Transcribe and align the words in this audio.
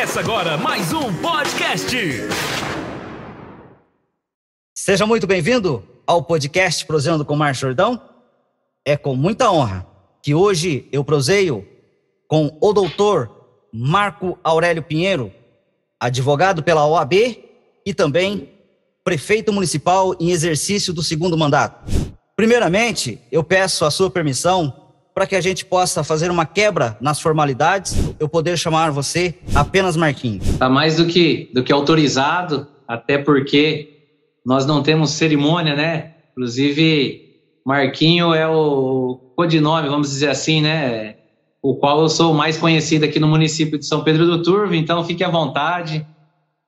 Começa 0.00 0.20
agora 0.20 0.56
mais 0.56 0.94
um 0.94 1.12
podcast. 1.20 1.94
Seja 4.74 5.06
muito 5.06 5.26
bem-vindo 5.26 5.86
ao 6.06 6.24
podcast 6.24 6.86
Proseando 6.86 7.22
com 7.22 7.36
Márcio 7.36 7.68
Jordão. 7.68 8.00
É 8.82 8.96
com 8.96 9.14
muita 9.14 9.52
honra 9.52 9.86
que 10.22 10.34
hoje 10.34 10.88
eu 10.90 11.04
proseio 11.04 11.68
com 12.26 12.56
o 12.62 12.72
doutor 12.72 13.30
Marco 13.70 14.38
Aurélio 14.42 14.82
Pinheiro, 14.82 15.30
advogado 16.00 16.62
pela 16.62 16.86
OAB 16.86 17.12
e 17.84 17.92
também 17.92 18.54
prefeito 19.04 19.52
municipal 19.52 20.16
em 20.18 20.30
exercício 20.30 20.94
do 20.94 21.02
segundo 21.02 21.36
mandato. 21.36 21.84
Primeiramente, 22.34 23.20
eu 23.30 23.44
peço 23.44 23.84
a 23.84 23.90
sua 23.90 24.10
permissão 24.10 24.79
para 25.20 25.26
que 25.26 25.36
a 25.36 25.40
gente 25.42 25.66
possa 25.66 26.02
fazer 26.02 26.30
uma 26.30 26.46
quebra 26.46 26.96
nas 26.98 27.20
formalidades, 27.20 27.94
eu 28.18 28.26
poder 28.26 28.56
chamar 28.56 28.90
você 28.90 29.34
apenas 29.54 29.94
Marquinhos. 29.94 30.48
Está 30.48 30.66
mais 30.66 30.96
do 30.96 31.04
que, 31.04 31.50
do 31.52 31.62
que 31.62 31.70
autorizado, 31.70 32.66
até 32.88 33.18
porque 33.18 33.98
nós 34.46 34.64
não 34.64 34.82
temos 34.82 35.10
cerimônia, 35.10 35.76
né? 35.76 36.14
Inclusive, 36.32 37.34
Marquinho 37.66 38.32
é 38.32 38.48
o 38.48 39.20
codinome, 39.36 39.90
vamos 39.90 40.08
dizer 40.08 40.30
assim, 40.30 40.62
né? 40.62 41.16
O 41.62 41.74
qual 41.74 42.00
eu 42.00 42.08
sou 42.08 42.32
mais 42.32 42.56
conhecido 42.56 43.04
aqui 43.04 43.20
no 43.20 43.28
município 43.28 43.78
de 43.78 43.84
São 43.84 44.02
Pedro 44.02 44.24
do 44.24 44.42
Turvo, 44.42 44.74
então 44.74 45.04
fique 45.04 45.22
à 45.22 45.28
vontade. 45.28 46.06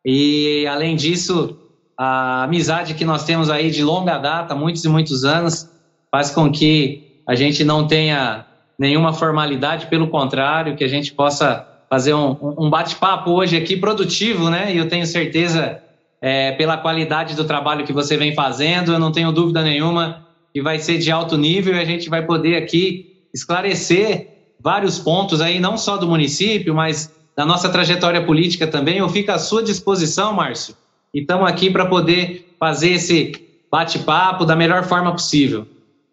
E, 0.05 0.67
além 0.67 0.95
disso, 0.95 1.57
a 1.99 2.45
amizade 2.45 2.93
que 2.93 3.05
nós 3.07 3.25
temos 3.25 3.49
aí 3.49 3.71
de 3.71 3.83
longa 3.83 4.19
data, 4.19 4.55
muitos 4.55 4.85
e 4.85 4.91
muitos 4.91 5.25
anos, 5.25 5.71
faz 6.11 6.29
com 6.29 6.53
que 6.53 7.12
a 7.27 7.35
gente 7.35 7.65
não 7.65 7.87
tenha 7.87 8.45
nenhuma 8.79 9.13
formalidade, 9.13 9.87
pelo 9.87 10.09
contrário, 10.09 10.77
que 10.77 10.85
a 10.85 10.89
gente 10.89 11.13
possa 11.13 11.67
fazer 11.89 12.15
um, 12.15 12.37
um 12.59 12.71
bate-papo 12.71 13.31
hoje 13.31 13.57
aqui 13.57 13.77
produtivo, 13.77 14.49
né? 14.49 14.75
E 14.75 14.79
eu 14.79 14.89
tenho 14.89 15.07
certeza, 15.07 15.81
é, 16.21 16.53
pela 16.53 16.77
qualidade 16.77 17.37
do 17.37 17.45
trabalho 17.45 17.85
que 17.85 17.93
você 17.93 18.17
vem 18.17 18.35
fazendo, 18.35 18.93
eu 18.93 18.99
não 18.99 19.13
tenho 19.13 19.31
dúvida 19.31 19.63
nenhuma 19.63 20.27
que 20.53 20.63
vai 20.63 20.79
ser 20.79 20.99
de 20.99 21.11
alto 21.11 21.37
nível 21.37 21.75
e 21.75 21.81
a 21.81 21.85
gente 21.85 22.09
vai 22.09 22.25
poder 22.25 22.57
aqui 22.57 23.27
esclarecer 23.33 24.29
vários 24.61 24.99
pontos 24.99 25.41
aí, 25.41 25.59
não 25.59 25.77
só 25.77 25.97
do 25.97 26.07
município, 26.07 26.75
mas 26.75 27.13
da 27.37 27.45
nossa 27.45 27.69
trajetória 27.69 28.25
política 28.25 28.67
também. 28.67 28.99
Eu 28.99 29.09
fico 29.09 29.33
à 29.33 29.39
sua 29.39 29.63
disposição, 29.63 30.33
Márcio, 30.33 30.75
e 31.13 31.21
estamos 31.21 31.49
aqui 31.49 31.71
para 31.71 31.87
poder 31.87 32.55
fazer 32.59 32.91
esse 32.91 33.33
bate-papo 33.71 34.45
da 34.45 34.55
melhor 34.55 34.85
forma 34.85 35.13
possível. 35.13 35.67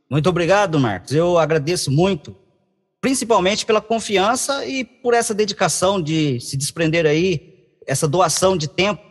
Muito 0.10 0.28
obrigado, 0.28 0.80
Marcos. 0.80 1.12
Eu 1.12 1.38
agradeço 1.38 1.92
muito, 1.92 2.36
principalmente 3.00 3.66
pela 3.66 3.80
confiança 3.80 4.66
e 4.66 4.84
por 4.84 5.14
essa 5.14 5.34
dedicação 5.34 6.02
de 6.02 6.40
se 6.40 6.58
desprender 6.58 7.06
aí, 7.06 7.54
essa 7.86 8.08
doação 8.08 8.58
de 8.58 8.68
tempo, 8.68 9.02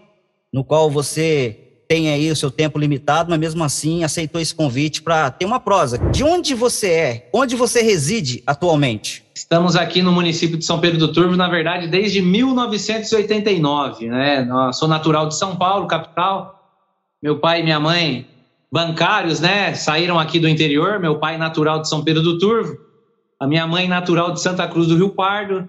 no 0.52 0.64
qual 0.64 0.90
você 0.90 1.64
tem 1.88 2.10
aí 2.10 2.30
o 2.30 2.36
seu 2.36 2.50
tempo 2.50 2.78
limitado, 2.78 3.30
mas 3.30 3.38
mesmo 3.38 3.64
assim 3.64 4.04
aceitou 4.04 4.40
esse 4.40 4.54
convite 4.54 5.00
para 5.00 5.30
ter 5.30 5.46
uma 5.46 5.58
prosa. 5.58 5.98
De 6.10 6.22
onde 6.22 6.54
você 6.54 6.90
é? 6.90 7.30
Onde 7.32 7.56
você 7.56 7.80
reside 7.80 8.42
atualmente? 8.46 9.24
Estamos 9.34 9.74
aqui 9.74 10.02
no 10.02 10.12
município 10.12 10.58
de 10.58 10.64
São 10.64 10.80
Pedro 10.80 10.98
do 10.98 11.12
Turvo, 11.12 11.34
na 11.34 11.48
verdade, 11.48 11.88
desde 11.88 12.20
1989. 12.20 14.06
Né? 14.06 14.46
Eu 14.46 14.72
sou 14.74 14.86
natural 14.86 15.28
de 15.28 15.36
São 15.36 15.56
Paulo, 15.56 15.86
capital. 15.86 16.74
Meu 17.22 17.38
pai 17.38 17.60
e 17.60 17.62
minha 17.62 17.80
mãe, 17.80 18.26
bancários, 18.70 19.40
né? 19.40 19.74
Saíram 19.74 20.18
aqui 20.18 20.38
do 20.38 20.48
interior. 20.48 20.98
Meu 20.98 21.18
pai, 21.18 21.38
natural 21.38 21.80
de 21.80 21.88
São 21.88 22.02
Pedro 22.02 22.22
do 22.22 22.38
Turvo. 22.38 22.76
A 23.40 23.46
minha 23.46 23.66
mãe, 23.66 23.88
natural 23.88 24.32
de 24.32 24.40
Santa 24.40 24.66
Cruz 24.66 24.88
do 24.88 24.96
Rio 24.96 25.10
Pardo. 25.10 25.68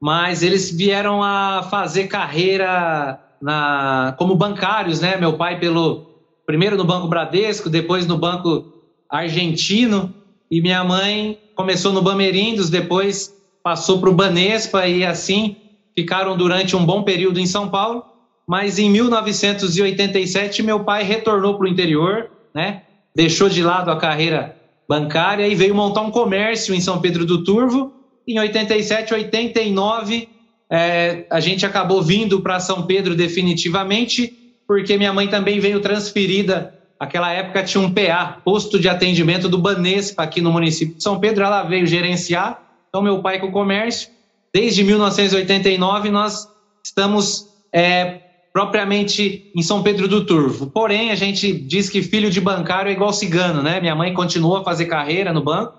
Mas 0.00 0.42
eles 0.42 0.70
vieram 0.70 1.22
a 1.22 1.62
fazer 1.70 2.06
carreira 2.06 3.18
na, 3.40 4.14
como 4.18 4.34
bancários, 4.34 5.00
né? 5.00 5.16
Meu 5.16 5.34
pai 5.34 5.58
pelo 5.58 6.06
primeiro 6.46 6.76
no 6.76 6.84
Banco 6.84 7.08
Bradesco, 7.08 7.68
depois 7.68 8.06
no 8.06 8.16
Banco 8.16 8.72
Argentino 9.08 10.14
e 10.50 10.60
minha 10.60 10.82
mãe 10.84 11.38
começou 11.54 11.92
no 11.92 12.02
Bamerindos, 12.02 12.70
depois 12.70 13.34
passou 13.62 13.98
para 13.98 14.10
o 14.10 14.14
Banespa 14.14 14.86
e 14.86 15.04
assim 15.04 15.56
ficaram 15.94 16.36
durante 16.36 16.76
um 16.76 16.84
bom 16.84 17.02
período 17.02 17.40
em 17.40 17.46
São 17.46 17.68
Paulo. 17.68 18.04
Mas 18.46 18.78
em 18.78 18.88
1987 18.90 20.62
meu 20.62 20.84
pai 20.84 21.02
retornou 21.02 21.56
para 21.56 21.66
o 21.66 21.68
interior, 21.68 22.30
né? 22.56 22.84
Deixou 23.14 23.50
de 23.50 23.62
lado 23.62 23.90
a 23.90 23.98
carreira 23.98 24.56
bancária 24.88 25.46
e 25.46 25.54
veio 25.54 25.74
montar 25.74 26.00
um 26.00 26.10
comércio 26.10 26.74
em 26.74 26.80
São 26.80 27.02
Pedro 27.02 27.26
do 27.26 27.44
Turvo. 27.44 27.92
Em 28.26 28.38
87, 28.38 29.12
89 29.12 30.26
é, 30.70 31.26
a 31.28 31.38
gente 31.38 31.66
acabou 31.66 32.02
vindo 32.02 32.40
para 32.40 32.58
São 32.58 32.86
Pedro 32.86 33.14
definitivamente, 33.14 34.32
porque 34.66 34.96
minha 34.96 35.12
mãe 35.12 35.28
também 35.28 35.60
veio 35.60 35.80
transferida. 35.80 36.72
Aquela 36.98 37.30
época 37.30 37.62
tinha 37.62 37.84
um 37.84 37.92
PA, 37.92 38.40
posto 38.42 38.80
de 38.80 38.88
atendimento 38.88 39.50
do 39.50 39.58
Banespa, 39.58 40.22
aqui 40.22 40.40
no 40.40 40.50
município 40.50 40.94
de 40.94 41.02
São 41.02 41.20
Pedro. 41.20 41.44
Ela 41.44 41.62
veio 41.62 41.86
gerenciar, 41.86 42.58
então 42.88 43.02
meu 43.02 43.20
pai 43.20 43.38
com 43.38 43.48
o 43.48 43.52
comércio. 43.52 44.08
Desde 44.50 44.82
1989 44.82 46.10
nós 46.10 46.48
estamos 46.82 47.48
é, 47.70 48.20
propriamente 48.56 49.50
em 49.54 49.60
São 49.60 49.82
Pedro 49.82 50.08
do 50.08 50.24
Turvo. 50.24 50.68
Porém, 50.68 51.10
a 51.10 51.14
gente 51.14 51.52
diz 51.52 51.90
que 51.90 52.00
filho 52.00 52.30
de 52.30 52.40
bancário 52.40 52.88
é 52.88 52.92
igual 52.94 53.12
cigano, 53.12 53.62
né? 53.62 53.82
Minha 53.82 53.94
mãe 53.94 54.14
continuou 54.14 54.56
a 54.56 54.64
fazer 54.64 54.86
carreira 54.86 55.30
no 55.30 55.42
banco 55.42 55.74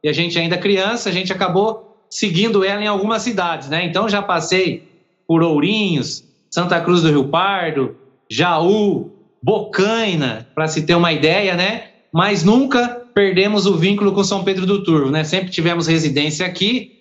e 0.00 0.08
a 0.08 0.12
gente 0.12 0.38
ainda 0.38 0.56
criança, 0.56 1.08
a 1.08 1.12
gente 1.12 1.32
acabou 1.32 2.00
seguindo 2.08 2.64
ela 2.64 2.80
em 2.80 2.86
algumas 2.86 3.22
cidades, 3.22 3.68
né? 3.68 3.84
Então 3.84 4.08
já 4.08 4.22
passei 4.22 4.84
por 5.26 5.42
Ourinhos, 5.42 6.22
Santa 6.48 6.80
Cruz 6.80 7.02
do 7.02 7.08
Rio 7.08 7.24
Pardo, 7.24 7.96
Jaú, 8.30 9.10
Bocaina, 9.42 10.46
para 10.54 10.68
se 10.68 10.82
ter 10.82 10.94
uma 10.94 11.12
ideia, 11.12 11.56
né? 11.56 11.88
Mas 12.12 12.44
nunca 12.44 13.08
perdemos 13.12 13.66
o 13.66 13.76
vínculo 13.76 14.12
com 14.12 14.22
São 14.22 14.44
Pedro 14.44 14.66
do 14.66 14.84
Turvo, 14.84 15.10
né? 15.10 15.24
Sempre 15.24 15.50
tivemos 15.50 15.88
residência 15.88 16.46
aqui, 16.46 16.92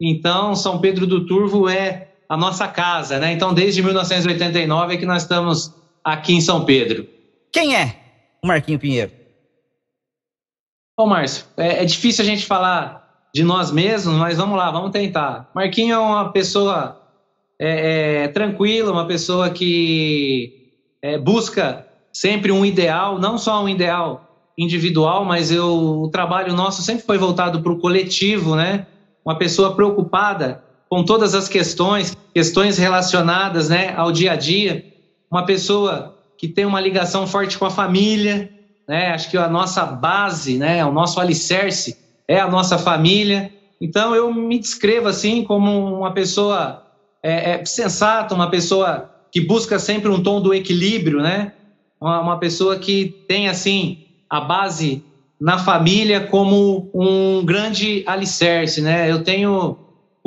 então 0.00 0.54
São 0.54 0.80
Pedro 0.80 1.06
do 1.06 1.26
Turvo 1.26 1.68
é 1.68 2.08
a 2.28 2.36
nossa 2.36 2.68
casa, 2.68 3.18
né? 3.18 3.32
Então 3.32 3.54
desde 3.54 3.82
1989 3.82 4.94
é 4.94 4.96
que 4.96 5.06
nós 5.06 5.22
estamos 5.22 5.74
aqui 6.04 6.34
em 6.34 6.40
São 6.40 6.64
Pedro. 6.64 7.06
Quem 7.52 7.74
é 7.74 7.96
o 8.42 8.46
Marquinho 8.46 8.78
Pinheiro? 8.78 9.12
Ô, 10.96 11.06
Márcio, 11.06 11.44
é, 11.56 11.82
é 11.82 11.84
difícil 11.84 12.24
a 12.24 12.26
gente 12.26 12.44
falar 12.44 13.28
de 13.34 13.44
nós 13.44 13.70
mesmos, 13.70 14.16
mas 14.16 14.36
vamos 14.36 14.56
lá, 14.56 14.70
vamos 14.70 14.90
tentar. 14.90 15.50
Marquinho 15.54 15.94
é 15.94 15.98
uma 15.98 16.32
pessoa 16.32 17.00
é, 17.58 18.24
é, 18.24 18.28
tranquila, 18.28 18.92
uma 18.92 19.06
pessoa 19.06 19.50
que 19.50 20.72
é, 21.00 21.16
busca 21.16 21.86
sempre 22.12 22.50
um 22.50 22.64
ideal, 22.64 23.18
não 23.18 23.38
só 23.38 23.62
um 23.62 23.68
ideal 23.68 24.50
individual, 24.56 25.24
mas 25.24 25.52
eu, 25.52 26.02
o 26.02 26.10
trabalho 26.10 26.52
nosso 26.52 26.82
sempre 26.82 27.04
foi 27.04 27.16
voltado 27.16 27.62
para 27.62 27.72
o 27.72 27.78
coletivo, 27.78 28.56
né? 28.56 28.86
Uma 29.24 29.38
pessoa 29.38 29.76
preocupada 29.76 30.64
com 30.88 31.04
todas 31.04 31.34
as 31.34 31.48
questões, 31.48 32.16
questões 32.34 32.78
relacionadas, 32.78 33.68
né, 33.68 33.94
ao 33.96 34.10
dia 34.10 34.32
a 34.32 34.36
dia. 34.36 34.84
Uma 35.30 35.44
pessoa 35.44 36.16
que 36.36 36.48
tem 36.48 36.64
uma 36.64 36.80
ligação 36.80 37.26
forte 37.26 37.58
com 37.58 37.66
a 37.66 37.70
família, 37.70 38.50
né? 38.86 39.10
Acho 39.10 39.30
que 39.30 39.36
a 39.36 39.48
nossa 39.48 39.84
base, 39.84 40.56
né, 40.56 40.84
o 40.84 40.92
nosso 40.92 41.20
alicerce 41.20 41.98
é 42.26 42.40
a 42.40 42.48
nossa 42.48 42.78
família. 42.78 43.52
Então 43.80 44.14
eu 44.14 44.32
me 44.32 44.58
descrevo 44.58 45.08
assim 45.08 45.44
como 45.44 45.98
uma 45.98 46.12
pessoa 46.12 46.82
é, 47.22 47.52
é, 47.52 47.64
sensata, 47.64 48.34
uma 48.34 48.50
pessoa 48.50 49.10
que 49.30 49.40
busca 49.40 49.78
sempre 49.78 50.08
um 50.08 50.22
tom 50.22 50.40
do 50.40 50.54
equilíbrio, 50.54 51.20
né? 51.20 51.52
Uma, 52.00 52.20
uma, 52.20 52.38
pessoa 52.38 52.78
que 52.78 53.24
tem 53.26 53.48
assim 53.48 53.98
a 54.30 54.40
base 54.40 55.02
na 55.40 55.58
família 55.58 56.20
como 56.20 56.90
um 56.94 57.44
grande 57.44 58.02
alicerce, 58.06 58.80
né? 58.80 59.10
Eu 59.10 59.22
tenho 59.22 59.76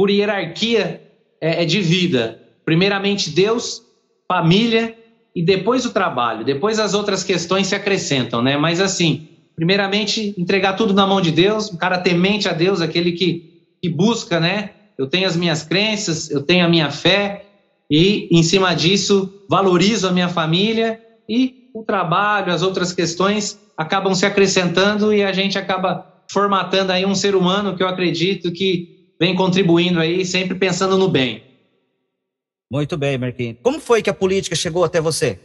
por 0.02 0.10
hierarquia 0.10 1.00
é, 1.40 1.62
é 1.62 1.64
de 1.64 1.80
vida, 1.80 2.42
primeiramente 2.66 3.30
Deus, 3.30 3.84
família 4.28 4.98
e 5.36 5.46
depois 5.46 5.86
o 5.86 5.92
trabalho, 5.92 6.44
depois 6.44 6.80
as 6.80 6.96
outras 6.96 7.24
questões 7.24 7.68
se 7.68 7.76
acrescentam, 7.76 8.42
né? 8.42 8.58
Mas 8.58 8.82
assim, 8.82 9.28
primeiramente, 9.56 10.34
entregar 10.40 10.74
tudo 10.74 10.92
na 10.92 11.06
mão 11.06 11.22
de 11.22 11.30
Deus, 11.30 11.72
um 11.72 11.78
cara 11.78 12.00
temente 12.00 12.50
a 12.50 12.52
Deus, 12.52 12.82
aquele 12.82 13.12
que, 13.12 13.62
que 13.80 13.90
busca, 13.90 14.40
né? 14.40 14.72
Eu 14.98 15.06
tenho 15.06 15.28
as 15.28 15.36
minhas 15.36 15.62
crenças, 15.62 16.32
eu 16.32 16.42
tenho 16.42 16.66
a 16.66 16.68
minha 16.68 16.90
fé, 16.90 17.46
e 17.88 18.28
em 18.32 18.42
cima 18.42 18.74
disso, 18.74 19.32
valorizo 19.48 20.08
a 20.08 20.12
minha 20.12 20.30
família 20.30 21.00
e 21.30 21.70
o 21.76 21.84
trabalho, 21.84 22.52
as 22.52 22.64
outras 22.64 22.92
questões 22.92 23.60
acabam 23.78 24.16
se 24.16 24.26
acrescentando 24.26 25.14
e 25.14 25.22
a 25.22 25.32
gente 25.32 25.60
acaba 25.60 26.24
formatando 26.28 26.92
aí 26.92 27.06
um 27.06 27.14
ser 27.14 27.36
humano 27.36 27.78
que 27.78 27.84
eu 27.84 27.88
acredito 27.88 28.52
que 28.52 29.01
vem 29.22 29.36
contribuindo 29.36 30.00
aí, 30.00 30.26
sempre 30.26 30.56
pensando 30.56 30.98
no 30.98 31.08
bem. 31.08 31.44
Muito 32.72 32.98
bem, 32.98 33.20
Marquinhos. 33.20 33.58
Como 33.62 33.80
foi 33.80 34.02
que 34.02 34.10
a 34.10 34.16
política 34.16 34.56
chegou 34.56 34.84
até 34.84 35.00
você? 35.00 35.40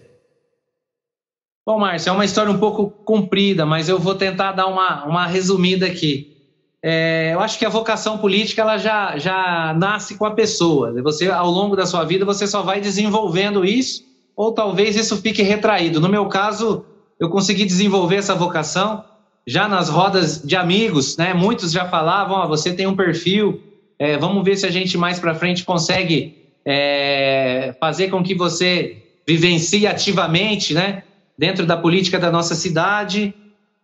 Bom, 1.66 1.78
Márcio, 1.78 2.08
é 2.08 2.12
uma 2.12 2.24
história 2.24 2.50
um 2.50 2.58
pouco 2.58 2.88
comprida, 2.88 3.66
mas 3.66 3.90
eu 3.90 3.98
vou 3.98 4.14
tentar 4.14 4.52
dar 4.52 4.66
uma, 4.66 5.04
uma 5.04 5.26
resumida 5.26 5.84
aqui. 5.84 6.34
é, 6.82 7.34
eu 7.34 7.40
acho 7.40 7.58
que 7.58 7.66
a 7.66 7.68
vocação 7.68 8.16
política 8.16 8.62
ela 8.62 8.78
já, 8.78 9.18
já 9.18 9.74
nasce 9.76 10.16
com 10.16 10.24
a 10.24 10.30
pessoa. 10.30 10.94
Você, 11.02 11.30
ao 11.30 11.50
longo 11.50 11.76
da 11.76 11.84
sua 11.84 12.02
vida, 12.02 12.24
você 12.24 12.46
só 12.46 12.62
vai 12.62 12.80
desenvolvendo 12.80 13.62
isso, 13.62 14.02
ou 14.34 14.52
talvez 14.52 14.96
isso 14.96 15.18
fique 15.18 15.42
retraído. 15.42 16.00
No 16.00 16.08
meu 16.08 16.26
caso, 16.30 16.86
eu 17.20 17.28
consegui 17.28 17.66
desenvolver 17.66 18.16
essa 18.16 18.34
vocação 18.34 19.04
já 19.46 19.68
nas 19.68 19.90
rodas 19.90 20.42
de 20.42 20.56
amigos, 20.56 21.18
né? 21.18 21.34
Muitos 21.34 21.72
já 21.72 21.84
falavam: 21.84 22.42
oh, 22.42 22.48
você 22.48 22.72
tem 22.72 22.86
um 22.86 22.96
perfil, 22.96 23.65
é, 23.98 24.16
vamos 24.16 24.44
ver 24.44 24.56
se 24.56 24.66
a 24.66 24.70
gente 24.70 24.98
mais 24.98 25.18
para 25.18 25.34
frente 25.34 25.64
consegue 25.64 26.36
é, 26.64 27.74
fazer 27.80 28.08
com 28.08 28.22
que 28.22 28.34
você 28.34 29.02
vivencie 29.26 29.86
ativamente, 29.86 30.74
né? 30.74 31.02
Dentro 31.38 31.66
da 31.66 31.76
política 31.76 32.18
da 32.18 32.30
nossa 32.30 32.54
cidade. 32.54 33.34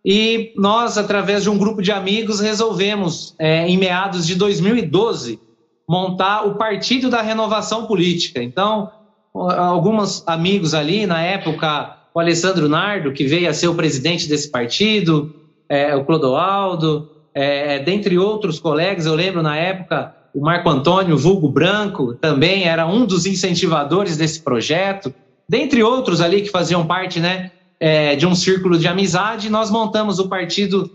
E 0.05 0.51
nós, 0.55 0.97
através 0.97 1.43
de 1.43 1.49
um 1.49 1.57
grupo 1.57 1.81
de 1.81 1.91
amigos, 1.91 2.39
resolvemos, 2.39 3.33
é, 3.39 3.67
em 3.67 3.77
meados 3.77 4.27
de 4.27 4.35
2012, 4.35 5.39
montar 5.87 6.45
o 6.45 6.55
Partido 6.55 7.09
da 7.09 7.21
Renovação 7.21 7.85
Política. 7.85 8.41
Então, 8.41 8.91
alguns 9.33 10.27
amigos 10.27 10.73
ali, 10.73 11.05
na 11.05 11.21
época, 11.21 11.97
o 12.13 12.19
Alessandro 12.19 12.67
Nardo, 12.67 13.13
que 13.13 13.25
veio 13.25 13.49
a 13.49 13.53
ser 13.53 13.67
o 13.67 13.75
presidente 13.75 14.27
desse 14.27 14.49
partido, 14.49 15.33
é, 15.67 15.95
o 15.95 16.03
Clodoaldo, 16.05 17.09
é, 17.33 17.79
dentre 17.79 18.17
outros 18.17 18.59
colegas, 18.59 19.05
eu 19.05 19.15
lembro 19.15 19.41
na 19.41 19.57
época, 19.57 20.15
o 20.33 20.41
Marco 20.41 20.69
Antônio 20.69 21.17
Vulgo 21.17 21.49
Branco 21.49 22.13
também 22.15 22.63
era 22.63 22.85
um 22.85 23.05
dos 23.05 23.25
incentivadores 23.25 24.17
desse 24.17 24.41
projeto, 24.41 25.13
dentre 25.47 25.83
outros 25.83 26.21
ali 26.21 26.41
que 26.41 26.49
faziam 26.49 26.85
parte 26.85 27.19
né, 27.19 27.51
é, 27.79 28.15
de 28.15 28.25
um 28.25 28.35
círculo 28.35 28.77
de 28.77 28.87
amizade, 28.87 29.49
nós 29.49 29.69
montamos 29.69 30.19
o 30.19 30.27
Partido 30.27 30.89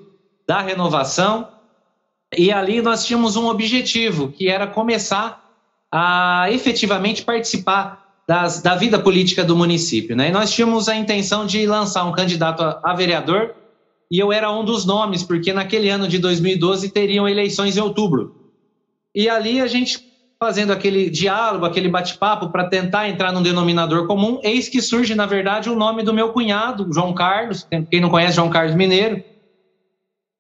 da 0.47 0.61
Renovação 0.61 1.49
e 2.37 2.51
ali 2.51 2.81
nós 2.81 3.07
tínhamos 3.07 3.37
um 3.37 3.47
objetivo, 3.47 4.29
que 4.29 4.49
era 4.49 4.67
começar 4.67 5.45
a 5.91 6.47
efetivamente 6.51 7.23
participar 7.23 8.07
das, 8.27 8.61
da 8.61 8.75
vida 8.75 8.99
política 8.99 9.43
do 9.43 9.57
município. 9.57 10.15
Né? 10.15 10.29
E 10.29 10.33
nós 10.33 10.53
tínhamos 10.53 10.89
a 10.89 10.97
intenção 10.97 11.47
de 11.47 11.67
lançar 11.67 12.05
um 12.05 12.13
candidato 12.13 12.63
a, 12.63 12.81
a 12.85 12.95
vereador 12.95 13.55
e 14.11 14.19
eu 14.19 14.33
era 14.33 14.51
um 14.51 14.65
dos 14.65 14.87
nomes, 14.87 15.23
porque 15.23 15.53
naquele 15.53 15.89
ano 15.89 16.09
de 16.09 16.19
2012 16.19 16.91
teriam 16.91 17.29
eleições 17.29 17.77
em 17.77 17.81
outubro. 17.81 18.35
E 19.15 19.29
ali 19.29 19.61
a 19.61 19.67
gente 19.67 19.99
fazendo 20.41 20.73
aquele 20.73 21.11
diálogo, 21.11 21.67
aquele 21.67 21.89
bate-papo 21.89 22.51
para 22.51 22.69
tentar 22.69 23.09
entrar 23.09 23.33
num 23.33 23.43
denominador 23.43 24.07
comum, 24.07 24.39
eis 24.43 24.69
que 24.69 24.81
surge, 24.81 25.15
na 25.15 25.27
verdade, 25.27 25.69
o 25.69 25.75
nome 25.75 26.05
do 26.05 26.15
meu 26.15 26.33
cunhado, 26.33 26.89
João 26.93 27.13
Carlos, 27.13 27.67
quem 27.91 28.01
não 28.01 28.09
conhece 28.09 28.37
João 28.37 28.49
Carlos 28.49 28.77
Mineiro, 28.77 29.23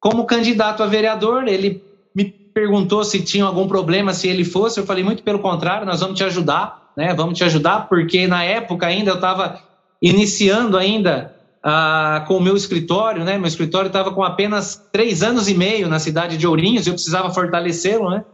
como 0.00 0.24
candidato 0.24 0.82
a 0.84 0.86
vereador, 0.86 1.48
ele 1.48 1.82
me 2.14 2.24
perguntou 2.54 3.02
se 3.04 3.24
tinha 3.24 3.44
algum 3.44 3.66
problema 3.66 4.14
se 4.14 4.28
ele 4.28 4.44
fosse, 4.44 4.78
eu 4.78 4.86
falei 4.86 5.02
muito 5.02 5.24
pelo 5.24 5.40
contrário, 5.40 5.84
nós 5.84 6.00
vamos 6.00 6.16
te 6.16 6.22
ajudar, 6.22 6.92
né? 6.96 7.12
Vamos 7.12 7.36
te 7.36 7.42
ajudar 7.42 7.88
porque 7.88 8.28
na 8.28 8.44
época 8.44 8.86
ainda 8.86 9.10
eu 9.10 9.16
estava 9.16 9.60
iniciando 10.00 10.76
ainda 10.76 11.34
ah, 11.62 12.24
com 12.26 12.36
o 12.36 12.40
meu 12.40 12.56
escritório, 12.56 13.24
né? 13.24 13.36
Meu 13.36 13.48
escritório 13.48 13.88
estava 13.88 14.12
com 14.12 14.22
apenas 14.22 14.88
três 14.92 15.22
anos 15.22 15.48
e 15.48 15.54
meio 15.54 15.88
na 15.88 15.98
cidade 15.98 16.36
de 16.36 16.46
Ourinhos, 16.46 16.86
eu 16.86 16.94
precisava 16.94 17.30
fortalecê-lo, 17.30 18.10
né? 18.10 18.24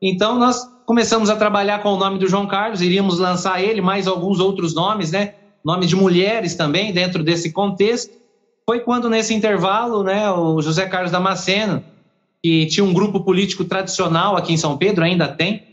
Então 0.00 0.38
nós 0.38 0.68
começamos 0.84 1.30
a 1.30 1.36
trabalhar 1.36 1.82
com 1.82 1.90
o 1.90 1.96
nome 1.96 2.18
do 2.18 2.28
João 2.28 2.46
Carlos, 2.46 2.82
iríamos 2.82 3.18
lançar 3.18 3.62
ele, 3.62 3.80
mais 3.80 4.06
alguns 4.06 4.40
outros 4.40 4.74
nomes, 4.74 5.12
né? 5.12 5.34
Nome 5.64 5.86
de 5.86 5.94
mulheres 5.94 6.54
também 6.56 6.92
dentro 6.92 7.22
desse 7.22 7.52
contexto. 7.52 8.10
Foi 8.66 8.80
quando, 8.80 9.08
nesse 9.08 9.34
intervalo, 9.34 10.02
né, 10.02 10.30
o 10.30 10.60
José 10.60 10.86
Carlos 10.86 11.10
Damasceno, 11.10 11.84
que 12.42 12.66
tinha 12.66 12.84
um 12.84 12.92
grupo 12.92 13.20
político 13.20 13.64
tradicional 13.64 14.36
aqui 14.36 14.52
em 14.52 14.56
São 14.56 14.76
Pedro, 14.76 15.04
ainda 15.04 15.28
tem, 15.28 15.64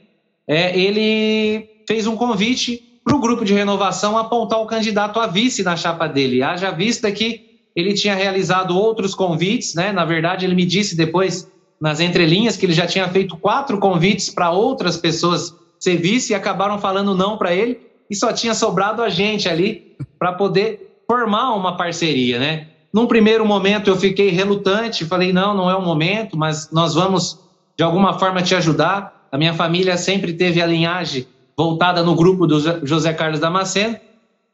é, 0.48 0.78
ele 0.78 1.68
fez 1.88 2.08
um 2.08 2.16
convite 2.16 2.89
para 3.10 3.18
o 3.18 3.20
grupo 3.20 3.44
de 3.44 3.56
renovação 3.56 4.16
apontar 4.20 4.62
o 4.62 4.68
candidato 4.68 5.20
a 5.20 5.26
vice 5.26 5.64
na 5.64 5.76
chapa 5.76 6.06
dele. 6.06 6.44
Haja 6.44 6.70
vista 6.70 7.12
que 7.12 7.60
ele 7.76 7.96
tinha 7.96 8.14
realizado 8.14 8.78
outros 8.78 9.16
convites, 9.16 9.74
né? 9.74 9.92
Na 9.92 10.06
verdade, 10.06 10.46
ele 10.46 10.54
me 10.54 10.64
disse 10.64 10.96
depois 10.96 11.52
nas 11.82 12.00
entrelinhas 12.00 12.56
que 12.56 12.68
ele 12.68 12.74
já 12.74 12.86
tinha 12.86 13.08
feito 13.08 13.36
quatro 13.36 13.80
convites 13.80 14.30
para 14.30 14.52
outras 14.52 14.96
pessoas 14.96 15.56
ser 15.80 15.96
vice 15.98 16.34
e 16.34 16.36
acabaram 16.36 16.78
falando 16.78 17.16
não 17.16 17.36
para 17.36 17.52
ele 17.52 17.80
e 18.08 18.16
só 18.16 18.32
tinha 18.32 18.54
sobrado 18.54 19.02
a 19.02 19.10
gente 19.10 19.50
ali 19.50 19.96
para 20.20 20.34
poder 20.34 21.02
formar 21.08 21.56
uma 21.56 21.76
parceria, 21.78 22.38
né? 22.38 22.68
Num 22.94 23.08
primeiro 23.08 23.44
momento 23.44 23.90
eu 23.90 23.96
fiquei 23.96 24.30
relutante, 24.30 25.04
falei 25.04 25.34
não, 25.34 25.56
não 25.56 25.68
é 25.68 25.76
o 25.76 25.82
momento, 25.82 26.38
mas 26.38 26.70
nós 26.72 26.94
vamos 26.94 27.40
de 27.76 27.84
alguma 27.84 28.20
forma 28.20 28.44
te 28.44 28.54
ajudar. 28.54 29.28
A 29.32 29.38
minha 29.38 29.54
família 29.56 29.98
sempre 29.98 30.34
teve 30.34 30.62
a 30.62 30.68
linhagem 30.68 31.26
voltada 31.60 32.02
no 32.02 32.16
grupo 32.16 32.48
do 32.48 32.58
José 32.88 33.12
Carlos 33.12 33.42
Damasceno. 33.42 33.98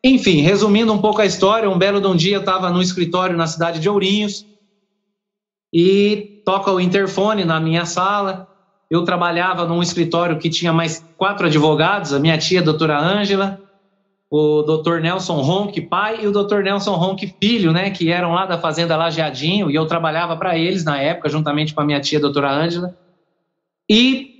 Enfim, 0.04 0.42
resumindo 0.42 0.92
um 0.92 0.98
pouco 0.98 1.22
a 1.22 1.25
história, 1.25 1.69
um 1.69 1.78
belo 1.78 2.02
de 2.02 2.07
um 2.07 2.16
dia 2.16 2.38
eu 2.38 2.40
estava 2.40 2.72
no 2.72 2.81
escritório 2.81 3.38
na 3.38 3.46
cidade 3.46 3.80
de 3.80 3.88
Ourinhos, 3.88 4.44
e 5.72 6.42
toca 6.44 6.72
o 6.72 6.81
interfone 6.81 7.46
na 7.46 7.60
minha 7.60 7.86
sala. 7.86 8.48
Eu 8.90 9.04
trabalhava 9.04 9.68
num 9.68 9.84
escritório 9.84 10.40
que 10.40 10.50
tinha 10.50 10.74
mais 10.74 11.06
quatro 11.16 11.46
advogados, 11.46 12.12
a 12.12 12.18
minha 12.18 12.40
tia, 12.40 12.62
a 12.62 12.63
doutora 12.63 13.00
Ângela, 13.00 13.62
o 14.28 14.63
doutor 14.63 15.00
Nelson 15.00 15.42
Ronque, 15.42 15.81
pai, 15.81 16.24
e 16.24 16.28
o 16.28 16.31
doutor 16.31 16.63
Nelson 16.63 16.96
Ronque, 16.96 17.36
filho, 17.40 17.72
né, 17.72 17.92
que 17.92 18.12
eram 18.12 18.34
lá 18.34 18.48
da 18.48 18.57
Fazenda 18.57 18.98
Lajeadinho, 18.98 19.69
e 19.69 19.75
eu 19.75 19.86
trabalhava 19.86 20.36
para 20.36 20.57
eles 20.57 20.84
na 20.84 21.00
época, 21.00 21.30
juntamente 21.30 21.72
com 21.72 21.81
a 21.81 21.86
minha 21.86 22.02
tia, 22.02 22.18
a 22.18 22.22
doutora 22.22 22.52
Ângela. 22.52 22.98
E 23.88 24.35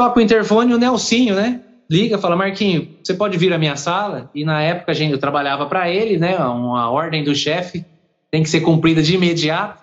toca 0.00 0.18
o 0.18 0.22
interfone 0.22 0.72
o 0.72 0.78
Nelsinho, 0.78 1.34
né, 1.34 1.60
liga, 1.90 2.16
fala, 2.16 2.34
Marquinho, 2.34 2.88
você 3.04 3.12
pode 3.12 3.36
vir 3.36 3.52
à 3.52 3.58
minha 3.58 3.76
sala? 3.76 4.30
E 4.34 4.46
na 4.46 4.62
época, 4.62 4.94
gente, 4.94 5.12
eu 5.12 5.18
trabalhava 5.18 5.66
para 5.66 5.90
ele, 5.90 6.16
né, 6.16 6.38
uma 6.38 6.90
ordem 6.90 7.22
do 7.22 7.34
chefe 7.34 7.84
tem 8.30 8.42
que 8.42 8.48
ser 8.48 8.60
cumprida 8.60 9.02
de 9.02 9.14
imediato. 9.14 9.82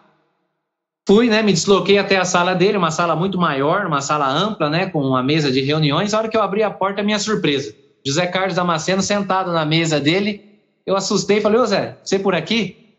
Fui, 1.07 1.29
né, 1.29 1.43
me 1.43 1.53
desloquei 1.53 1.99
até 1.99 2.17
a 2.17 2.25
sala 2.25 2.55
dele, 2.55 2.79
uma 2.79 2.89
sala 2.89 3.15
muito 3.15 3.37
maior, 3.37 3.85
uma 3.85 4.01
sala 4.01 4.27
ampla, 4.27 4.71
né, 4.71 4.87
com 4.87 5.01
uma 5.01 5.21
mesa 5.21 5.51
de 5.51 5.61
reuniões. 5.61 6.15
A 6.15 6.17
hora 6.17 6.29
que 6.29 6.35
eu 6.35 6.41
abri 6.41 6.63
a 6.63 6.71
porta, 6.71 7.03
minha 7.03 7.19
surpresa. 7.19 7.75
José 8.03 8.25
Carlos 8.25 8.55
Damasceno 8.55 9.03
sentado 9.03 9.51
na 9.51 9.65
mesa 9.65 9.99
dele. 9.99 10.41
Eu 10.83 10.95
assustei 10.95 11.41
falei, 11.41 11.59
ô 11.59 11.65
Zé, 11.65 11.95
você 12.03 12.17
por 12.17 12.33
aqui? 12.33 12.95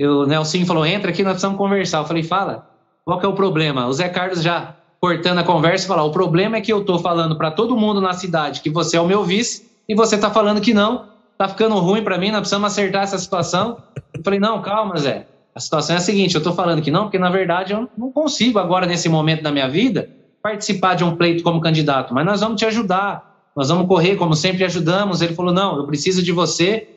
O 0.00 0.26
Nelson 0.26 0.64
falou, 0.66 0.84
entra 0.84 1.10
aqui, 1.10 1.22
nós 1.22 1.34
precisamos 1.34 1.56
conversar. 1.56 1.98
Eu 1.98 2.06
falei, 2.06 2.24
fala, 2.24 2.68
qual 3.04 3.20
que 3.20 3.26
é 3.26 3.28
o 3.28 3.34
problema? 3.34 3.86
O 3.86 3.92
Zé 3.92 4.08
Carlos 4.08 4.42
já 4.42 4.74
cortando 5.00 5.38
a 5.38 5.44
conversa 5.44 5.84
e 5.84 5.88
falou, 5.88 6.08
o 6.08 6.12
problema 6.12 6.56
é 6.56 6.60
que 6.60 6.72
eu 6.72 6.84
tô 6.84 6.98
falando 6.98 7.36
para 7.36 7.50
todo 7.50 7.76
mundo 7.76 8.00
na 8.00 8.12
cidade 8.12 8.60
que 8.60 8.70
você 8.70 8.96
é 8.96 9.00
o 9.00 9.06
meu 9.06 9.24
vice 9.24 9.70
e 9.88 9.94
você 9.94 10.18
tá 10.18 10.30
falando 10.30 10.60
que 10.60 10.74
não, 10.74 11.06
tá 11.36 11.48
ficando 11.48 11.76
ruim 11.76 12.02
para 12.02 12.18
mim, 12.18 12.30
nós 12.30 12.40
precisamos 12.40 12.72
acertar 12.72 13.02
essa 13.02 13.18
situação. 13.18 13.78
Eu 14.12 14.22
falei, 14.22 14.40
não, 14.40 14.60
calma, 14.60 14.96
Zé. 14.98 15.26
A 15.58 15.60
situação 15.60 15.96
é 15.96 15.98
a 15.98 16.00
seguinte: 16.00 16.36
eu 16.36 16.38
estou 16.38 16.52
falando 16.52 16.80
que 16.80 16.90
não, 16.90 17.04
porque 17.04 17.18
na 17.18 17.30
verdade 17.30 17.72
eu 17.72 17.88
não 17.98 18.12
consigo 18.12 18.60
agora, 18.60 18.86
nesse 18.86 19.08
momento 19.08 19.42
da 19.42 19.50
minha 19.50 19.68
vida, 19.68 20.08
participar 20.40 20.94
de 20.94 21.02
um 21.02 21.16
pleito 21.16 21.42
como 21.42 21.60
candidato, 21.60 22.14
mas 22.14 22.24
nós 22.24 22.40
vamos 22.40 22.60
te 22.60 22.64
ajudar, 22.64 23.50
nós 23.56 23.68
vamos 23.68 23.88
correr 23.88 24.14
como 24.14 24.36
sempre 24.36 24.62
ajudamos. 24.64 25.20
Ele 25.20 25.34
falou: 25.34 25.52
não, 25.52 25.76
eu 25.76 25.84
preciso 25.84 26.22
de 26.22 26.30
você. 26.30 26.88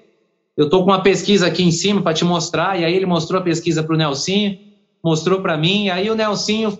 Eu 0.56 0.66
estou 0.66 0.84
com 0.84 0.92
uma 0.92 1.02
pesquisa 1.02 1.48
aqui 1.48 1.64
em 1.64 1.72
cima 1.72 2.04
para 2.04 2.14
te 2.14 2.24
mostrar. 2.24 2.80
E 2.80 2.86
aí 2.86 2.94
ele 2.94 3.08
mostrou 3.08 3.42
a 3.42 3.44
pesquisa 3.44 3.82
para 3.82 3.96
o 3.96 3.98
Nelsinho, 3.98 4.60
mostrou 5.04 5.42
para 5.42 5.58
mim. 5.58 5.86
E 5.86 5.90
aí 5.90 6.12
o 6.12 6.14
Nelsinho 6.14 6.78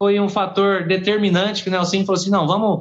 foi 0.00 0.18
um 0.18 0.30
fator 0.30 0.86
determinante 0.86 1.62
que 1.62 1.68
o 1.68 1.72
Nelsinho 1.72 2.06
falou 2.06 2.18
assim: 2.18 2.30
não, 2.30 2.46
vamos, 2.46 2.80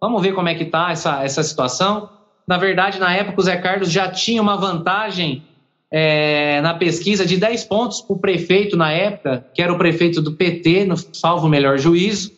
vamos 0.00 0.22
ver 0.22 0.32
como 0.32 0.48
é 0.48 0.54
que 0.54 0.62
está 0.62 0.92
essa, 0.92 1.24
essa 1.24 1.42
situação. 1.42 2.08
Na 2.46 2.56
verdade, 2.56 3.00
na 3.00 3.12
época, 3.12 3.40
o 3.40 3.42
Zé 3.42 3.56
Carlos 3.56 3.90
já 3.90 4.08
tinha 4.08 4.40
uma 4.40 4.56
vantagem 4.56 5.42
é, 5.90 6.60
na 6.60 6.74
pesquisa 6.74 7.26
de 7.26 7.36
10 7.36 7.64
pontos 7.64 8.00
para 8.00 8.14
o 8.14 8.18
prefeito 8.18 8.76
na 8.76 8.92
época, 8.92 9.44
que 9.52 9.60
era 9.60 9.72
o 9.72 9.78
prefeito 9.78 10.22
do 10.22 10.32
PT, 10.32 10.84
no 10.84 10.96
salvo 10.96 11.48
melhor 11.48 11.76
juízo. 11.76 12.32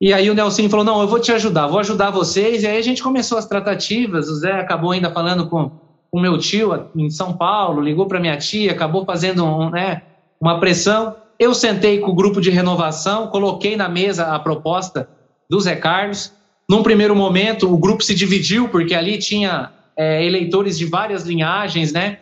E 0.00 0.14
aí 0.14 0.30
o 0.30 0.34
Nelson 0.34 0.70
falou: 0.70 0.84
Não, 0.84 1.02
eu 1.02 1.08
vou 1.08 1.20
te 1.20 1.30
ajudar, 1.30 1.66
vou 1.66 1.80
ajudar 1.80 2.10
vocês. 2.10 2.62
E 2.62 2.66
aí 2.66 2.78
a 2.78 2.82
gente 2.82 3.02
começou 3.02 3.36
as 3.36 3.46
tratativas. 3.46 4.30
O 4.30 4.36
Zé 4.36 4.52
acabou 4.52 4.92
ainda 4.92 5.10
falando 5.10 5.46
com 5.50 5.70
o 6.10 6.18
meu 6.18 6.38
tio 6.38 6.88
em 6.96 7.10
São 7.10 7.34
Paulo, 7.34 7.82
ligou 7.82 8.06
para 8.06 8.18
minha 8.18 8.38
tia, 8.38 8.72
acabou 8.72 9.04
fazendo 9.04 9.44
um, 9.44 9.68
né, 9.68 10.00
uma 10.40 10.58
pressão. 10.58 11.14
Eu 11.38 11.54
sentei 11.54 11.98
com 11.98 12.10
o 12.10 12.14
grupo 12.14 12.40
de 12.40 12.50
renovação, 12.50 13.26
coloquei 13.28 13.76
na 13.76 13.88
mesa 13.88 14.34
a 14.34 14.38
proposta 14.38 15.08
do 15.48 15.60
Zé 15.60 15.76
Carlos. 15.76 16.32
Num 16.68 16.82
primeiro 16.82 17.14
momento, 17.14 17.72
o 17.72 17.76
grupo 17.76 18.02
se 18.02 18.14
dividiu, 18.14 18.68
porque 18.68 18.94
ali 18.94 19.18
tinha 19.18 19.70
é, 19.96 20.24
eleitores 20.24 20.78
de 20.78 20.86
várias 20.86 21.24
linhagens, 21.24 21.92
né? 21.92 22.18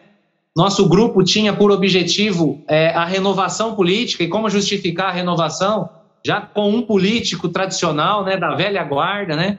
Nosso 0.57 0.89
grupo 0.89 1.25
tinha 1.25 1.53
por 1.53 1.71
objetivo 1.71 2.63
é, 2.69 2.91
a 2.91 3.05
renovação 3.05 3.75
política 3.75 4.23
e 4.23 4.29
como 4.29 4.49
justificar 4.49 5.09
a 5.09 5.13
renovação, 5.13 5.89
já 6.25 6.41
com 6.41 6.71
um 6.71 6.83
político 6.83 7.49
tradicional, 7.49 8.25
né, 8.25 8.37
da 8.37 8.55
velha 8.55 8.83
guarda, 8.85 9.35
né? 9.35 9.59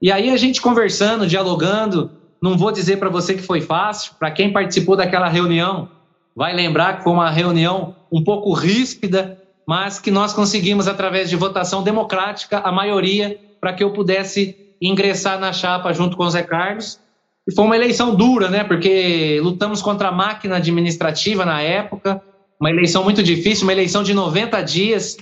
E 0.00 0.10
aí 0.10 0.30
a 0.30 0.36
gente 0.36 0.60
conversando, 0.60 1.26
dialogando, 1.26 2.10
não 2.40 2.56
vou 2.56 2.72
dizer 2.72 2.98
para 2.98 3.10
você 3.10 3.34
que 3.34 3.42
foi 3.42 3.60
fácil, 3.60 4.14
para 4.18 4.30
quem 4.30 4.50
participou 4.50 4.96
daquela 4.96 5.28
reunião, 5.28 5.88
vai 6.34 6.54
lembrar 6.54 6.98
que 6.98 7.04
foi 7.04 7.12
uma 7.12 7.30
reunião 7.30 7.94
um 8.10 8.22
pouco 8.22 8.52
ríspida, 8.52 9.40
mas 9.66 9.98
que 9.98 10.10
nós 10.10 10.32
conseguimos, 10.32 10.88
através 10.88 11.28
de 11.28 11.36
votação 11.36 11.82
democrática, 11.82 12.58
a 12.58 12.72
maioria 12.72 13.38
para 13.60 13.72
que 13.72 13.84
eu 13.84 13.92
pudesse 13.92 14.56
ingressar 14.80 15.38
na 15.38 15.52
chapa 15.52 15.92
junto 15.92 16.16
com 16.16 16.24
o 16.24 16.30
Zé 16.30 16.42
Carlos. 16.42 16.98
E 17.46 17.54
foi 17.54 17.64
uma 17.64 17.76
eleição 17.76 18.14
dura, 18.14 18.48
né? 18.48 18.64
Porque 18.64 19.38
lutamos 19.42 19.82
contra 19.82 20.08
a 20.08 20.12
máquina 20.12 20.56
administrativa 20.56 21.44
na 21.44 21.60
época, 21.60 22.22
uma 22.58 22.70
eleição 22.70 23.04
muito 23.04 23.22
difícil, 23.22 23.64
uma 23.64 23.72
eleição 23.72 24.02
de 24.02 24.14
90 24.14 24.60
dias. 24.62 25.16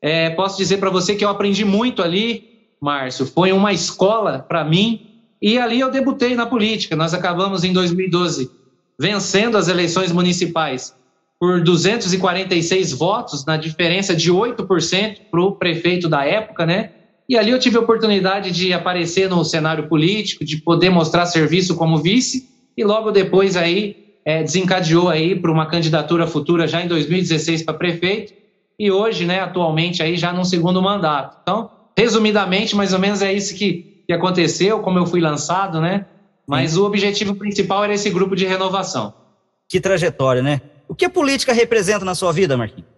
É, 0.00 0.30
posso 0.30 0.56
dizer 0.56 0.78
para 0.78 0.90
você 0.90 1.14
que 1.14 1.24
eu 1.24 1.28
aprendi 1.28 1.64
muito 1.64 2.02
ali, 2.02 2.44
Márcio. 2.80 3.26
Foi 3.26 3.52
uma 3.52 3.72
escola 3.72 4.38
para 4.40 4.64
mim. 4.64 5.06
E 5.40 5.58
ali 5.58 5.80
eu 5.80 5.90
debutei 5.90 6.34
na 6.34 6.46
política. 6.46 6.96
Nós 6.96 7.14
acabamos 7.14 7.64
em 7.64 7.72
2012 7.72 8.61
vencendo 9.02 9.58
as 9.58 9.66
eleições 9.66 10.12
municipais 10.12 10.94
por 11.40 11.60
246 11.60 12.92
votos, 12.92 13.44
na 13.44 13.56
diferença 13.56 14.14
de 14.14 14.30
8% 14.30 15.22
para 15.28 15.42
o 15.42 15.56
prefeito 15.56 16.08
da 16.08 16.24
época, 16.24 16.64
né? 16.64 16.90
E 17.28 17.36
ali 17.36 17.50
eu 17.50 17.58
tive 17.58 17.76
a 17.78 17.80
oportunidade 17.80 18.52
de 18.52 18.72
aparecer 18.72 19.28
no 19.28 19.44
cenário 19.44 19.88
político, 19.88 20.44
de 20.44 20.58
poder 20.58 20.90
mostrar 20.90 21.26
serviço 21.26 21.74
como 21.74 21.98
vice, 21.98 22.48
e 22.76 22.84
logo 22.84 23.10
depois 23.10 23.56
aí 23.56 23.96
é, 24.24 24.40
desencadeou 24.44 25.08
aí 25.08 25.34
para 25.34 25.50
uma 25.50 25.66
candidatura 25.66 26.24
futura 26.28 26.68
já 26.68 26.80
em 26.80 26.86
2016 26.86 27.64
para 27.64 27.74
prefeito, 27.74 28.32
e 28.78 28.88
hoje, 28.92 29.24
né, 29.24 29.40
atualmente 29.40 30.00
aí 30.00 30.16
já 30.16 30.32
num 30.32 30.44
segundo 30.44 30.80
mandato. 30.80 31.38
Então, 31.42 31.68
resumidamente, 31.98 32.76
mais 32.76 32.92
ou 32.92 33.00
menos 33.00 33.20
é 33.20 33.32
isso 33.32 33.56
que, 33.56 34.04
que 34.06 34.12
aconteceu, 34.12 34.78
como 34.78 35.00
eu 35.00 35.06
fui 35.06 35.20
lançado, 35.20 35.80
né? 35.80 36.06
Mas 36.46 36.76
o 36.76 36.84
objetivo 36.84 37.34
principal 37.34 37.84
era 37.84 37.94
esse 37.94 38.10
grupo 38.10 38.34
de 38.34 38.46
renovação. 38.46 39.14
Que 39.68 39.80
trajetória, 39.80 40.42
né? 40.42 40.60
O 40.88 40.94
que 40.94 41.04
a 41.04 41.10
política 41.10 41.52
representa 41.52 42.04
na 42.04 42.14
sua 42.14 42.32
vida, 42.32 42.56
Marquinhos? 42.56 42.90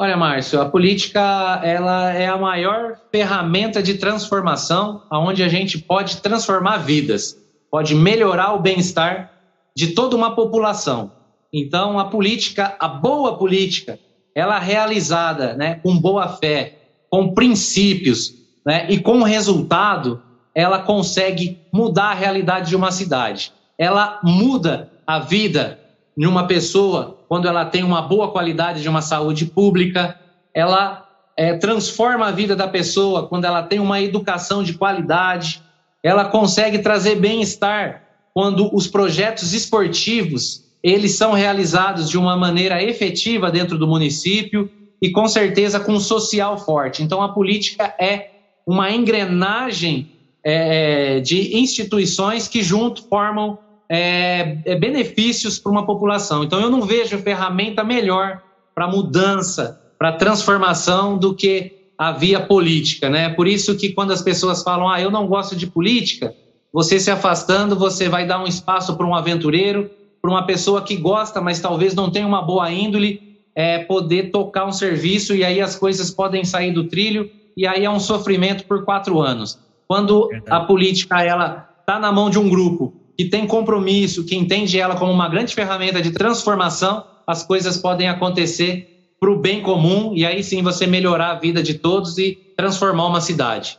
Olha, 0.00 0.16
Márcio, 0.16 0.60
a 0.60 0.70
política 0.70 1.60
ela 1.64 2.12
é 2.12 2.28
a 2.28 2.36
maior 2.36 3.00
ferramenta 3.10 3.82
de 3.82 3.94
transformação, 3.94 5.02
aonde 5.10 5.42
a 5.42 5.48
gente 5.48 5.76
pode 5.76 6.18
transformar 6.18 6.76
vidas, 6.76 7.36
pode 7.68 7.96
melhorar 7.96 8.54
o 8.54 8.60
bem-estar 8.60 9.32
de 9.76 9.88
toda 9.88 10.14
uma 10.14 10.36
população. 10.36 11.10
Então, 11.52 11.98
a 11.98 12.04
política, 12.04 12.76
a 12.78 12.86
boa 12.86 13.36
política, 13.36 13.98
ela 14.36 14.56
é 14.58 14.64
realizada, 14.64 15.54
né, 15.54 15.80
com 15.82 15.98
boa 15.98 16.28
fé, 16.28 16.78
com 17.10 17.34
princípios, 17.34 18.34
né, 18.64 18.86
e 18.88 19.00
com 19.00 19.24
resultado, 19.24 20.22
ela 20.58 20.80
consegue 20.80 21.56
mudar 21.72 22.10
a 22.10 22.14
realidade 22.14 22.70
de 22.70 22.74
uma 22.74 22.90
cidade. 22.90 23.52
Ela 23.78 24.18
muda 24.24 24.90
a 25.06 25.20
vida 25.20 25.78
de 26.16 26.26
uma 26.26 26.48
pessoa 26.48 27.16
quando 27.28 27.46
ela 27.46 27.64
tem 27.64 27.84
uma 27.84 28.02
boa 28.02 28.32
qualidade 28.32 28.82
de 28.82 28.88
uma 28.88 29.00
saúde 29.00 29.46
pública, 29.46 30.18
ela 30.52 31.06
é, 31.36 31.56
transforma 31.56 32.26
a 32.26 32.32
vida 32.32 32.56
da 32.56 32.66
pessoa 32.66 33.28
quando 33.28 33.44
ela 33.44 33.62
tem 33.62 33.78
uma 33.78 34.00
educação 34.00 34.64
de 34.64 34.74
qualidade, 34.74 35.62
ela 36.02 36.24
consegue 36.24 36.80
trazer 36.80 37.14
bem-estar 37.20 38.02
quando 38.34 38.68
os 38.74 38.88
projetos 38.88 39.52
esportivos 39.52 40.64
eles 40.82 41.16
são 41.16 41.34
realizados 41.34 42.10
de 42.10 42.18
uma 42.18 42.36
maneira 42.36 42.82
efetiva 42.82 43.48
dentro 43.48 43.78
do 43.78 43.86
município 43.86 44.68
e 45.00 45.12
com 45.12 45.28
certeza 45.28 45.78
com 45.78 45.92
um 45.92 46.00
social 46.00 46.58
forte. 46.58 47.00
Então 47.00 47.22
a 47.22 47.28
política 47.28 47.94
é 47.96 48.30
uma 48.66 48.90
engrenagem 48.90 50.17
é, 50.44 51.20
de 51.20 51.56
instituições 51.56 52.48
que 52.48 52.62
junto 52.62 53.02
formam 53.08 53.58
é, 53.88 54.58
é, 54.64 54.76
benefícios 54.76 55.58
para 55.58 55.72
uma 55.72 55.86
população. 55.86 56.44
Então, 56.44 56.60
eu 56.60 56.70
não 56.70 56.82
vejo 56.82 57.18
ferramenta 57.18 57.82
melhor 57.82 58.42
para 58.74 58.86
mudança, 58.86 59.80
para 59.98 60.12
transformação 60.12 61.18
do 61.18 61.34
que 61.34 61.72
a 61.96 62.12
via 62.12 62.38
política, 62.38 63.10
né? 63.10 63.28
Por 63.30 63.48
isso 63.48 63.76
que 63.76 63.90
quando 63.90 64.12
as 64.12 64.22
pessoas 64.22 64.62
falam, 64.62 64.88
ah, 64.88 65.00
eu 65.00 65.10
não 65.10 65.26
gosto 65.26 65.56
de 65.56 65.66
política, 65.66 66.32
você 66.72 67.00
se 67.00 67.10
afastando, 67.10 67.74
você 67.74 68.08
vai 68.08 68.26
dar 68.26 68.40
um 68.40 68.46
espaço 68.46 68.96
para 68.96 69.06
um 69.06 69.14
aventureiro, 69.14 69.90
para 70.22 70.30
uma 70.30 70.46
pessoa 70.46 70.82
que 70.82 70.96
gosta, 70.96 71.40
mas 71.40 71.58
talvez 71.58 71.94
não 71.94 72.10
tenha 72.10 72.26
uma 72.26 72.42
boa 72.42 72.70
índole, 72.70 73.38
é, 73.54 73.78
poder 73.78 74.30
tocar 74.30 74.66
um 74.66 74.72
serviço 74.72 75.34
e 75.34 75.42
aí 75.42 75.60
as 75.60 75.74
coisas 75.74 76.10
podem 76.10 76.44
sair 76.44 76.72
do 76.72 76.84
trilho 76.84 77.28
e 77.56 77.66
aí 77.66 77.84
é 77.84 77.90
um 77.90 77.98
sofrimento 77.98 78.64
por 78.64 78.84
quatro 78.84 79.20
anos. 79.20 79.58
Quando 79.88 80.28
a 80.50 80.60
política 80.60 81.24
ela 81.24 81.66
está 81.80 81.98
na 81.98 82.12
mão 82.12 82.28
de 82.28 82.38
um 82.38 82.48
grupo 82.48 82.92
que 83.16 83.24
tem 83.24 83.46
compromisso, 83.46 84.24
que 84.24 84.36
entende 84.36 84.78
ela 84.78 84.94
como 84.94 85.10
uma 85.10 85.28
grande 85.28 85.54
ferramenta 85.54 86.02
de 86.02 86.10
transformação, 86.10 87.04
as 87.26 87.42
coisas 87.42 87.78
podem 87.78 88.08
acontecer 88.08 89.14
para 89.18 89.30
o 89.30 89.38
bem 89.38 89.62
comum 89.62 90.12
e 90.14 90.24
aí 90.26 90.44
sim 90.44 90.62
você 90.62 90.86
melhorar 90.86 91.32
a 91.32 91.38
vida 91.40 91.62
de 91.62 91.74
todos 91.74 92.18
e 92.18 92.38
transformar 92.56 93.06
uma 93.06 93.20
cidade. 93.20 93.78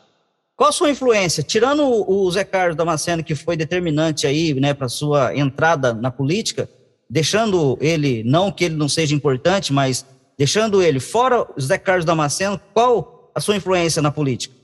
Qual 0.56 0.70
a 0.70 0.74
sua 0.74 0.90
influência? 0.90 1.42
Tirando 1.42 1.86
o 1.86 2.30
Zé 2.32 2.44
Carlos 2.44 2.76
Damasceno, 2.76 3.24
que 3.24 3.36
foi 3.36 3.56
determinante 3.56 4.28
aí, 4.28 4.54
né, 4.56 4.74
para 4.74 4.90
sua 4.90 5.34
entrada 5.34 5.94
na 5.94 6.12
política, 6.12 6.70
deixando 7.10 7.78
ele, 7.80 8.24
não 8.26 8.52
que 8.52 8.66
ele 8.66 8.76
não 8.76 8.90
seja 8.90 9.16
importante, 9.16 9.72
mas 9.72 10.06
deixando 10.38 10.82
ele 10.82 11.00
fora 11.00 11.48
o 11.56 11.62
Zé 11.62 11.78
Carlos 11.78 12.04
Damasceno, 12.04 12.60
qual 12.74 13.32
a 13.34 13.40
sua 13.40 13.56
influência 13.56 14.02
na 14.02 14.12
política? 14.12 14.59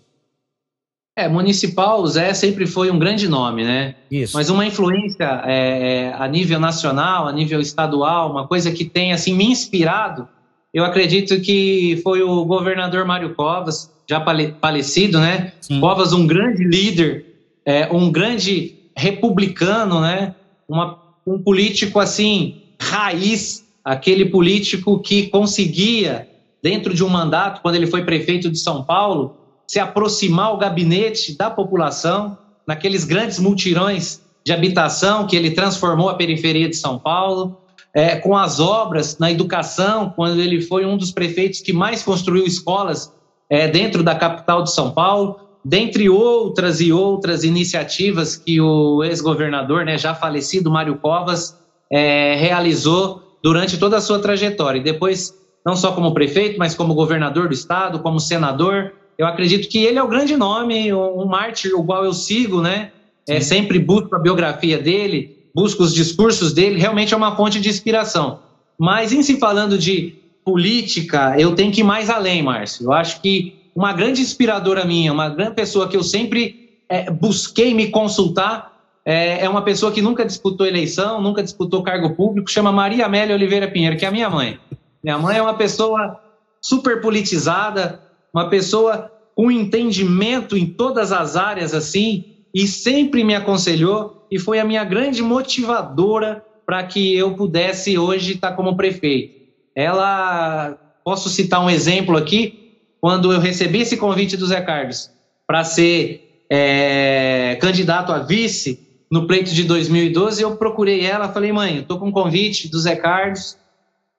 É, 1.17 1.29
municipal, 1.29 2.01
o 2.01 2.07
Zé 2.07 2.33
sempre 2.33 2.67
foi 2.67 2.91
um 2.91 2.99
grande 2.99 3.29
nome, 3.29 3.63
né? 3.63 3.95
Isso. 4.11 4.35
Mas 4.35 4.49
uma 4.49 4.65
influência 4.65 5.43
é, 5.45 6.09
é, 6.09 6.13
a 6.13 6.27
nível 6.27 6.59
nacional, 6.59 7.25
a 7.25 7.31
nível 7.31 7.61
estadual, 7.61 8.29
uma 8.29 8.45
coisa 8.45 8.69
que 8.69 8.83
tem, 8.83 9.13
assim, 9.13 9.33
me 9.33 9.45
inspirado, 9.45 10.27
eu 10.73 10.83
acredito 10.83 11.39
que 11.39 12.01
foi 12.03 12.21
o 12.21 12.43
governador 12.43 13.05
Mário 13.05 13.33
Covas, 13.33 13.89
já 14.09 14.21
falecido, 14.59 15.21
né? 15.21 15.53
Sim. 15.61 15.79
Covas, 15.79 16.11
um 16.11 16.27
grande 16.27 16.65
líder, 16.65 17.25
é, 17.65 17.87
um 17.93 18.11
grande 18.11 18.75
republicano, 18.93 20.01
né? 20.01 20.35
Uma, 20.67 20.99
um 21.25 21.41
político, 21.41 21.97
assim, 21.97 22.61
raiz, 22.77 23.65
aquele 23.85 24.25
político 24.25 24.99
que 24.99 25.27
conseguia, 25.27 26.27
dentro 26.61 26.93
de 26.93 27.05
um 27.05 27.09
mandato, 27.09 27.61
quando 27.61 27.75
ele 27.75 27.87
foi 27.87 28.03
prefeito 28.03 28.49
de 28.49 28.57
São 28.57 28.83
Paulo, 28.83 29.44
se 29.67 29.79
aproximar 29.79 30.53
o 30.53 30.57
gabinete 30.57 31.37
da 31.37 31.49
população, 31.49 32.37
naqueles 32.67 33.05
grandes 33.05 33.39
multirões 33.39 34.21
de 34.45 34.51
habitação 34.51 35.25
que 35.25 35.35
ele 35.35 35.51
transformou 35.51 36.09
a 36.09 36.15
periferia 36.15 36.69
de 36.69 36.75
São 36.75 36.99
Paulo, 36.99 37.57
é, 37.93 38.15
com 38.17 38.35
as 38.35 38.59
obras 38.59 39.17
na 39.17 39.31
educação, 39.31 40.11
quando 40.15 40.39
ele 40.41 40.61
foi 40.61 40.85
um 40.85 40.97
dos 40.97 41.11
prefeitos 41.11 41.61
que 41.61 41.71
mais 41.71 42.03
construiu 42.03 42.45
escolas 42.45 43.11
é, 43.49 43.67
dentro 43.67 44.03
da 44.03 44.13
capital 44.13 44.63
de 44.63 44.73
São 44.73 44.91
Paulo, 44.91 45.39
dentre 45.63 46.09
outras 46.09 46.79
e 46.81 46.91
outras 46.91 47.43
iniciativas 47.43 48.35
que 48.35 48.61
o 48.61 49.03
ex-governador, 49.03 49.85
né, 49.85 49.97
já 49.97 50.13
falecido 50.13 50.69
Mário 50.69 50.97
Covas, 50.97 51.57
é, 51.91 52.35
realizou 52.35 53.23
durante 53.41 53.77
toda 53.77 53.97
a 53.97 54.01
sua 54.01 54.19
trajetória. 54.19 54.79
E 54.79 54.83
depois, 54.83 55.33
não 55.65 55.75
só 55.75 55.91
como 55.93 56.13
prefeito, 56.13 56.59
mas 56.59 56.75
como 56.75 56.93
governador 56.93 57.47
do 57.47 57.53
estado, 57.53 57.99
como 57.99 58.19
senador, 58.19 58.93
eu 59.17 59.25
acredito 59.25 59.69
que 59.69 59.83
ele 59.83 59.97
é 59.97 60.03
o 60.03 60.07
grande 60.07 60.35
nome, 60.35 60.93
um 60.93 61.25
mártir 61.25 61.73
o 61.73 61.83
qual 61.83 62.03
eu 62.03 62.13
sigo, 62.13 62.61
né? 62.61 62.91
É, 63.27 63.39
sempre 63.39 63.79
busco 63.79 64.15
a 64.15 64.19
biografia 64.19 64.77
dele, 64.77 65.35
busco 65.53 65.83
os 65.83 65.93
discursos 65.93 66.53
dele, 66.53 66.79
realmente 66.79 67.13
é 67.13 67.17
uma 67.17 67.35
fonte 67.35 67.59
de 67.59 67.69
inspiração. 67.69 68.39
Mas 68.77 69.11
em 69.11 69.23
se 69.23 69.39
falando 69.39 69.77
de 69.77 70.15
política, 70.43 71.35
eu 71.39 71.55
tenho 71.55 71.71
que 71.71 71.81
ir 71.81 71.83
mais 71.83 72.09
além, 72.09 72.43
Márcio. 72.43 72.85
Eu 72.85 72.91
acho 72.93 73.21
que 73.21 73.55
uma 73.75 73.91
grande 73.93 74.21
inspiradora 74.21 74.85
minha, 74.85 75.11
uma 75.11 75.29
grande 75.29 75.55
pessoa 75.55 75.87
que 75.87 75.97
eu 75.97 76.03
sempre 76.03 76.79
é, 76.87 77.09
busquei 77.09 77.73
me 77.73 77.87
consultar, 77.87 78.73
é, 79.03 79.43
é, 79.43 79.49
uma 79.49 79.61
pessoa 79.61 79.91
que 79.91 80.01
nunca 80.01 80.25
disputou 80.25 80.67
eleição, 80.67 81.21
nunca 81.21 81.41
disputou 81.41 81.83
cargo 81.83 82.15
público, 82.15 82.49
chama 82.49 82.71
Maria 82.71 83.05
Amélia 83.05 83.35
Oliveira 83.35 83.67
Pinheiro, 83.67 83.97
que 83.97 84.05
é 84.05 84.07
a 84.07 84.11
minha 84.11 84.29
mãe. 84.29 84.59
Minha 85.03 85.17
mãe 85.17 85.37
é 85.37 85.41
uma 85.41 85.53
pessoa 85.53 86.19
super 86.61 87.01
politizada, 87.01 87.99
uma 88.35 88.49
pessoa 88.49 89.09
com 89.33 89.49
entendimento 89.49 90.57
em 90.57 90.65
todas 90.65 91.13
as 91.13 91.37
áreas 91.37 91.73
assim, 91.73 92.25
e 92.53 92.67
sempre 92.67 93.23
me 93.23 93.33
aconselhou 93.33 94.27
e 94.29 94.37
foi 94.37 94.59
a 94.59 94.65
minha 94.65 94.83
grande 94.83 95.21
motivadora 95.21 96.43
para 96.65 96.83
que 96.83 97.15
eu 97.15 97.33
pudesse 97.35 97.97
hoje 97.97 98.33
estar 98.33 98.51
como 98.51 98.75
prefeito. 98.75 99.45
Ela, 99.73 100.77
posso 101.03 101.29
citar 101.29 101.63
um 101.63 101.69
exemplo 101.69 102.17
aqui, 102.17 102.73
quando 102.99 103.31
eu 103.31 103.39
recebi 103.39 103.81
esse 103.81 103.95
convite 103.95 104.35
do 104.35 104.47
Zé 104.47 104.59
Carlos 104.59 105.09
para 105.47 105.63
ser 105.63 106.43
é, 106.49 107.57
candidato 107.61 108.11
a 108.11 108.19
vice 108.19 108.79
no 109.09 109.27
pleito 109.27 109.53
de 109.53 109.63
2012, 109.63 110.41
eu 110.41 110.57
procurei 110.57 111.05
ela, 111.05 111.29
falei, 111.29 111.53
mãe, 111.53 111.75
eu 111.75 111.81
estou 111.83 111.99
com 111.99 112.07
um 112.07 112.11
convite 112.11 112.69
do 112.69 112.79
Zé 112.79 112.95
Carlos, 112.97 113.57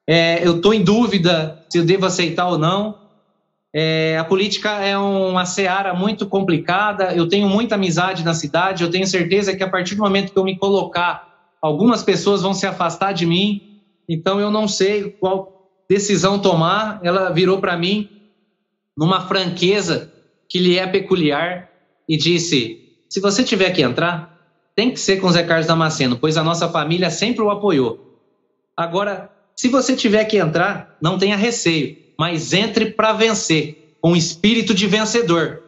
é, 0.09 0.47
eu 0.47 0.57
estou 0.57 0.73
em 0.73 0.83
dúvida 0.83 1.63
se 1.69 1.79
eu 1.79 1.85
devo 1.85 2.07
aceitar 2.07 2.49
ou 2.49 2.57
não, 2.57 3.06
é, 3.75 4.17
a 4.19 4.25
política 4.25 4.71
é 4.83 4.97
uma 4.97 5.45
seara 5.45 5.95
muito 5.95 6.27
complicada. 6.27 7.15
Eu 7.15 7.29
tenho 7.29 7.49
muita 7.49 7.75
amizade 7.75 8.25
na 8.25 8.35
cidade. 8.35 8.83
Eu 8.83 8.91
tenho 8.91 9.07
certeza 9.07 9.55
que 9.55 9.63
a 9.63 9.69
partir 9.69 9.95
do 9.95 10.03
momento 10.03 10.33
que 10.33 10.39
eu 10.39 10.45
me 10.45 10.59
colocar, 10.59 11.55
algumas 11.61 12.03
pessoas 12.03 12.43
vão 12.43 12.55
se 12.55 12.67
afastar 12.67 13.13
de 13.13 13.27
mim. 13.27 13.83
Então 14.09 14.41
eu 14.41 14.51
não 14.51 14.67
sei 14.67 15.11
qual 15.11 15.57
decisão 15.89 16.39
tomar, 16.39 17.01
ela 17.03 17.31
virou 17.31 17.61
para 17.61 17.77
mim 17.77 18.09
numa 18.97 19.27
franqueza 19.27 20.13
que 20.49 20.59
lhe 20.59 20.79
é 20.79 20.87
peculiar 20.87 21.71
e 22.09 22.17
disse: 22.17 23.05
se 23.09 23.21
você 23.21 23.45
tiver 23.45 23.71
que 23.71 23.83
entrar, 23.83 24.37
tem 24.75 24.91
que 24.91 25.01
ser 25.01 25.21
com 25.21 25.31
Zé 25.31 25.43
Carlos 25.43 25.67
Damasceno, 25.67 26.19
pois 26.19 26.37
a 26.37 26.45
nossa 26.45 26.69
família 26.69 27.11
sempre 27.11 27.43
o 27.43 27.51
apoiou. 27.51 28.21
Agora, 28.77 29.31
se 29.55 29.69
você 29.69 29.97
tiver 29.97 30.25
que 30.25 30.37
entrar, 30.37 30.97
não 31.01 31.19
tenha 31.19 31.37
receio, 31.37 31.97
mas 32.19 32.53
entre 32.53 32.87
para 32.87 33.13
vencer, 33.13 33.97
com 34.01 34.17
espírito 34.17 34.75
de 34.75 34.87
vencedor. 34.87 35.63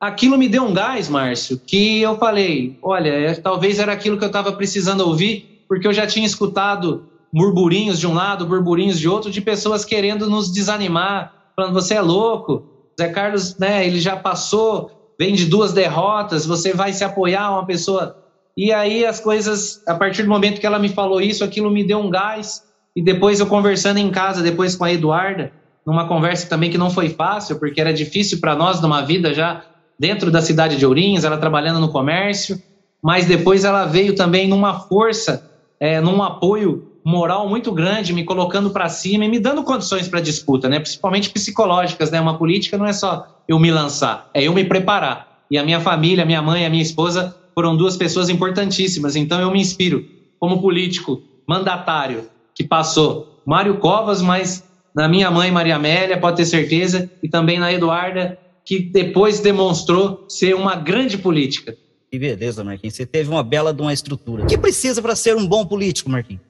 Aquilo 0.00 0.36
me 0.36 0.48
deu 0.48 0.64
um 0.64 0.74
gás, 0.74 1.08
Márcio, 1.08 1.58
que 1.58 2.00
eu 2.00 2.18
falei: 2.18 2.78
olha, 2.82 3.08
é, 3.08 3.34
talvez 3.34 3.78
era 3.78 3.92
aquilo 3.92 4.18
que 4.18 4.24
eu 4.24 4.28
estava 4.28 4.52
precisando 4.52 5.06
ouvir, 5.06 5.64
porque 5.68 5.86
eu 5.86 5.92
já 5.92 6.06
tinha 6.06 6.26
escutado 6.26 7.06
murmurinhos 7.32 7.98
de 7.98 8.06
um 8.06 8.14
lado, 8.14 8.46
murmurinhos 8.46 8.98
de 8.98 9.08
outro, 9.08 9.30
de 9.30 9.40
pessoas 9.40 9.84
querendo 9.84 10.28
nos 10.28 10.52
desanimar, 10.52 11.52
falando: 11.54 11.74
você 11.74 11.94
é 11.94 12.00
louco, 12.00 12.64
Zé 13.00 13.08
Carlos, 13.08 13.56
né, 13.58 13.86
ele 13.86 14.00
já 14.00 14.16
passou, 14.16 15.14
vem 15.18 15.34
de 15.34 15.46
duas 15.46 15.72
derrotas, 15.72 16.44
você 16.44 16.72
vai 16.72 16.92
se 16.92 17.04
apoiar 17.04 17.50
uma 17.52 17.64
pessoa 17.64 18.22
e 18.56 18.70
aí 18.70 19.04
as 19.04 19.18
coisas, 19.18 19.82
a 19.86 19.94
partir 19.94 20.22
do 20.22 20.28
momento 20.28 20.60
que 20.60 20.66
ela 20.66 20.78
me 20.78 20.88
falou 20.88 21.20
isso, 21.20 21.42
aquilo 21.42 21.70
me 21.70 21.84
deu 21.84 21.98
um 21.98 22.10
gás. 22.10 22.62
E 22.94 23.02
depois 23.02 23.40
eu 23.40 23.46
conversando 23.46 23.98
em 23.98 24.10
casa, 24.10 24.42
depois 24.42 24.76
com 24.76 24.84
a 24.84 24.92
Eduarda, 24.92 25.52
numa 25.86 26.06
conversa 26.06 26.48
também 26.48 26.70
que 26.70 26.78
não 26.78 26.90
foi 26.90 27.08
fácil, 27.08 27.58
porque 27.58 27.80
era 27.80 27.92
difícil 27.92 28.40
para 28.40 28.54
nós 28.54 28.80
numa 28.80 29.02
vida 29.02 29.34
já 29.34 29.62
dentro 29.98 30.30
da 30.30 30.40
cidade 30.40 30.76
de 30.76 30.86
Ourinhos, 30.86 31.24
ela 31.24 31.36
trabalhando 31.36 31.80
no 31.80 31.88
comércio, 31.88 32.60
mas 33.02 33.26
depois 33.26 33.64
ela 33.64 33.84
veio 33.84 34.14
também 34.14 34.48
numa 34.48 34.80
força, 34.80 35.48
é, 35.78 36.00
num 36.00 36.22
apoio 36.22 36.92
moral 37.04 37.48
muito 37.48 37.72
grande, 37.72 38.12
me 38.12 38.24
colocando 38.24 38.70
para 38.70 38.88
cima 38.88 39.24
e 39.24 39.28
me 39.28 39.38
dando 39.38 39.62
condições 39.62 40.06
para 40.06 40.20
disputa, 40.20 40.68
né? 40.68 40.78
principalmente 40.78 41.30
psicológicas. 41.30 42.10
Né? 42.10 42.20
Uma 42.20 42.38
política 42.38 42.78
não 42.78 42.86
é 42.86 42.92
só 42.92 43.26
eu 43.48 43.58
me 43.58 43.70
lançar, 43.70 44.30
é 44.32 44.42
eu 44.42 44.52
me 44.52 44.64
preparar. 44.64 45.44
E 45.50 45.58
a 45.58 45.64
minha 45.64 45.80
família, 45.80 46.22
a 46.22 46.26
minha 46.26 46.40
mãe, 46.40 46.64
a 46.64 46.70
minha 46.70 46.82
esposa 46.82 47.34
foram 47.54 47.76
duas 47.76 47.96
pessoas 47.96 48.28
importantíssimas. 48.28 49.16
Então 49.16 49.40
eu 49.40 49.50
me 49.50 49.60
inspiro 49.60 50.04
como 50.38 50.60
político 50.60 51.22
mandatário 51.46 52.28
que 52.54 52.64
passou 52.64 53.40
Mário 53.44 53.78
Covas, 53.78 54.22
mas 54.22 54.64
na 54.94 55.08
minha 55.08 55.30
mãe 55.30 55.50
Maria 55.50 55.76
Amélia, 55.76 56.18
pode 56.18 56.36
ter 56.36 56.44
certeza, 56.44 57.10
e 57.22 57.28
também 57.28 57.58
na 57.58 57.72
Eduarda, 57.72 58.38
que 58.64 58.78
depois 58.78 59.40
demonstrou 59.40 60.24
ser 60.28 60.54
uma 60.54 60.76
grande 60.76 61.18
política. 61.18 61.76
Que 62.10 62.18
beleza, 62.18 62.62
Marquinhos. 62.62 62.94
Você 62.94 63.06
teve 63.06 63.30
uma 63.30 63.42
bela 63.42 63.72
de 63.72 63.80
uma 63.80 63.92
estrutura. 63.92 64.44
O 64.44 64.46
que 64.46 64.58
precisa 64.58 65.00
para 65.00 65.16
ser 65.16 65.34
um 65.34 65.46
bom 65.46 65.64
político, 65.64 66.10
Marquinhos? 66.10 66.42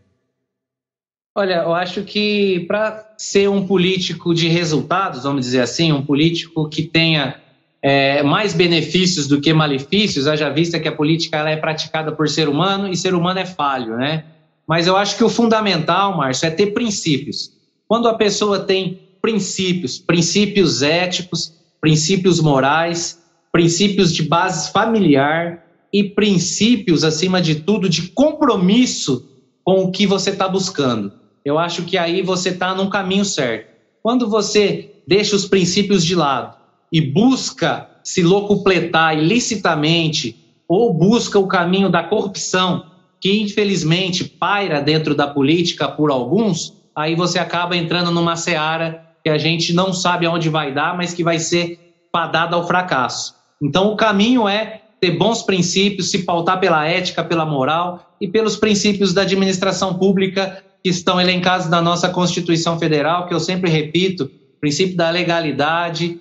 Olha, 1.34 1.62
eu 1.62 1.72
acho 1.72 2.02
que 2.02 2.66
para 2.68 3.14
ser 3.16 3.48
um 3.48 3.66
político 3.66 4.34
de 4.34 4.48
resultados, 4.48 5.22
vamos 5.22 5.46
dizer 5.46 5.60
assim, 5.60 5.90
um 5.90 6.04
político 6.04 6.68
que 6.68 6.82
tenha 6.82 7.40
é, 7.80 8.22
mais 8.22 8.52
benefícios 8.52 9.26
do 9.26 9.40
que 9.40 9.52
malefícios, 9.52 10.26
haja 10.26 10.50
vista 10.50 10.78
que 10.78 10.88
a 10.88 10.92
política 10.92 11.38
ela 11.38 11.50
é 11.50 11.56
praticada 11.56 12.12
por 12.12 12.28
ser 12.28 12.48
humano 12.48 12.86
e 12.86 12.96
ser 12.96 13.14
humano 13.14 13.40
é 13.40 13.46
falho, 13.46 13.96
né? 13.96 14.24
Mas 14.66 14.86
eu 14.86 14.96
acho 14.96 15.16
que 15.16 15.24
o 15.24 15.28
fundamental, 15.28 16.16
Márcio, 16.16 16.46
é 16.46 16.50
ter 16.50 16.66
princípios. 16.72 17.52
Quando 17.92 18.08
a 18.08 18.14
pessoa 18.14 18.60
tem 18.60 19.00
princípios, 19.20 19.98
princípios 19.98 20.80
éticos, 20.80 21.52
princípios 21.78 22.40
morais, 22.40 23.22
princípios 23.52 24.14
de 24.14 24.22
base 24.22 24.72
familiar 24.72 25.62
e 25.92 26.02
princípios, 26.02 27.04
acima 27.04 27.38
de 27.38 27.56
tudo, 27.56 27.90
de 27.90 28.08
compromisso 28.08 29.28
com 29.62 29.84
o 29.84 29.90
que 29.90 30.06
você 30.06 30.30
está 30.30 30.48
buscando. 30.48 31.12
Eu 31.44 31.58
acho 31.58 31.82
que 31.82 31.98
aí 31.98 32.22
você 32.22 32.48
está 32.48 32.74
num 32.74 32.88
caminho 32.88 33.26
certo. 33.26 33.66
Quando 34.02 34.26
você 34.26 34.94
deixa 35.06 35.36
os 35.36 35.44
princípios 35.44 36.02
de 36.02 36.14
lado 36.14 36.56
e 36.90 36.98
busca 36.98 37.90
se 38.02 38.22
locupletar 38.22 39.18
ilicitamente 39.18 40.34
ou 40.66 40.94
busca 40.94 41.38
o 41.38 41.46
caminho 41.46 41.90
da 41.90 42.02
corrupção, 42.02 42.86
que 43.20 43.42
infelizmente 43.42 44.24
paira 44.24 44.80
dentro 44.80 45.14
da 45.14 45.26
política 45.26 45.86
por 45.88 46.10
alguns, 46.10 46.80
aí 46.94 47.14
você 47.14 47.38
acaba 47.38 47.76
entrando 47.76 48.10
numa 48.10 48.36
seara 48.36 49.06
que 49.22 49.30
a 49.30 49.38
gente 49.38 49.72
não 49.72 49.92
sabe 49.92 50.26
aonde 50.26 50.48
vai 50.48 50.72
dar, 50.72 50.96
mas 50.96 51.14
que 51.14 51.22
vai 51.22 51.38
ser 51.38 51.78
padada 52.10 52.56
ao 52.56 52.66
fracasso. 52.66 53.34
Então 53.62 53.92
o 53.92 53.96
caminho 53.96 54.48
é 54.48 54.82
ter 55.00 55.12
bons 55.12 55.42
princípios, 55.42 56.10
se 56.10 56.20
pautar 56.24 56.60
pela 56.60 56.86
ética, 56.86 57.24
pela 57.24 57.46
moral 57.46 58.14
e 58.20 58.28
pelos 58.28 58.56
princípios 58.56 59.12
da 59.12 59.22
administração 59.22 59.94
pública 59.94 60.62
que 60.82 60.90
estão 60.90 61.20
elencados 61.20 61.68
na 61.68 61.80
nossa 61.80 62.08
Constituição 62.08 62.78
Federal, 62.78 63.26
que 63.26 63.34
eu 63.34 63.40
sempre 63.40 63.70
repito, 63.70 64.30
princípio 64.60 64.96
da 64.96 65.10
legalidade, 65.10 66.20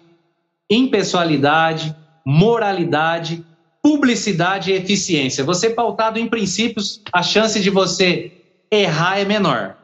impessoalidade, 0.69 1.95
moralidade, 2.25 3.43
publicidade 3.83 4.71
e 4.71 4.75
eficiência. 4.75 5.43
Você 5.43 5.69
pautado 5.69 6.19
em 6.19 6.27
princípios, 6.27 7.01
a 7.11 7.23
chance 7.23 7.59
de 7.59 7.69
você 7.69 8.31
errar 8.71 9.19
é 9.19 9.25
menor. 9.25 9.75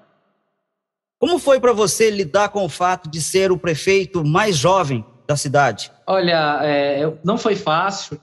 Como 1.19 1.39
foi 1.39 1.59
para 1.59 1.73
você 1.73 2.11
lidar 2.11 2.49
com 2.49 2.63
o 2.63 2.69
fato 2.69 3.09
de 3.09 3.21
ser 3.21 3.51
o 3.51 3.57
prefeito 3.57 4.23
mais 4.23 4.55
jovem 4.55 5.03
da 5.27 5.35
cidade? 5.35 5.91
Olha, 6.05 6.59
é, 6.63 7.11
não 7.23 7.37
foi 7.37 7.55
fácil, 7.55 8.19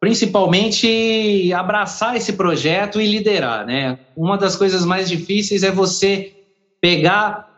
principalmente 0.00 1.52
abraçar 1.52 2.16
esse 2.16 2.32
projeto 2.32 3.00
e 3.00 3.06
liderar, 3.06 3.64
né? 3.64 3.98
Uma 4.16 4.36
das 4.36 4.56
coisas 4.56 4.84
mais 4.84 5.08
difíceis 5.08 5.62
é 5.62 5.70
você 5.70 6.32
pegar 6.80 7.48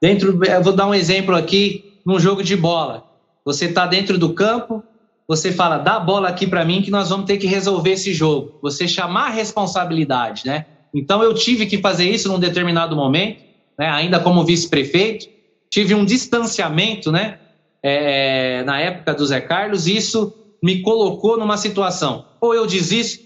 dentro, 0.00 0.44
eu 0.44 0.62
vou 0.62 0.72
dar 0.72 0.86
um 0.86 0.94
exemplo 0.94 1.34
aqui, 1.34 2.00
num 2.06 2.20
jogo 2.20 2.42
de 2.42 2.56
bola. 2.56 3.04
Você 3.44 3.66
está 3.66 3.86
dentro 3.86 4.16
do 4.16 4.32
campo, 4.32 4.82
você 5.26 5.52
fala, 5.52 5.78
dá 5.78 5.96
a 5.96 6.00
bola 6.00 6.28
aqui 6.28 6.46
para 6.46 6.64
mim 6.64 6.80
que 6.80 6.90
nós 6.90 7.10
vamos 7.10 7.26
ter 7.26 7.36
que 7.36 7.46
resolver 7.46 7.90
esse 7.90 8.14
jogo. 8.14 8.58
Você 8.62 8.86
chamar 8.86 9.26
a 9.26 9.30
responsabilidade, 9.30 10.46
né? 10.46 10.64
Então 10.94 11.22
eu 11.22 11.34
tive 11.34 11.66
que 11.66 11.78
fazer 11.78 12.08
isso 12.08 12.28
num 12.28 12.38
determinado 12.38 12.96
momento, 12.96 13.47
né? 13.78 13.88
ainda 13.88 14.18
como 14.18 14.44
vice-prefeito, 14.44 15.28
tive 15.70 15.94
um 15.94 16.04
distanciamento, 16.04 17.12
né? 17.12 17.38
É, 17.80 18.64
na 18.64 18.80
época 18.80 19.14
do 19.14 19.24
Zé 19.24 19.40
Carlos, 19.40 19.86
e 19.86 19.96
isso 19.96 20.34
me 20.62 20.82
colocou 20.82 21.38
numa 21.38 21.56
situação: 21.56 22.24
ou 22.40 22.54
eu 22.54 22.66
desisto, 22.66 23.24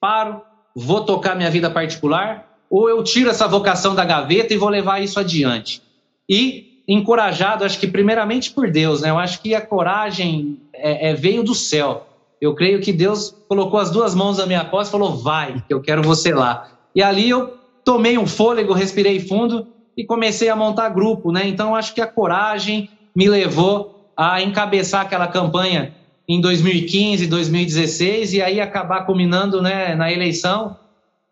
paro, 0.00 0.42
vou 0.74 1.04
tocar 1.04 1.36
minha 1.36 1.50
vida 1.50 1.70
particular, 1.70 2.58
ou 2.68 2.88
eu 2.88 3.04
tiro 3.04 3.30
essa 3.30 3.46
vocação 3.46 3.94
da 3.94 4.04
gaveta 4.04 4.52
e 4.52 4.56
vou 4.56 4.68
levar 4.68 5.00
isso 5.00 5.20
adiante. 5.20 5.80
E 6.28 6.82
encorajado, 6.88 7.64
acho 7.64 7.78
que 7.78 7.86
primeiramente 7.86 8.50
por 8.50 8.70
Deus, 8.70 9.02
né? 9.02 9.10
Eu 9.10 9.18
acho 9.18 9.40
que 9.40 9.54
a 9.54 9.60
coragem 9.60 10.60
é, 10.72 11.10
é, 11.10 11.14
veio 11.14 11.44
do 11.44 11.54
céu. 11.54 12.08
Eu 12.40 12.56
creio 12.56 12.80
que 12.80 12.92
Deus 12.92 13.32
colocou 13.46 13.78
as 13.78 13.92
duas 13.92 14.16
mãos 14.16 14.38
na 14.38 14.46
minha 14.46 14.64
costa 14.64 14.90
e 14.90 14.98
falou: 14.98 15.16
vai, 15.16 15.62
que 15.66 15.72
eu 15.72 15.80
quero 15.80 16.02
você 16.02 16.34
lá. 16.34 16.68
E 16.92 17.00
ali 17.00 17.30
eu 17.30 17.56
tomei 17.84 18.18
um 18.18 18.26
fôlego, 18.26 18.72
respirei 18.72 19.20
fundo 19.20 19.68
e 19.96 20.04
comecei 20.04 20.48
a 20.48 20.56
montar 20.56 20.88
grupo, 20.88 21.32
né? 21.32 21.46
Então 21.46 21.74
acho 21.74 21.94
que 21.94 22.00
a 22.00 22.06
coragem 22.06 22.88
me 23.16 23.28
levou 23.28 23.90
a 24.16 24.42
encabeçar 24.42 25.02
aquela 25.02 25.26
campanha 25.26 25.92
em 26.28 26.40
2015, 26.40 27.26
2016 27.26 28.32
e 28.34 28.42
aí 28.42 28.60
acabar 28.60 29.04
culminando, 29.04 29.60
né, 29.60 29.94
na 29.94 30.12
eleição 30.12 30.76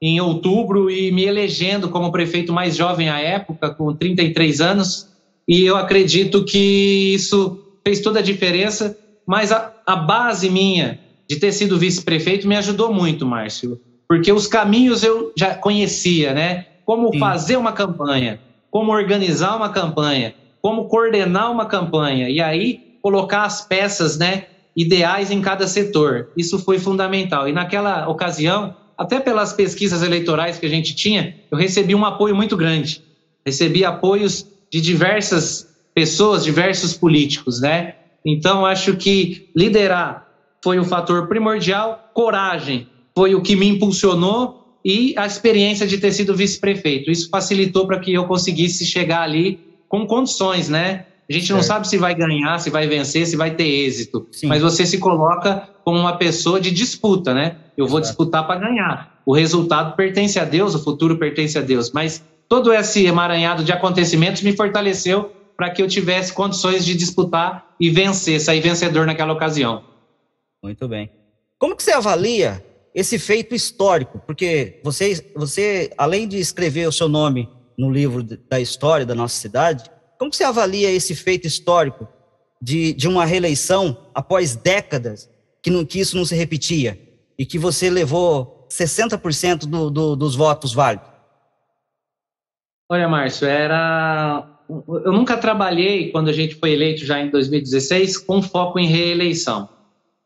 em 0.03 0.20
outubro 0.20 0.90
e 0.90 1.12
me 1.12 1.25
elegendo 1.25 1.90
como 1.90 2.11
prefeito 2.11 2.53
mais 2.53 2.75
jovem 2.75 3.11
à 3.11 3.20
época, 3.20 3.75
com 3.75 3.94
33 3.94 4.61
anos, 4.61 5.05
e 5.46 5.64
eu 5.64 5.77
acredito 5.77 6.44
que 6.44 7.12
isso 7.14 7.59
fez 7.87 8.01
toda 8.01 8.20
a 8.20 8.23
diferença, 8.23 8.94
mas 9.27 9.53
a, 9.53 9.70
a 9.87 9.96
base 9.96 10.49
minha 10.49 10.99
de 11.29 11.38
ter 11.38 11.53
sido 11.53 11.79
vice-prefeito 11.79 12.49
me 12.49 12.57
ajudou 12.57 12.92
muito, 12.92 13.27
Márcio, 13.27 13.77
porque 14.09 14.33
os 14.33 14.46
caminhos 14.46 15.03
eu 15.03 15.31
já 15.38 15.55
conhecia, 15.55 16.33
né? 16.33 16.64
Como 16.85 17.12
Sim. 17.12 17.18
fazer 17.18 17.57
uma 17.57 17.73
campanha, 17.73 18.40
como 18.71 18.93
organizar 18.93 19.57
uma 19.57 19.71
campanha, 19.71 20.35
como 20.63 20.87
coordenar 20.87 21.51
uma 21.51 21.67
campanha, 21.67 22.29
e 22.29 22.41
aí 22.41 22.99
colocar 23.03 23.45
as 23.45 23.67
peças, 23.67 24.19
né, 24.19 24.47
ideais 24.77 25.31
em 25.31 25.41
cada 25.41 25.67
setor. 25.67 26.29
Isso 26.37 26.59
foi 26.59 26.79
fundamental. 26.79 27.49
E 27.49 27.53
naquela 27.53 28.09
ocasião, 28.09 28.77
até 28.97 29.19
pelas 29.19 29.53
pesquisas 29.53 30.03
eleitorais 30.03 30.59
que 30.59 30.67
a 30.67 30.69
gente 30.69 30.95
tinha, 30.95 31.35
eu 31.51 31.59
recebi 31.59 31.95
um 31.95 32.05
apoio 32.05 32.37
muito 32.37 32.57
grande. 32.57 33.03
Recebi 33.45 33.85
apoios 33.85 34.47
de 34.71 34.81
diversas 34.81 35.67
pessoas, 35.95 36.45
diversos 36.45 36.95
políticos, 36.95 37.61
né? 37.61 37.95
Então, 38.25 38.67
acho 38.67 38.97
que 38.97 39.51
liderar 39.57 40.29
foi 40.63 40.79
o 40.79 40.85
fator 40.85 41.27
primordial, 41.27 42.11
coragem 42.13 42.87
foi 43.15 43.35
o 43.35 43.43
que 43.43 43.57
me 43.57 43.67
impulsionou 43.67 44.60
e 44.85 45.14
a 45.16 45.27
experiência 45.27 45.87
de 45.87 45.99
ter 45.99 46.12
sido 46.12 46.35
vice-prefeito. 46.35 47.11
Isso 47.11 47.29
facilitou 47.29 47.87
para 47.87 47.99
que 47.99 48.12
eu 48.12 48.25
conseguisse 48.25 48.85
chegar 48.85 49.23
ali 49.23 49.61
com 49.88 50.07
condições, 50.07 50.69
né? 50.69 51.07
A 51.29 51.33
gente 51.33 51.53
não 51.53 51.62
sabe 51.62 51.87
se 51.87 51.97
vai 51.97 52.12
ganhar, 52.12 52.59
se 52.59 52.71
vai 52.71 52.88
vencer, 52.88 53.25
se 53.25 53.37
vai 53.37 53.53
ter 53.53 53.64
êxito, 53.64 54.27
Sim. 54.33 54.49
mas 54.49 54.62
você 54.62 54.85
se 54.85 54.99
coloca 54.99 55.69
como 55.85 55.97
uma 55.99 56.16
pessoa 56.16 56.61
de 56.61 56.73
disputa, 56.73 57.33
né? 57.33 57.57
Eu 57.77 57.87
vou 57.87 58.01
disputar 58.01 58.47
para 58.47 58.59
ganhar. 58.59 59.21
O 59.25 59.33
resultado 59.33 59.95
pertence 59.95 60.40
a 60.40 60.45
Deus, 60.45 60.75
o 60.75 60.83
futuro 60.83 61.19
pertence 61.19 61.57
a 61.57 61.61
Deus, 61.61 61.93
mas 61.93 62.25
todo 62.49 62.73
esse 62.73 63.07
emaranhado 63.07 63.62
de 63.62 63.71
acontecimentos 63.71 64.43
me 64.43 64.57
fortaleceu 64.57 65.33
para 65.57 65.71
que 65.71 65.81
eu 65.81 65.87
tivesse 65.87 66.33
condições 66.33 66.85
de 66.85 66.97
disputar 66.97 67.75
e 67.79 67.90
vencer, 67.90 68.40
sair 68.40 68.61
vencedor 68.61 69.07
naquela 69.07 69.33
ocasião. 69.33 69.85
Muito 70.62 70.88
bem. 70.88 71.11
Como 71.59 71.77
que 71.77 71.83
você 71.83 71.93
avalia 71.93 72.64
esse 72.94 73.18
feito 73.18 73.55
histórico? 73.55 74.20
Porque 74.26 74.81
você, 74.85 75.33
você 75.35 75.90
além 75.96 76.26
de 76.26 76.38
escrever 76.38 76.88
o 76.88 76.92
seu 76.92 77.09
nome 77.09 77.48
no 77.79 77.90
livro 77.90 78.22
da 78.22 78.61
história 78.61 79.07
da 79.07 79.14
nossa 79.14 79.37
cidade, 79.37 79.90
como 80.18 80.33
você 80.33 80.44
avalia 80.44 80.90
esse 80.90 81.14
feito 81.14 81.46
histórico 81.46 82.07
de, 82.61 82.92
de 82.92 83.09
uma 83.09 83.24
reeleição 83.24 83.96
após 84.14 84.55
décadas 84.55 85.31
que, 85.62 85.70
não, 85.70 85.85
que 85.85 86.00
isso 86.00 86.16
não 86.16 86.24
se 86.24 86.35
repetia 86.35 87.00
e 87.38 87.46
que 87.46 87.59
você 87.59 87.88
levou 87.88 88.66
60% 88.70 89.61
do, 89.61 89.90
do, 89.90 90.16
dos 90.16 90.35
votos 90.35 90.74
válidos? 90.74 91.09
Olha, 92.90 93.09
Márcio, 93.09 93.46
era. 93.46 94.46
Eu 94.68 95.12
nunca 95.12 95.37
trabalhei, 95.37 96.11
quando 96.11 96.29
a 96.29 96.33
gente 96.33 96.55
foi 96.57 96.72
eleito 96.72 97.05
já 97.05 97.20
em 97.20 97.31
2016, 97.31 98.18
com 98.18 98.42
foco 98.42 98.79
em 98.79 98.87
reeleição. 98.87 99.68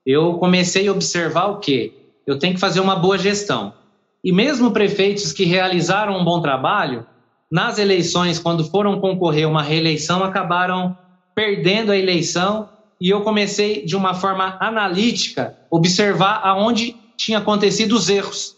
Eu 0.04 0.34
comecei 0.34 0.88
a 0.88 0.92
observar 0.92 1.46
o 1.46 1.60
quê? 1.60 2.03
Eu 2.26 2.38
tenho 2.38 2.54
que 2.54 2.60
fazer 2.60 2.80
uma 2.80 2.96
boa 2.96 3.18
gestão. 3.18 3.74
E 4.22 4.32
mesmo 4.32 4.70
prefeitos 4.70 5.32
que 5.32 5.44
realizaram 5.44 6.18
um 6.18 6.24
bom 6.24 6.40
trabalho, 6.40 7.06
nas 7.50 7.78
eleições, 7.78 8.38
quando 8.38 8.64
foram 8.64 9.00
concorrer 9.00 9.48
uma 9.48 9.62
reeleição, 9.62 10.24
acabaram 10.24 10.96
perdendo 11.34 11.92
a 11.92 11.96
eleição 11.96 12.68
e 13.00 13.10
eu 13.10 13.20
comecei 13.20 13.84
de 13.84 13.94
uma 13.94 14.14
forma 14.14 14.56
analítica 14.60 15.56
observar 15.70 16.40
aonde 16.42 16.96
tinha 17.16 17.38
acontecido 17.38 17.92
os 17.92 18.08
erros. 18.08 18.56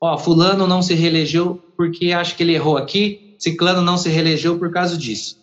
Ó, 0.00 0.16
fulano 0.16 0.66
não 0.66 0.80
se 0.80 0.94
reelegeu 0.94 1.62
porque 1.76 2.12
acho 2.12 2.36
que 2.36 2.42
ele 2.42 2.54
errou 2.54 2.76
aqui, 2.76 3.34
ciclano 3.38 3.82
não 3.82 3.96
se 3.96 4.08
reelegeu 4.08 4.58
por 4.58 4.70
causa 4.70 4.96
disso. 4.96 5.38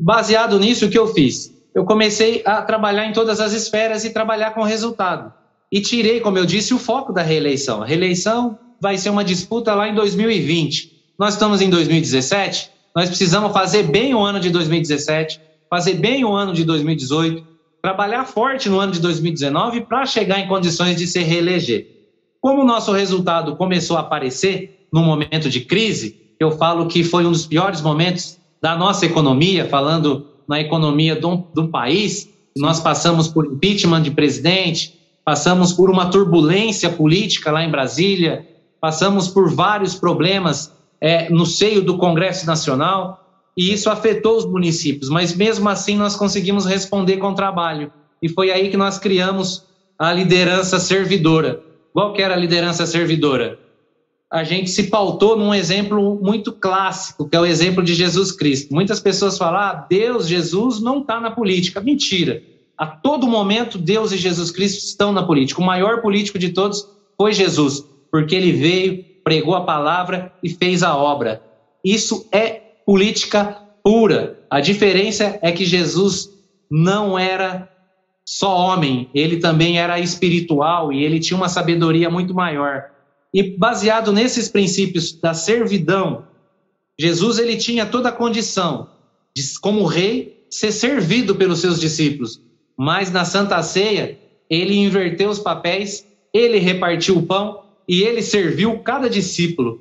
Baseado 0.00 0.58
nisso, 0.58 0.86
o 0.86 0.90
que 0.90 0.98
eu 0.98 1.06
fiz? 1.06 1.52
Eu 1.74 1.84
comecei 1.84 2.42
a 2.44 2.62
trabalhar 2.62 3.06
em 3.06 3.12
todas 3.12 3.40
as 3.40 3.52
esferas 3.52 4.04
e 4.04 4.10
trabalhar 4.10 4.52
com 4.52 4.62
resultado. 4.62 5.32
E 5.74 5.80
tirei, 5.80 6.20
como 6.20 6.38
eu 6.38 6.46
disse, 6.46 6.72
o 6.72 6.78
foco 6.78 7.12
da 7.12 7.20
reeleição. 7.20 7.82
A 7.82 7.84
reeleição 7.84 8.56
vai 8.80 8.96
ser 8.96 9.10
uma 9.10 9.24
disputa 9.24 9.74
lá 9.74 9.88
em 9.88 9.94
2020. 9.96 10.92
Nós 11.18 11.34
estamos 11.34 11.60
em 11.60 11.68
2017, 11.68 12.70
nós 12.94 13.08
precisamos 13.08 13.52
fazer 13.52 13.82
bem 13.82 14.14
o 14.14 14.20
ano 14.20 14.38
de 14.38 14.50
2017, 14.50 15.40
fazer 15.68 15.94
bem 15.94 16.24
o 16.24 16.32
ano 16.32 16.52
de 16.52 16.62
2018, 16.62 17.44
trabalhar 17.82 18.24
forte 18.24 18.68
no 18.68 18.78
ano 18.78 18.92
de 18.92 19.00
2019 19.00 19.80
para 19.80 20.06
chegar 20.06 20.38
em 20.38 20.46
condições 20.46 20.96
de 20.96 21.08
se 21.08 21.18
reeleger. 21.24 21.88
Como 22.40 22.62
o 22.62 22.64
nosso 22.64 22.92
resultado 22.92 23.56
começou 23.56 23.96
a 23.96 24.00
aparecer 24.00 24.86
no 24.92 25.02
momento 25.02 25.50
de 25.50 25.62
crise, 25.62 26.16
eu 26.38 26.52
falo 26.52 26.86
que 26.86 27.02
foi 27.02 27.26
um 27.26 27.32
dos 27.32 27.46
piores 27.46 27.80
momentos 27.80 28.38
da 28.62 28.76
nossa 28.76 29.06
economia, 29.06 29.68
falando 29.68 30.24
na 30.46 30.60
economia 30.60 31.16
do, 31.16 31.48
do 31.52 31.66
país, 31.66 32.28
nós 32.56 32.78
passamos 32.78 33.26
por 33.26 33.44
impeachment 33.46 34.02
de 34.02 34.12
presidente, 34.12 35.02
passamos 35.24 35.72
por 35.72 35.90
uma 35.90 36.10
turbulência 36.10 36.90
política 36.90 37.50
lá 37.50 37.64
em 37.64 37.70
Brasília, 37.70 38.46
passamos 38.80 39.28
por 39.28 39.50
vários 39.50 39.94
problemas 39.94 40.72
é, 41.00 41.30
no 41.30 41.46
seio 41.46 41.82
do 41.82 41.96
Congresso 41.96 42.46
Nacional 42.46 43.20
e 43.56 43.72
isso 43.72 43.88
afetou 43.88 44.36
os 44.36 44.44
municípios, 44.44 45.08
mas 45.08 45.34
mesmo 45.34 45.68
assim 45.68 45.96
nós 45.96 46.16
conseguimos 46.16 46.66
responder 46.66 47.18
com 47.18 47.34
trabalho. 47.34 47.92
E 48.20 48.28
foi 48.28 48.50
aí 48.50 48.68
que 48.68 48.76
nós 48.76 48.98
criamos 48.98 49.64
a 49.98 50.12
liderança 50.12 50.78
servidora. 50.78 51.62
Qual 51.92 52.12
que 52.12 52.20
era 52.20 52.34
a 52.34 52.38
liderança 52.38 52.84
servidora? 52.84 53.58
A 54.30 54.42
gente 54.42 54.68
se 54.70 54.84
pautou 54.84 55.36
num 55.36 55.54
exemplo 55.54 56.18
muito 56.20 56.52
clássico, 56.52 57.28
que 57.28 57.36
é 57.36 57.40
o 57.40 57.46
exemplo 57.46 57.84
de 57.84 57.94
Jesus 57.94 58.32
Cristo. 58.32 58.74
Muitas 58.74 58.98
pessoas 58.98 59.38
falam, 59.38 59.60
ah, 59.60 59.86
Deus, 59.88 60.26
Jesus 60.26 60.80
não 60.80 61.00
está 61.00 61.20
na 61.20 61.30
política. 61.30 61.80
Mentira. 61.80 62.42
A 62.76 62.86
todo 62.86 63.28
momento, 63.28 63.78
Deus 63.78 64.12
e 64.12 64.16
Jesus 64.16 64.50
Cristo 64.50 64.84
estão 64.84 65.12
na 65.12 65.22
política. 65.22 65.60
O 65.60 65.64
maior 65.64 66.00
político 66.02 66.38
de 66.38 66.50
todos 66.50 66.88
foi 67.16 67.32
Jesus, 67.32 67.84
porque 68.10 68.34
ele 68.34 68.52
veio, 68.52 69.04
pregou 69.22 69.54
a 69.54 69.64
palavra 69.64 70.32
e 70.42 70.50
fez 70.50 70.82
a 70.82 70.96
obra. 70.96 71.42
Isso 71.84 72.26
é 72.32 72.50
política 72.84 73.60
pura. 73.82 74.40
A 74.50 74.60
diferença 74.60 75.38
é 75.42 75.52
que 75.52 75.64
Jesus 75.64 76.30
não 76.70 77.18
era 77.18 77.70
só 78.26 78.56
homem, 78.56 79.10
ele 79.14 79.36
também 79.36 79.78
era 79.78 80.00
espiritual 80.00 80.92
e 80.92 81.04
ele 81.04 81.20
tinha 81.20 81.36
uma 81.36 81.48
sabedoria 81.48 82.08
muito 82.08 82.34
maior. 82.34 82.90
E 83.32 83.42
baseado 83.42 84.12
nesses 84.12 84.48
princípios 84.48 85.12
da 85.12 85.34
servidão, 85.34 86.24
Jesus 86.98 87.38
ele 87.38 87.56
tinha 87.56 87.84
toda 87.84 88.08
a 88.08 88.12
condição 88.12 88.88
de, 89.36 89.42
como 89.60 89.84
rei, 89.84 90.46
ser 90.48 90.72
servido 90.72 91.34
pelos 91.34 91.58
seus 91.60 91.78
discípulos. 91.80 92.40
Mas 92.76 93.10
na 93.10 93.24
Santa 93.24 93.62
Ceia, 93.62 94.18
ele 94.48 94.76
inverteu 94.76 95.30
os 95.30 95.38
papéis, 95.38 96.06
ele 96.32 96.58
repartiu 96.58 97.18
o 97.18 97.22
pão 97.22 97.62
e 97.88 98.02
ele 98.02 98.22
serviu 98.22 98.78
cada 98.80 99.08
discípulo. 99.08 99.80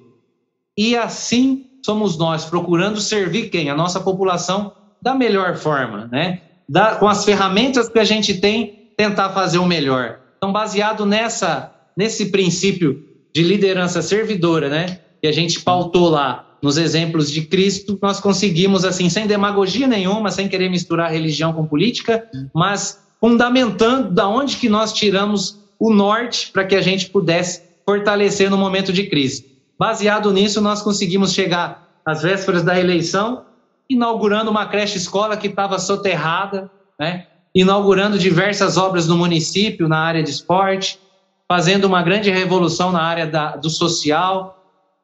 E 0.77 0.95
assim 0.95 1.65
somos 1.83 2.17
nós, 2.17 2.45
procurando 2.45 2.99
servir 2.99 3.49
quem? 3.49 3.69
A 3.69 3.75
nossa 3.75 3.99
população 3.99 4.73
da 5.01 5.13
melhor 5.13 5.55
forma, 5.55 6.07
né? 6.11 6.41
Da, 6.67 6.95
com 6.95 7.07
as 7.07 7.25
ferramentas 7.25 7.89
que 7.89 7.99
a 7.99 8.05
gente 8.05 8.39
tem, 8.39 8.93
tentar 8.95 9.29
fazer 9.31 9.57
o 9.57 9.65
melhor. 9.65 10.19
Então, 10.37 10.51
baseado 10.51 11.05
nessa, 11.05 11.73
nesse 11.95 12.31
princípio 12.31 13.03
de 13.35 13.43
liderança 13.43 14.01
servidora, 14.01 14.69
né? 14.69 14.99
Que 15.21 15.27
a 15.27 15.31
gente 15.31 15.59
pautou 15.61 16.09
lá 16.09 16.52
nos 16.63 16.77
exemplos 16.77 17.29
de 17.29 17.41
Cristo, 17.41 17.99
nós 18.01 18.21
conseguimos, 18.21 18.85
assim, 18.85 19.09
sem 19.09 19.27
demagogia 19.27 19.85
nenhuma, 19.85 20.31
sem 20.31 20.47
querer 20.47 20.69
misturar 20.69 21.11
religião 21.11 21.51
com 21.51 21.67
política, 21.67 22.25
mas 22.55 23.03
fundamentando 23.19 24.09
da 24.09 24.29
onde 24.29 24.55
que 24.55 24.69
nós 24.69 24.93
tiramos 24.93 25.59
o 25.77 25.93
norte 25.93 26.49
para 26.53 26.63
que 26.63 26.73
a 26.73 26.81
gente 26.81 27.09
pudesse 27.09 27.63
fortalecer 27.85 28.49
no 28.49 28.57
momento 28.57 28.93
de 28.93 29.07
crise. 29.07 29.57
Baseado 29.77 30.31
nisso, 30.31 30.61
nós 30.61 30.81
conseguimos 30.81 31.33
chegar 31.33 31.85
às 32.05 32.21
vésperas 32.21 32.63
da 32.63 32.79
eleição, 32.79 33.43
inaugurando 33.89 34.49
uma 34.49 34.65
creche 34.65 34.97
escola 34.97 35.35
que 35.35 35.47
estava 35.47 35.77
soterrada, 35.79 36.71
né? 36.97 37.27
inaugurando 37.53 38.17
diversas 38.17 38.77
obras 38.77 39.05
no 39.05 39.17
município 39.17 39.89
na 39.89 39.99
área 39.99 40.23
de 40.23 40.29
esporte, 40.29 40.97
fazendo 41.45 41.83
uma 41.83 42.01
grande 42.01 42.31
revolução 42.31 42.89
na 42.89 43.01
área 43.01 43.27
da, 43.27 43.57
do 43.57 43.69
social, 43.69 44.62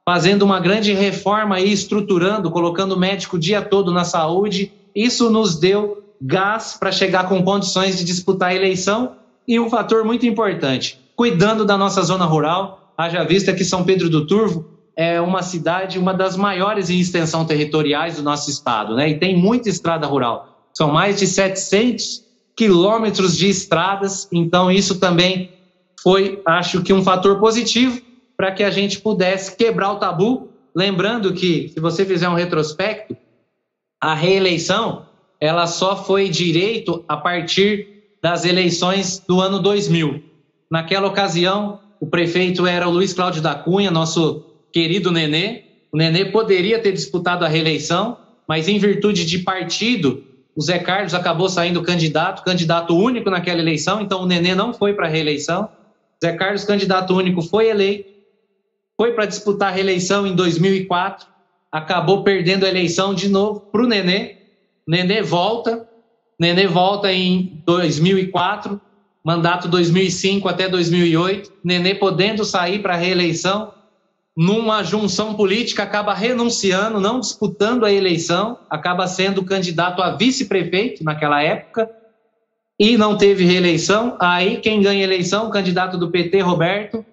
fazendo 0.10 0.41
uma 0.41 0.60
grande 0.60 0.91
reforma 0.91 1.60
e 1.60 1.72
estruturando, 1.72 2.50
colocando 2.50 2.93
o 2.93 3.00
médico 3.00 3.36
o 3.36 3.39
dia 3.39 3.62
todo 3.62 3.91
na 3.91 4.04
saúde. 4.04 4.72
Isso 4.95 5.30
nos 5.30 5.60
deu 5.60 6.04
gás 6.19 6.76
para 6.80 6.91
chegar 6.91 7.30
com 7.30 7.43
condições 7.43 7.95
de 7.95 8.04
disputar 8.04 8.50
a 8.50 8.56
eleição 8.56 9.12
e 9.48 9.60
um 9.60 9.69
fator 9.69 10.04
muito 10.04 10.26
importante, 10.26 11.00
cuidando 11.15 11.63
da 11.63 11.78
nossa 11.78 12.02
zona 12.02 12.26
rural, 12.26 12.91
haja 12.98 13.24
vista 13.24 13.54
que 13.54 13.63
São 13.63 13.84
Pedro 13.84 14.10
do 14.10 14.26
Turvo 14.26 14.65
é 14.95 15.22
uma 15.22 15.43
cidade, 15.43 16.00
uma 16.00 16.15
das 16.15 16.36
maiores 16.36 16.89
em 16.89 17.00
extensão 17.00 17.45
territoriais 17.45 18.15
do 18.15 18.24
nosso 18.24 18.50
estado, 18.50 18.95
né? 18.95 19.10
E 19.10 19.19
tem 19.19 19.38
muita 19.38 19.69
estrada 19.69 20.08
rural. 20.08 20.72
São 20.74 20.91
mais 20.91 21.19
de 21.19 21.28
700 21.28 22.26
quilômetros 22.56 23.38
de 23.38 23.48
estradas, 23.48 24.28
então 24.32 24.72
isso 24.72 25.00
também 25.00 25.52
foi, 26.02 26.41
acho 26.48 26.82
que, 26.82 26.91
um 26.91 27.04
fator 27.04 27.39
positivo 27.39 28.09
para 28.39 28.54
que 28.54 28.63
a 28.63 28.71
gente 28.71 29.02
pudesse 29.02 29.54
quebrar 29.54 29.91
o 29.91 29.97
tabu. 29.97 30.47
Lembrando 30.73 31.34
que, 31.34 31.67
se 31.73 31.80
você 31.82 32.06
fizer 32.06 32.30
um 32.30 32.36
retrospecto, 32.36 33.17
a 33.99 34.13
reeleição 34.13 35.08
ela 35.41 35.67
só 35.67 36.02
foi 36.06 36.30
direito 36.30 37.04
a 37.06 37.17
partir 37.17 38.15
das 38.23 38.45
eleições 38.45 39.21
do 39.28 39.41
ano 39.41 39.60
2000. 39.60 40.23
Naquela 40.71 41.10
ocasião, 41.10 41.82
o 41.99 42.08
prefeito 42.08 42.65
era 42.65 42.88
o 42.88 42.91
Luiz 42.91 43.12
Cláudio 43.12 43.41
da 43.41 43.56
Cunha, 43.56 43.91
nosso 43.91 44.45
querido 44.71 45.12
Nenê. 45.12 45.63
O 45.91 45.97
Nenê 45.97 46.23
poderia 46.23 46.80
ter 46.80 46.93
disputado 46.93 47.43
a 47.43 47.47
reeleição, 47.49 48.19
mas 48.47 48.69
em 48.69 48.80
virtude 48.80 49.25
de 49.25 49.39
partido, 49.39 50.23
o 50.56 50.62
Zé 50.62 50.80
Carlos 50.80 51.13
acabou 51.13 51.49
saindo 51.49 51.84
candidato, 51.84 52.45
candidato 52.45 52.95
único 52.95 53.30
naquela 53.30 53.60
eleição, 53.60 53.99
então 53.99 54.21
o 54.21 54.25
Nenê 54.25 54.56
não 54.56 54.73
foi 54.73 54.93
para 54.93 55.08
a 55.08 55.10
reeleição. 55.10 55.67
Zé 56.23 56.32
Carlos, 56.38 56.63
candidato 56.63 57.13
único, 57.13 57.41
foi 57.41 57.67
eleito, 57.67 58.18
foi 59.00 59.14
para 59.14 59.26
disputar 59.26 59.70
a 59.70 59.72
reeleição 59.72 60.28
em 60.28 60.36
2004, 60.36 61.26
acabou 61.72 62.22
perdendo 62.22 62.66
a 62.66 62.68
eleição 62.68 63.14
de 63.14 63.30
novo 63.30 63.62
para 63.72 63.82
o 63.82 63.88
Nenê. 63.88 64.36
Nenê 64.86 65.22
volta, 65.22 65.88
Nenê 66.38 66.68
volta 66.68 67.10
em 67.10 67.64
2004, 67.66 68.78
mandato 69.24 69.70
2005 69.70 70.50
até 70.50 70.68
2008, 70.68 71.50
Nenê 71.64 71.96
podendo 71.96 72.44
sair 72.44 72.80
para 72.82 72.96
a 72.96 72.98
reeleição, 72.98 73.74
numa 74.36 74.84
junção 74.84 75.34
política 75.34 75.84
acaba 75.84 76.14
renunciando, 76.14 77.00
não 77.00 77.22
disputando 77.22 77.86
a 77.86 77.94
eleição, 77.94 78.60
acaba 78.70 79.08
sendo 79.08 79.46
candidato 79.46 80.02
a 80.02 80.18
vice-prefeito 80.18 81.06
naquela 81.06 81.42
época 81.42 81.90
e 82.78 82.98
não 82.98 83.18
teve 83.18 83.46
reeleição. 83.46 84.18
Aí 84.20 84.58
quem 84.58 84.82
ganha 84.82 85.00
a 85.00 85.08
eleição, 85.08 85.48
o 85.48 85.52
candidato 85.52 85.98
do 85.98 86.12
PT, 86.12 86.42
Roberto, 86.42 87.06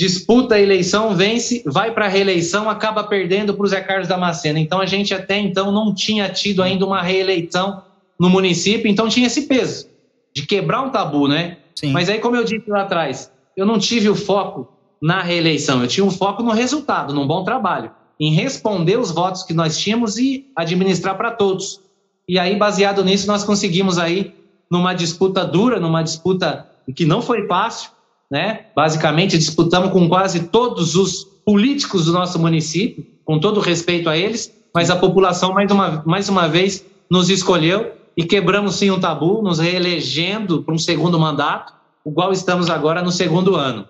disputa 0.00 0.54
a 0.54 0.58
eleição, 0.58 1.14
vence, 1.14 1.62
vai 1.66 1.92
para 1.92 2.06
a 2.06 2.08
reeleição, 2.08 2.70
acaba 2.70 3.04
perdendo 3.04 3.52
para 3.52 3.64
o 3.64 3.68
Zé 3.68 3.82
Carlos 3.82 4.08
Damasceno. 4.08 4.58
Então 4.58 4.80
a 4.80 4.86
gente 4.86 5.12
até 5.12 5.38
então 5.38 5.70
não 5.70 5.94
tinha 5.94 6.26
tido 6.30 6.62
ainda 6.62 6.86
uma 6.86 7.02
reeleição 7.02 7.82
no 8.18 8.30
município, 8.30 8.90
então 8.90 9.10
tinha 9.10 9.26
esse 9.26 9.42
peso 9.42 9.88
de 10.34 10.46
quebrar 10.46 10.80
um 10.80 10.88
tabu, 10.88 11.28
né? 11.28 11.58
Sim. 11.74 11.92
Mas 11.92 12.08
aí, 12.08 12.18
como 12.18 12.34
eu 12.34 12.44
disse 12.44 12.64
lá 12.70 12.80
atrás, 12.80 13.30
eu 13.54 13.66
não 13.66 13.78
tive 13.78 14.08
o 14.08 14.14
foco 14.14 14.72
na 15.02 15.20
reeleição, 15.20 15.82
eu 15.82 15.86
tinha 15.86 16.04
um 16.04 16.10
foco 16.10 16.42
no 16.42 16.52
resultado, 16.52 17.12
num 17.12 17.26
bom 17.26 17.44
trabalho, 17.44 17.90
em 18.18 18.32
responder 18.32 18.98
os 18.98 19.10
votos 19.10 19.42
que 19.42 19.52
nós 19.52 19.76
tínhamos 19.76 20.16
e 20.16 20.46
administrar 20.56 21.14
para 21.14 21.30
todos. 21.30 21.78
E 22.26 22.38
aí, 22.38 22.56
baseado 22.56 23.04
nisso, 23.04 23.26
nós 23.26 23.44
conseguimos 23.44 23.98
aí, 23.98 24.32
numa 24.70 24.94
disputa 24.94 25.44
dura, 25.44 25.78
numa 25.78 26.02
disputa 26.02 26.66
que 26.96 27.04
não 27.04 27.20
foi 27.20 27.46
fácil, 27.46 27.90
né? 28.30 28.66
Basicamente, 28.74 29.36
disputamos 29.36 29.90
com 29.90 30.08
quase 30.08 30.48
todos 30.48 30.94
os 30.94 31.24
políticos 31.44 32.04
do 32.04 32.12
nosso 32.12 32.38
município, 32.38 33.04
com 33.24 33.40
todo 33.40 33.60
respeito 33.60 34.08
a 34.08 34.16
eles, 34.16 34.52
mas 34.74 34.90
a 34.90 34.96
população, 34.96 35.52
mais 35.52 35.70
uma, 35.70 36.02
mais 36.06 36.28
uma 36.28 36.48
vez, 36.48 36.84
nos 37.10 37.28
escolheu 37.28 37.92
e 38.16 38.24
quebramos 38.24 38.76
sim 38.76 38.90
um 38.90 39.00
tabu, 39.00 39.42
nos 39.42 39.58
reelegendo 39.58 40.62
para 40.62 40.74
um 40.74 40.78
segundo 40.78 41.18
mandato, 41.18 41.72
igual 42.06 42.32
estamos 42.32 42.70
agora 42.70 43.02
no 43.02 43.10
segundo 43.10 43.56
ano. 43.56 43.86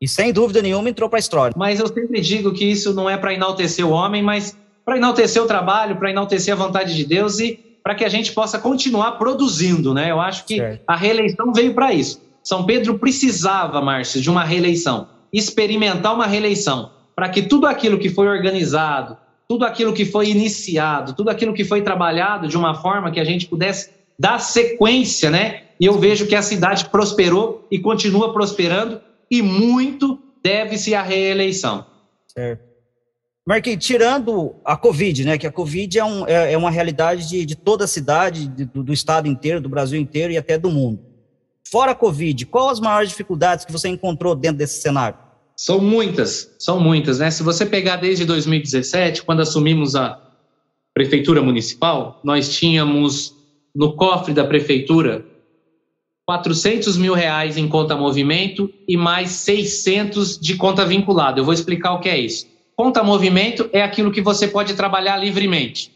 E 0.00 0.06
sem 0.06 0.32
dúvida 0.32 0.60
nenhuma 0.60 0.88
entrou 0.90 1.08
para 1.08 1.18
a 1.18 1.20
história. 1.20 1.54
Mas 1.56 1.80
eu 1.80 1.86
sempre 1.86 2.20
digo 2.20 2.52
que 2.52 2.64
isso 2.64 2.92
não 2.94 3.08
é 3.08 3.16
para 3.16 3.32
enaltecer 3.32 3.84
o 3.84 3.90
homem, 3.90 4.22
mas 4.22 4.56
para 4.84 4.98
enaltecer 4.98 5.42
o 5.42 5.46
trabalho, 5.46 5.96
para 5.96 6.10
enaltecer 6.10 6.52
a 6.52 6.56
vontade 6.56 6.94
de 6.94 7.04
Deus 7.04 7.40
e 7.40 7.58
para 7.82 7.94
que 7.94 8.04
a 8.04 8.08
gente 8.08 8.32
possa 8.32 8.58
continuar 8.58 9.12
produzindo, 9.12 9.94
né? 9.94 10.10
Eu 10.10 10.20
acho 10.20 10.44
que 10.44 10.56
certo. 10.56 10.82
a 10.86 10.96
reeleição 10.96 11.52
veio 11.52 11.72
para 11.74 11.94
isso. 11.94 12.20
São 12.46 12.64
Pedro 12.64 12.96
precisava, 12.96 13.82
Márcio, 13.82 14.20
de 14.20 14.30
uma 14.30 14.44
reeleição, 14.44 15.08
experimentar 15.32 16.14
uma 16.14 16.28
reeleição, 16.28 16.92
para 17.12 17.28
que 17.28 17.42
tudo 17.42 17.66
aquilo 17.66 17.98
que 17.98 18.08
foi 18.08 18.28
organizado, 18.28 19.16
tudo 19.48 19.64
aquilo 19.64 19.92
que 19.92 20.04
foi 20.04 20.28
iniciado, 20.28 21.12
tudo 21.12 21.28
aquilo 21.28 21.52
que 21.52 21.64
foi 21.64 21.82
trabalhado 21.82 22.46
de 22.46 22.56
uma 22.56 22.72
forma 22.72 23.10
que 23.10 23.18
a 23.18 23.24
gente 23.24 23.48
pudesse 23.48 23.90
dar 24.16 24.38
sequência, 24.38 25.28
né? 25.28 25.62
E 25.80 25.86
eu 25.86 25.98
vejo 25.98 26.28
que 26.28 26.36
a 26.36 26.42
cidade 26.42 26.88
prosperou 26.88 27.66
e 27.68 27.80
continua 27.80 28.32
prosperando 28.32 29.00
e 29.28 29.42
muito 29.42 30.16
deve-se 30.40 30.94
à 30.94 31.02
reeleição. 31.02 31.84
Certo. 32.28 32.62
Marquinhos, 33.44 33.84
tirando 33.84 34.54
a 34.64 34.76
Covid, 34.76 35.24
né? 35.24 35.36
Que 35.36 35.48
a 35.48 35.52
Covid 35.52 35.98
é, 35.98 36.04
um, 36.04 36.28
é, 36.28 36.52
é 36.52 36.56
uma 36.56 36.70
realidade 36.70 37.28
de, 37.28 37.44
de, 37.44 37.56
toda 37.56 37.86
a 37.86 37.88
cidade, 37.88 38.46
de, 38.46 38.66
do, 38.66 38.84
do 38.84 38.92
estado 38.92 39.26
inteiro, 39.26 39.60
do 39.60 39.68
Brasil 39.68 40.00
inteiro 40.00 40.32
e 40.32 40.38
até 40.38 40.56
do 40.56 40.70
mundo. 40.70 41.15
Fora 41.70 41.92
a 41.92 41.94
Covid, 41.94 42.46
quais 42.46 42.72
as 42.72 42.80
maiores 42.80 43.08
dificuldades 43.08 43.64
que 43.64 43.72
você 43.72 43.88
encontrou 43.88 44.36
dentro 44.36 44.58
desse 44.58 44.80
cenário? 44.80 45.18
São 45.56 45.80
muitas, 45.80 46.54
são 46.58 46.78
muitas, 46.78 47.18
né? 47.18 47.30
Se 47.30 47.42
você 47.42 47.66
pegar 47.66 47.96
desde 47.96 48.24
2017, 48.24 49.22
quando 49.22 49.40
assumimos 49.40 49.96
a 49.96 50.20
prefeitura 50.94 51.42
municipal, 51.42 52.20
nós 52.22 52.54
tínhamos 52.54 53.34
no 53.74 53.96
cofre 53.96 54.32
da 54.32 54.44
prefeitura 54.44 55.24
400 56.24 56.96
mil 56.96 57.14
reais 57.14 57.56
em 57.56 57.68
conta 57.68 57.96
movimento 57.96 58.72
e 58.86 58.96
mais 58.96 59.30
600 59.30 60.38
de 60.38 60.56
conta 60.56 60.84
vinculada. 60.84 61.40
Eu 61.40 61.44
vou 61.44 61.54
explicar 61.54 61.94
o 61.94 62.00
que 62.00 62.08
é 62.08 62.18
isso. 62.18 62.46
Conta 62.76 63.02
movimento 63.02 63.68
é 63.72 63.82
aquilo 63.82 64.12
que 64.12 64.20
você 64.20 64.46
pode 64.46 64.74
trabalhar 64.74 65.16
livremente. 65.16 65.95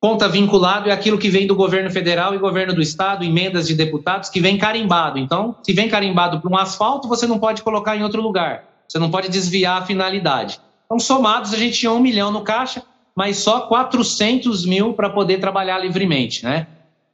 Conta 0.00 0.28
vinculado 0.28 0.88
é 0.88 0.92
aquilo 0.92 1.18
que 1.18 1.28
vem 1.28 1.46
do 1.46 1.56
governo 1.56 1.90
federal 1.90 2.32
e 2.32 2.38
governo 2.38 2.72
do 2.72 2.80
estado, 2.80 3.24
emendas 3.24 3.66
de 3.66 3.74
deputados, 3.74 4.28
que 4.28 4.40
vem 4.40 4.56
carimbado. 4.56 5.18
Então, 5.18 5.56
se 5.62 5.72
vem 5.72 5.88
carimbado 5.88 6.40
para 6.40 6.50
um 6.50 6.56
asfalto, 6.56 7.08
você 7.08 7.26
não 7.26 7.38
pode 7.38 7.62
colocar 7.62 7.96
em 7.96 8.04
outro 8.04 8.22
lugar. 8.22 8.64
Você 8.86 8.98
não 8.98 9.10
pode 9.10 9.28
desviar 9.28 9.82
a 9.82 9.84
finalidade. 9.84 10.60
Então, 10.86 11.00
somados, 11.00 11.52
a 11.52 11.56
gente 11.56 11.80
tinha 11.80 11.90
um 11.90 11.98
milhão 11.98 12.30
no 12.30 12.42
caixa, 12.42 12.82
mas 13.14 13.38
só 13.38 13.62
400 13.62 14.64
mil 14.64 14.94
para 14.94 15.10
poder 15.10 15.38
trabalhar 15.38 15.80
livremente. 15.80 16.44
Né? 16.44 16.68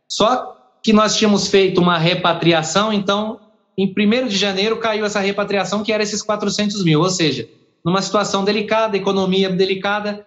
Só 0.07 0.55
que 0.83 0.93
nós 0.93 1.17
tínhamos 1.17 1.49
feito 1.49 1.81
uma 1.81 1.97
repatriação, 1.97 2.93
então, 2.93 3.41
em 3.79 3.93
1 3.99 4.29
de 4.29 4.37
janeiro 4.37 4.77
caiu 4.77 5.07
essa 5.07 5.21
repatriação, 5.21 5.83
que 5.83 5.91
era 5.91 6.03
esses 6.03 6.23
400 6.23 6.85
mil. 6.85 7.01
Ou 7.01 7.09
seja, 7.09 7.49
numa 7.83 8.03
situação 8.03 8.45
delicada, 8.45 8.95
economia 8.95 9.49
delicada, 9.49 10.27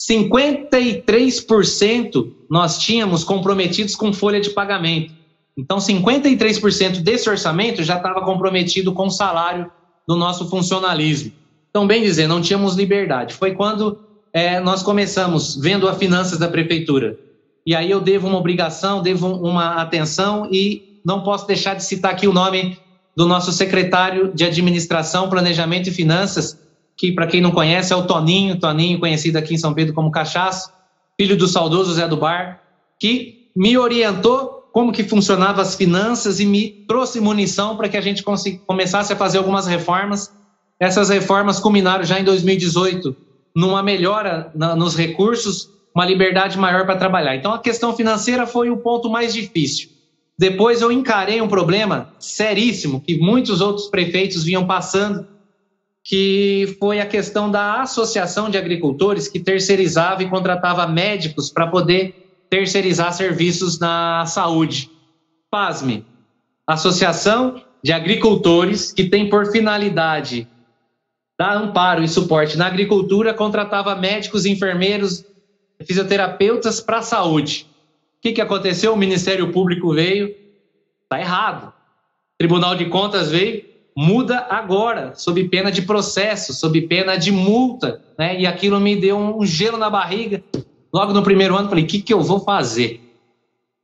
53% 0.00 2.32
nós 2.48 2.78
tínhamos 2.78 3.22
comprometidos 3.22 3.94
com 3.94 4.12
folha 4.12 4.40
de 4.40 4.50
pagamento. 4.50 5.12
Então, 5.56 5.78
53% 5.78 7.00
desse 7.00 7.28
orçamento 7.28 7.82
já 7.82 7.96
estava 7.96 8.22
comprometido 8.22 8.92
com 8.92 9.06
o 9.06 9.10
salário 9.10 9.70
do 10.08 10.16
nosso 10.16 10.48
funcionalismo. 10.48 11.32
Então, 11.68 11.86
bem 11.86 12.02
dizer, 12.02 12.26
não 12.26 12.40
tínhamos 12.40 12.76
liberdade. 12.76 13.34
Foi 13.34 13.52
quando 13.52 13.98
é, 14.32 14.58
nós 14.58 14.82
começamos 14.82 15.56
vendo 15.56 15.86
as 15.86 15.98
finanças 15.98 16.38
da 16.38 16.48
prefeitura. 16.48 17.18
E 17.66 17.74
aí 17.74 17.90
eu 17.90 18.00
devo 18.00 18.26
uma 18.26 18.38
obrigação, 18.38 19.02
devo 19.02 19.28
uma 19.28 19.74
atenção 19.74 20.48
e 20.50 20.98
não 21.04 21.22
posso 21.22 21.46
deixar 21.46 21.74
de 21.74 21.84
citar 21.84 22.12
aqui 22.12 22.26
o 22.26 22.32
nome 22.32 22.78
do 23.14 23.26
nosso 23.26 23.52
secretário 23.52 24.32
de 24.32 24.44
Administração, 24.44 25.28
Planejamento 25.28 25.88
e 25.88 25.92
Finanças, 25.92 26.58
que 27.00 27.10
para 27.12 27.26
quem 27.26 27.40
não 27.40 27.50
conhece 27.50 27.94
é 27.94 27.96
o 27.96 28.06
Toninho, 28.06 28.60
Toninho 28.60 29.00
conhecido 29.00 29.38
aqui 29.38 29.54
em 29.54 29.58
São 29.58 29.72
Pedro 29.72 29.94
como 29.94 30.10
Cachaço, 30.10 30.70
filho 31.18 31.34
do 31.34 31.48
saudoso 31.48 31.94
Zé 31.94 32.06
do 32.06 32.18
Bar, 32.18 32.60
que 32.98 33.48
me 33.56 33.78
orientou 33.78 34.68
como 34.70 34.92
que 34.92 35.02
funcionava 35.02 35.62
as 35.62 35.74
finanças 35.74 36.40
e 36.40 36.44
me 36.44 36.68
trouxe 36.86 37.18
munição 37.18 37.74
para 37.74 37.88
que 37.88 37.96
a 37.96 38.02
gente 38.02 38.22
começasse 38.66 39.14
a 39.14 39.16
fazer 39.16 39.38
algumas 39.38 39.66
reformas. 39.66 40.30
Essas 40.78 41.08
reformas 41.08 41.58
culminaram 41.58 42.04
já 42.04 42.20
em 42.20 42.24
2018 42.24 43.16
numa 43.56 43.82
melhora 43.82 44.52
na, 44.54 44.76
nos 44.76 44.94
recursos, 44.94 45.70
uma 45.94 46.04
liberdade 46.04 46.58
maior 46.58 46.84
para 46.84 46.96
trabalhar. 46.96 47.34
Então 47.34 47.54
a 47.54 47.58
questão 47.58 47.96
financeira 47.96 48.46
foi 48.46 48.68
o 48.68 48.76
ponto 48.76 49.08
mais 49.08 49.32
difícil. 49.32 49.88
Depois 50.38 50.82
eu 50.82 50.92
encarei 50.92 51.40
um 51.40 51.48
problema 51.48 52.12
seríssimo 52.18 53.00
que 53.00 53.18
muitos 53.18 53.62
outros 53.62 53.86
prefeitos 53.86 54.44
vinham 54.44 54.66
passando 54.66 55.26
que 56.10 56.76
foi 56.80 56.98
a 56.98 57.06
questão 57.06 57.48
da 57.48 57.82
Associação 57.82 58.50
de 58.50 58.58
Agricultores, 58.58 59.28
que 59.28 59.38
terceirizava 59.38 60.24
e 60.24 60.28
contratava 60.28 60.84
médicos 60.84 61.50
para 61.50 61.68
poder 61.68 62.44
terceirizar 62.50 63.12
serviços 63.12 63.78
na 63.78 64.26
saúde. 64.26 64.90
Pasme, 65.48 66.04
Associação 66.66 67.62
de 67.80 67.92
Agricultores, 67.92 68.92
que 68.92 69.04
tem 69.04 69.30
por 69.30 69.52
finalidade 69.52 70.48
dar 71.38 71.56
amparo 71.56 72.02
e 72.02 72.08
suporte 72.08 72.58
na 72.58 72.66
agricultura, 72.66 73.32
contratava 73.32 73.94
médicos, 73.94 74.44
enfermeiros, 74.46 75.24
fisioterapeutas 75.86 76.80
para 76.80 76.98
a 76.98 77.02
saúde. 77.02 77.68
O 78.18 78.22
que, 78.22 78.32
que 78.32 78.40
aconteceu? 78.40 78.94
O 78.94 78.96
Ministério 78.96 79.52
Público 79.52 79.94
veio, 79.94 80.34
está 81.04 81.20
errado. 81.20 81.68
O 81.68 81.72
Tribunal 82.36 82.74
de 82.74 82.86
Contas 82.86 83.30
veio, 83.30 83.69
muda 83.96 84.46
agora, 84.50 85.14
sob 85.14 85.42
pena 85.48 85.70
de 85.70 85.82
processo, 85.82 86.52
sob 86.52 86.80
pena 86.82 87.16
de 87.16 87.30
multa, 87.32 88.00
né? 88.18 88.40
E 88.40 88.46
aquilo 88.46 88.80
me 88.80 88.96
deu 88.96 89.16
um 89.16 89.44
gelo 89.44 89.76
na 89.76 89.90
barriga. 89.90 90.42
Logo 90.92 91.12
no 91.12 91.22
primeiro 91.22 91.56
ano, 91.56 91.68
falei: 91.68 91.84
o 91.84 91.86
que, 91.86 92.00
que 92.00 92.12
eu 92.12 92.20
vou 92.20 92.40
fazer? 92.40 93.00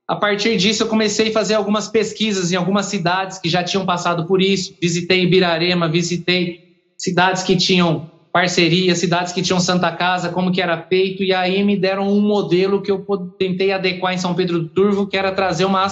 A 0.08 0.14
partir 0.14 0.56
disso, 0.56 0.84
eu 0.84 0.86
comecei 0.86 1.30
a 1.30 1.32
fazer 1.32 1.54
algumas 1.54 1.88
pesquisas 1.88 2.52
em 2.52 2.56
algumas 2.56 2.86
cidades 2.86 3.38
que 3.38 3.48
já 3.48 3.64
tinham 3.64 3.84
passado 3.84 4.24
por 4.26 4.40
isso. 4.40 4.74
Visitei 4.80 5.22
Ibirarema, 5.24 5.88
visitei 5.88 6.76
cidades 6.96 7.42
que 7.42 7.56
tinham 7.56 8.08
parceria, 8.32 8.94
cidades 8.94 9.32
que 9.32 9.42
tinham 9.42 9.58
Santa 9.58 9.90
Casa, 9.90 10.28
como 10.28 10.52
que 10.52 10.60
era 10.60 10.82
feito, 10.82 11.24
e 11.24 11.32
aí 11.32 11.64
me 11.64 11.74
deram 11.74 12.06
um 12.06 12.20
modelo 12.20 12.82
que 12.82 12.90
eu 12.90 13.04
tentei 13.38 13.72
adequar 13.72 14.12
em 14.12 14.18
São 14.18 14.34
Pedro 14.34 14.60
do 14.60 14.68
Turvo, 14.68 15.06
que 15.06 15.16
era 15.16 15.32
trazer 15.32 15.64
uma 15.64 15.86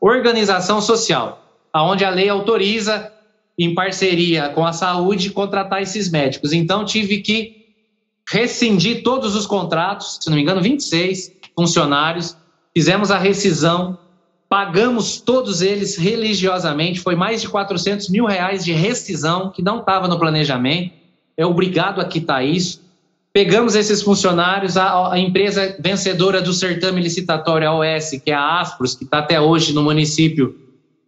organização 0.00 0.80
social, 0.80 1.44
aonde 1.72 2.04
a 2.04 2.10
lei 2.10 2.28
autoriza 2.28 3.12
em 3.62 3.74
parceria 3.74 4.48
com 4.48 4.66
a 4.66 4.72
saúde, 4.72 5.30
contratar 5.30 5.82
esses 5.82 6.10
médicos. 6.10 6.52
Então, 6.52 6.84
tive 6.84 7.18
que 7.18 7.62
rescindir 8.28 9.02
todos 9.02 9.34
os 9.34 9.46
contratos, 9.46 10.18
se 10.20 10.28
não 10.28 10.36
me 10.36 10.42
engano, 10.42 10.60
26 10.60 11.32
funcionários, 11.54 12.36
fizemos 12.74 13.10
a 13.10 13.18
rescisão, 13.18 13.98
pagamos 14.48 15.20
todos 15.20 15.62
eles 15.62 15.96
religiosamente, 15.96 17.00
foi 17.00 17.14
mais 17.14 17.40
de 17.40 17.48
400 17.48 18.08
mil 18.08 18.24
reais 18.24 18.64
de 18.64 18.72
rescisão, 18.72 19.50
que 19.50 19.62
não 19.62 19.80
estava 19.80 20.08
no 20.08 20.18
planejamento, 20.18 20.92
é 21.36 21.46
obrigado 21.46 22.00
a 22.00 22.04
quitar 22.04 22.44
isso. 22.44 22.82
Pegamos 23.32 23.74
esses 23.74 24.02
funcionários, 24.02 24.76
a, 24.76 25.14
a 25.14 25.18
empresa 25.18 25.74
vencedora 25.80 26.42
do 26.42 26.52
certame 26.52 27.00
licitatório, 27.00 27.68
a 27.68 27.74
OS, 27.74 28.10
que 28.22 28.30
é 28.30 28.34
a 28.34 28.60
Aspros, 28.60 28.94
que 28.94 29.04
está 29.04 29.20
até 29.20 29.40
hoje 29.40 29.72
no 29.72 29.82
município, 29.82 30.54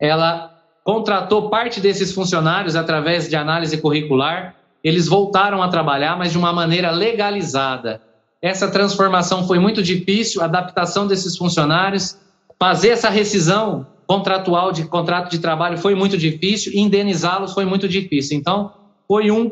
ela 0.01 0.54
contratou 0.85 1.49
parte 1.49 1.81
desses 1.81 2.13
funcionários 2.13 2.77
através 2.77 3.29
de 3.29 3.35
análise 3.35 3.79
curricular, 3.79 4.55
eles 4.85 5.09
voltaram 5.09 5.63
a 5.63 5.69
trabalhar, 5.69 6.17
mas 6.19 6.31
de 6.31 6.37
uma 6.37 6.53
maneira 6.53 6.91
legalizada. 6.91 8.03
Essa 8.43 8.71
transformação 8.71 9.47
foi 9.47 9.59
muito 9.59 9.83
difícil, 9.83 10.43
a 10.43 10.45
adaptação 10.45 11.07
desses 11.07 11.39
funcionários, 11.39 12.19
fazer 12.59 12.91
essa 12.91 13.09
rescisão 13.09 13.87
contratual 14.07 14.71
de 14.71 14.85
contrato 14.85 15.31
de 15.31 15.39
trabalho 15.39 15.79
foi 15.79 15.95
muito 15.95 16.19
difícil, 16.19 16.71
indenizá-los 16.75 17.55
foi 17.55 17.65
muito 17.65 17.89
difícil. 17.89 18.37
Então, 18.37 18.71
foi 19.09 19.31
um. 19.31 19.51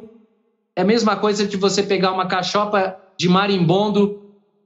É 0.77 0.83
a 0.83 0.85
mesma 0.85 1.17
coisa 1.17 1.47
de 1.47 1.57
você 1.57 1.83
pegar 1.83 2.13
uma 2.13 2.27
cachopa 2.27 2.97
de 3.17 3.29
marimbondo 3.31 4.21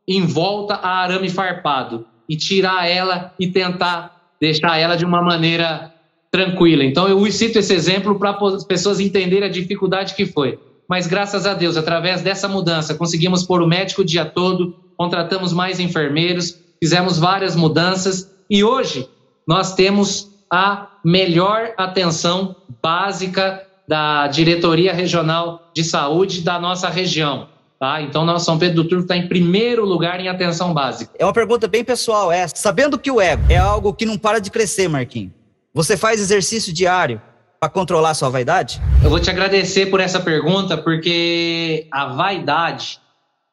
em 0.07 0.27
volta 0.27 0.75
a 0.75 1.03
arame 1.03 1.31
farpado 1.31 2.07
e 2.29 2.37
tirar 2.37 2.89
ela 2.89 3.33
e 3.39 3.47
tentar 3.47 4.35
deixar 4.41 4.77
ela 4.77 4.97
de 4.97 5.05
uma 5.05 5.23
maneira 5.23 5.93
tranquila. 6.31 6.85
Então 6.85 7.09
eu 7.09 7.31
cito 7.31 7.59
esse 7.59 7.75
exemplo 7.75 8.19
para 8.19 8.31
as 8.31 8.65
pessoas 8.65 9.01
entenderem 9.01 9.49
a 9.49 9.53
dificuldade 9.53 10.15
que 10.15 10.27
foi. 10.27 10.59
Mas 10.89 11.07
graças 11.07 11.47
a 11.47 11.55
Deus, 11.55 11.77
através 11.77 12.23
dessa 12.23 12.47
mudança, 12.47 12.95
conseguimos 12.95 13.43
pôr 13.43 13.61
o 13.61 13.67
médico 13.67 14.03
o 14.03 14.05
dia 14.05 14.25
todo, 14.25 14.77
contratamos 14.97 15.53
mais 15.53 15.81
enfermeiros, 15.81 16.59
fizemos 16.81 17.19
várias 17.19 17.57
mudanças 17.57 18.31
e 18.49 18.63
hoje 18.63 19.09
nós 19.47 19.75
temos 19.75 20.31
a 20.51 20.89
melhor 21.05 21.73
atenção 21.77 22.55
básica 22.81 23.63
da 23.87 24.27
Diretoria 24.29 24.93
Regional 24.93 25.71
de 25.75 25.85
Saúde 25.85 26.41
da 26.41 26.59
nossa 26.59 26.89
região. 26.89 27.49
Tá? 27.79 28.01
Então, 28.01 28.25
nosso 28.25 28.47
São 28.47 28.59
Pedro 28.59 28.83
do 28.83 28.89
Turvo 28.89 29.05
está 29.05 29.17
em 29.17 29.29
primeiro 29.29 29.85
lugar 29.85 30.19
em 30.19 30.29
atenção 30.29 30.73
básica. 30.73 31.13
É 31.19 31.25
uma 31.25 31.33
pergunta 31.33 31.69
bem 31.69 31.85
pessoal 31.85 32.33
essa. 32.33 32.57
Sabendo 32.57 32.99
que 32.99 33.11
o 33.11 33.21
ego 33.21 33.43
é 33.51 33.57
algo 33.57 33.93
que 33.93 34.07
não 34.07 34.17
para 34.17 34.39
de 34.39 34.51
crescer, 34.51 34.89
Marquinhos, 34.89 35.33
você 35.77 35.95
faz 35.95 36.23
exercício 36.23 36.73
diário 36.73 37.21
para 37.61 37.69
controlar 37.69 38.15
sua 38.15 38.31
vaidade? 38.31 38.81
Eu 39.05 39.11
vou 39.11 39.21
te 39.21 39.29
agradecer 39.29 39.91
por 39.91 40.01
essa 40.01 40.19
pergunta, 40.19 40.75
porque 40.75 41.87
a 41.93 42.07
vaidade 42.07 42.99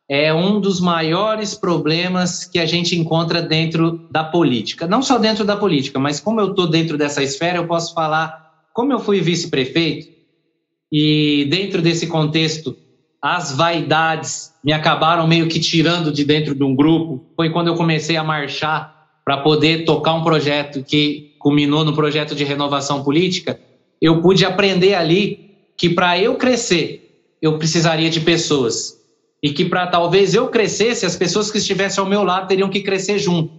é 0.09 0.33
um 0.33 0.61
dos 0.61 0.79
maiores 0.79 1.53
problemas 1.53 2.45
que 2.45 2.59
a 2.59 2.65
gente 2.65 2.97
encontra 2.97 3.41
dentro 3.41 4.07
da 4.09 4.23
política. 4.23 4.87
Não 4.87 5.01
só 5.01 5.17
dentro 5.17 5.43
da 5.43 5.57
política, 5.57 5.99
mas 5.99 6.21
como 6.21 6.39
eu 6.39 6.51
estou 6.51 6.65
dentro 6.65 6.97
dessa 6.97 7.21
esfera, 7.21 7.57
eu 7.57 7.67
posso 7.67 7.93
falar 7.93 8.53
como 8.73 8.93
eu 8.93 8.99
fui 8.99 9.19
vice-prefeito 9.19 10.07
e 10.89 11.45
dentro 11.51 11.81
desse 11.81 12.07
contexto 12.07 12.73
as 13.21 13.51
vaidades 13.53 14.53
me 14.63 14.71
acabaram 14.71 15.27
meio 15.27 15.49
que 15.49 15.59
tirando 15.59 16.09
de 16.09 16.23
dentro 16.23 16.55
de 16.55 16.63
um 16.63 16.73
grupo. 16.73 17.25
Foi 17.35 17.49
quando 17.49 17.67
eu 17.67 17.75
comecei 17.75 18.15
a 18.15 18.23
marchar 18.23 18.93
para 19.25 19.37
poder 19.37 19.83
tocar 19.83 20.13
um 20.13 20.23
projeto 20.23 20.83
que 20.83 21.32
culminou 21.43 21.83
no 21.83 21.93
projeto 21.93 22.33
de 22.33 22.45
renovação 22.45 23.03
política. 23.03 23.59
Eu 24.01 24.21
pude 24.21 24.45
aprender 24.45 24.95
ali 24.95 25.51
que 25.77 25.89
para 25.89 26.17
eu 26.17 26.35
crescer, 26.35 27.27
eu 27.41 27.57
precisaria 27.57 28.09
de 28.09 28.21
pessoas. 28.21 28.97
E 29.41 29.51
que 29.51 29.65
para 29.65 29.85
talvez 29.87 30.33
eu 30.33 30.47
crescesse, 30.47 31.05
as 31.05 31.17
pessoas 31.17 31.51
que 31.51 31.57
estivessem 31.57 32.01
ao 32.01 32.09
meu 32.09 32.23
lado 32.23 32.47
teriam 32.47 32.69
que 32.69 32.79
crescer 32.79 33.19
junto. 33.19 33.51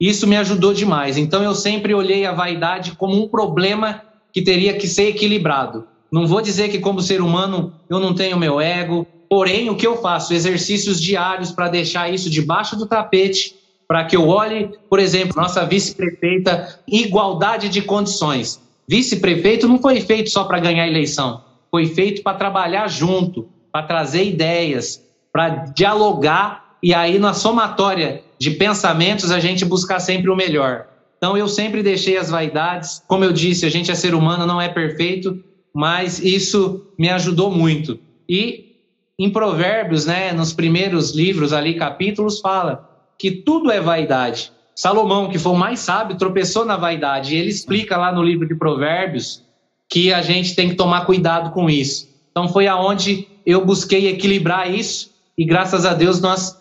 Isso 0.00 0.24
me 0.24 0.36
ajudou 0.36 0.72
demais. 0.72 1.18
Então 1.18 1.42
eu 1.42 1.52
sempre 1.52 1.92
olhei 1.92 2.24
a 2.24 2.32
vaidade 2.32 2.92
como 2.92 3.20
um 3.20 3.28
problema 3.28 4.00
que 4.32 4.40
teria 4.40 4.74
que 4.74 4.86
ser 4.86 5.08
equilibrado. 5.08 5.84
Não 6.12 6.28
vou 6.28 6.40
dizer 6.40 6.68
que, 6.68 6.78
como 6.78 7.02
ser 7.02 7.20
humano, 7.20 7.72
eu 7.90 7.98
não 7.98 8.14
tenho 8.14 8.38
meu 8.38 8.60
ego, 8.60 9.04
porém, 9.28 9.68
o 9.68 9.74
que 9.74 9.86
eu 9.86 9.96
faço? 9.96 10.32
Exercícios 10.32 11.00
diários 11.00 11.50
para 11.50 11.68
deixar 11.68 12.12
isso 12.12 12.30
debaixo 12.30 12.76
do 12.76 12.86
tapete, 12.86 13.56
para 13.92 14.04
que 14.04 14.16
eu 14.16 14.26
olhe, 14.26 14.70
por 14.88 14.98
exemplo, 14.98 15.34
nossa 15.36 15.66
vice-prefeita, 15.66 16.80
igualdade 16.88 17.68
de 17.68 17.82
condições. 17.82 18.58
Vice-prefeito 18.88 19.68
não 19.68 19.78
foi 19.78 20.00
feito 20.00 20.30
só 20.30 20.44
para 20.44 20.58
ganhar 20.58 20.88
eleição, 20.88 21.44
foi 21.70 21.84
feito 21.84 22.22
para 22.22 22.38
trabalhar 22.38 22.88
junto, 22.88 23.50
para 23.70 23.82
trazer 23.82 24.24
ideias, 24.24 25.04
para 25.30 25.66
dialogar 25.76 26.78
e 26.82 26.94
aí 26.94 27.18
na 27.18 27.34
somatória 27.34 28.22
de 28.38 28.52
pensamentos 28.52 29.30
a 29.30 29.38
gente 29.38 29.62
buscar 29.62 30.00
sempre 30.00 30.30
o 30.30 30.36
melhor. 30.36 30.86
Então 31.18 31.36
eu 31.36 31.46
sempre 31.46 31.82
deixei 31.82 32.16
as 32.16 32.30
vaidades, 32.30 33.02
como 33.06 33.24
eu 33.24 33.30
disse, 33.30 33.66
a 33.66 33.70
gente 33.70 33.90
é 33.90 33.94
ser 33.94 34.14
humano, 34.14 34.46
não 34.46 34.58
é 34.58 34.70
perfeito, 34.70 35.44
mas 35.74 36.18
isso 36.18 36.86
me 36.98 37.10
ajudou 37.10 37.50
muito. 37.50 37.98
E 38.26 38.74
em 39.18 39.28
Provérbios, 39.28 40.06
né, 40.06 40.32
nos 40.32 40.54
primeiros 40.54 41.14
livros 41.14 41.52
ali, 41.52 41.74
capítulos, 41.74 42.40
fala 42.40 42.90
que 43.22 43.30
tudo 43.30 43.70
é 43.70 43.80
vaidade. 43.80 44.50
Salomão, 44.74 45.28
que 45.28 45.38
foi 45.38 45.52
o 45.52 45.56
mais 45.56 45.78
sábio, 45.78 46.18
tropeçou 46.18 46.64
na 46.64 46.76
vaidade. 46.76 47.36
Ele 47.36 47.50
explica 47.50 47.96
lá 47.96 48.10
no 48.10 48.20
livro 48.20 48.48
de 48.48 48.56
Provérbios 48.56 49.44
que 49.88 50.12
a 50.12 50.20
gente 50.20 50.56
tem 50.56 50.70
que 50.70 50.74
tomar 50.74 51.06
cuidado 51.06 51.52
com 51.52 51.70
isso. 51.70 52.08
Então 52.32 52.48
foi 52.48 52.66
aonde 52.66 53.28
eu 53.46 53.64
busquei 53.64 54.08
equilibrar 54.08 54.68
isso 54.68 55.12
e 55.38 55.44
graças 55.44 55.86
a 55.86 55.94
Deus 55.94 56.20
nós 56.20 56.58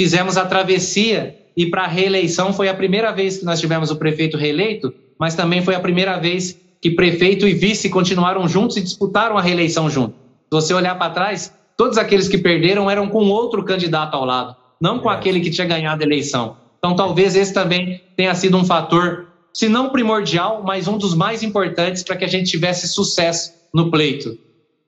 fizemos 0.00 0.36
a 0.36 0.46
travessia 0.46 1.36
e 1.56 1.66
para 1.66 1.82
a 1.82 1.88
reeleição 1.88 2.52
foi 2.52 2.68
a 2.68 2.74
primeira 2.74 3.10
vez 3.10 3.38
que 3.38 3.44
nós 3.44 3.58
tivemos 3.58 3.90
o 3.90 3.96
prefeito 3.96 4.36
reeleito, 4.36 4.94
mas 5.18 5.34
também 5.34 5.60
foi 5.60 5.74
a 5.74 5.80
primeira 5.80 6.20
vez 6.20 6.56
que 6.80 6.92
prefeito 6.92 7.48
e 7.48 7.52
vice 7.52 7.90
continuaram 7.90 8.46
juntos 8.46 8.76
e 8.76 8.80
disputaram 8.80 9.36
a 9.36 9.42
reeleição 9.42 9.90
junto. 9.90 10.12
Se 10.12 10.50
você 10.52 10.72
olhar 10.72 10.96
para 10.96 11.10
trás, 11.10 11.52
todos 11.76 11.98
aqueles 11.98 12.28
que 12.28 12.38
perderam 12.38 12.88
eram 12.88 13.08
com 13.08 13.24
outro 13.24 13.64
candidato 13.64 14.14
ao 14.14 14.24
lado, 14.24 14.54
não 14.80 14.98
com 14.98 15.08
aquele 15.08 15.40
que 15.40 15.50
tinha 15.50 15.66
ganhado 15.66 16.02
a 16.02 16.06
eleição. 16.06 16.56
Então, 16.78 16.94
talvez 16.94 17.34
esse 17.34 17.52
também 17.52 18.02
tenha 18.16 18.34
sido 18.34 18.56
um 18.56 18.64
fator, 18.64 19.26
se 19.52 19.68
não 19.68 19.90
primordial, 19.90 20.62
mas 20.62 20.86
um 20.86 20.98
dos 20.98 21.14
mais 21.14 21.42
importantes 21.42 22.02
para 22.02 22.16
que 22.16 22.24
a 22.24 22.28
gente 22.28 22.50
tivesse 22.50 22.88
sucesso 22.88 23.52
no 23.72 23.90
pleito. 23.90 24.38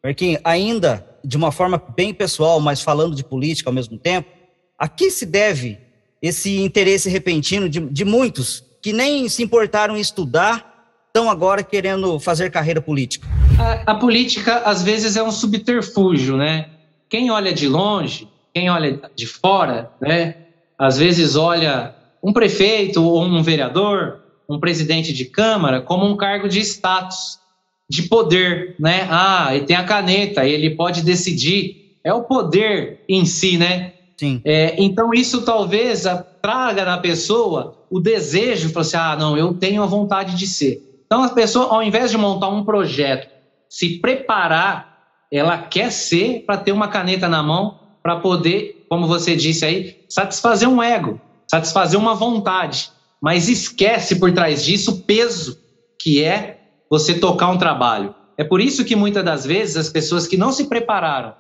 Marquinhos, 0.03 0.41
ainda 0.45 1.07
de 1.25 1.37
uma 1.37 1.51
forma 1.51 1.83
bem 1.97 2.15
pessoal, 2.15 2.61
mas 2.61 2.81
falando 2.81 3.17
de 3.17 3.25
política 3.25 3.69
ao 3.69 3.75
mesmo 3.75 3.99
tempo, 3.99 4.29
a 4.79 4.87
que 4.87 5.11
se 5.11 5.27
deve 5.27 5.79
esse 6.23 6.61
interesse 6.61 7.09
repentino 7.09 7.69
de, 7.69 7.81
de 7.81 8.05
muitos 8.05 8.63
que 8.81 8.93
nem 8.93 9.29
se 9.29 9.43
importaram 9.43 9.97
em 9.97 10.01
estudar 10.01 10.69
estão 11.09 11.31
agora 11.31 11.63
querendo 11.63 12.21
fazer 12.21 12.51
carreira 12.51 12.81
política? 12.81 13.27
A, 13.59 13.93
a, 13.93 13.95
política, 13.95 14.59
às 14.59 14.83
vezes, 14.83 15.17
é 15.17 15.23
um 15.23 15.33
subterfúgio, 15.33 16.37
né? 16.37 16.69
Quem 17.09 17.31
olha 17.31 17.53
de 17.53 17.67
longe, 17.67 18.29
quem 18.55 18.71
olha 18.71 19.01
de 19.15 19.27
fora, 19.27 19.91
né? 20.01 20.35
Às 20.79 20.99
vezes 20.99 21.37
olha 21.37 21.95
um 22.23 22.33
prefeito 22.33 23.03
ou 23.03 23.23
um 23.23 23.43
vereador, 23.43 24.21
um 24.49 24.59
presidente 24.59 25.13
de 25.13 25.25
câmara, 25.25 25.81
como 25.81 26.07
um 26.07 26.17
cargo 26.17 26.49
de 26.49 26.61
status, 26.61 27.39
de 27.89 28.03
poder, 28.03 28.77
né? 28.79 29.07
Ah, 29.11 29.55
ele 29.55 29.67
tem 29.67 29.77
a 29.77 29.85
caneta, 29.85 30.45
ele 30.45 30.71
pode 30.71 31.03
decidir. 31.03 31.97
É 32.05 32.13
o 32.13 32.23
poder 32.23 33.05
em 33.09 33.25
si, 33.25 33.59
né? 33.59 33.93
Sim. 34.17 34.41
É, 34.45 34.75
então, 34.83 35.15
isso 35.15 35.43
talvez 35.43 36.05
traga 36.43 36.85
na 36.85 36.99
pessoa 36.99 37.87
o 37.91 38.01
desejo, 38.01 38.71
falar 38.71 38.83
assim, 38.83 38.97
ah, 38.97 39.17
não, 39.17 39.37
eu 39.39 39.55
tenho 39.55 39.83
a 39.83 39.87
vontade 39.87 40.37
de 40.37 40.47
ser. 40.47 40.83
Então, 41.07 41.23
a 41.23 41.29
pessoa, 41.31 41.69
ao 41.75 41.83
invés 41.83 42.11
de 42.11 42.19
montar 42.19 42.49
um 42.49 42.65
projeto, 42.65 43.29
se 43.69 43.99
preparar, 44.01 44.99
ela 45.33 45.59
quer 45.59 45.93
ser 45.93 46.45
para 46.47 46.57
ter 46.57 46.73
uma 46.73 46.89
caneta 46.89 47.29
na 47.29 47.43
mão, 47.43 47.79
para 48.03 48.17
poder, 48.21 48.87
como 48.89 49.07
você 49.07 49.37
disse 49.37 49.65
aí, 49.65 50.05
satisfazer 50.09 50.69
um 50.69 50.83
ego, 50.83 51.21
satisfazer 51.47 51.99
uma 51.99 52.15
vontade. 52.15 52.91
Mas 53.21 53.49
esquece 53.49 54.17
por 54.17 54.33
trás 54.33 54.65
disso 54.65 54.93
o 54.93 54.99
peso 55.03 55.59
que 56.01 56.23
é 56.23 56.61
você 56.89 57.19
tocar 57.19 57.49
um 57.49 57.59
trabalho. 57.59 58.15
É 58.37 58.45
por 58.45 58.61
isso 58.61 58.85
que 58.85 58.95
muitas 58.95 59.25
das 59.25 59.45
vezes 59.45 59.77
as 59.77 59.89
pessoas 59.89 60.27
que 60.27 60.37
não 60.37 60.53
se 60.53 60.69
prepararam, 60.69 61.35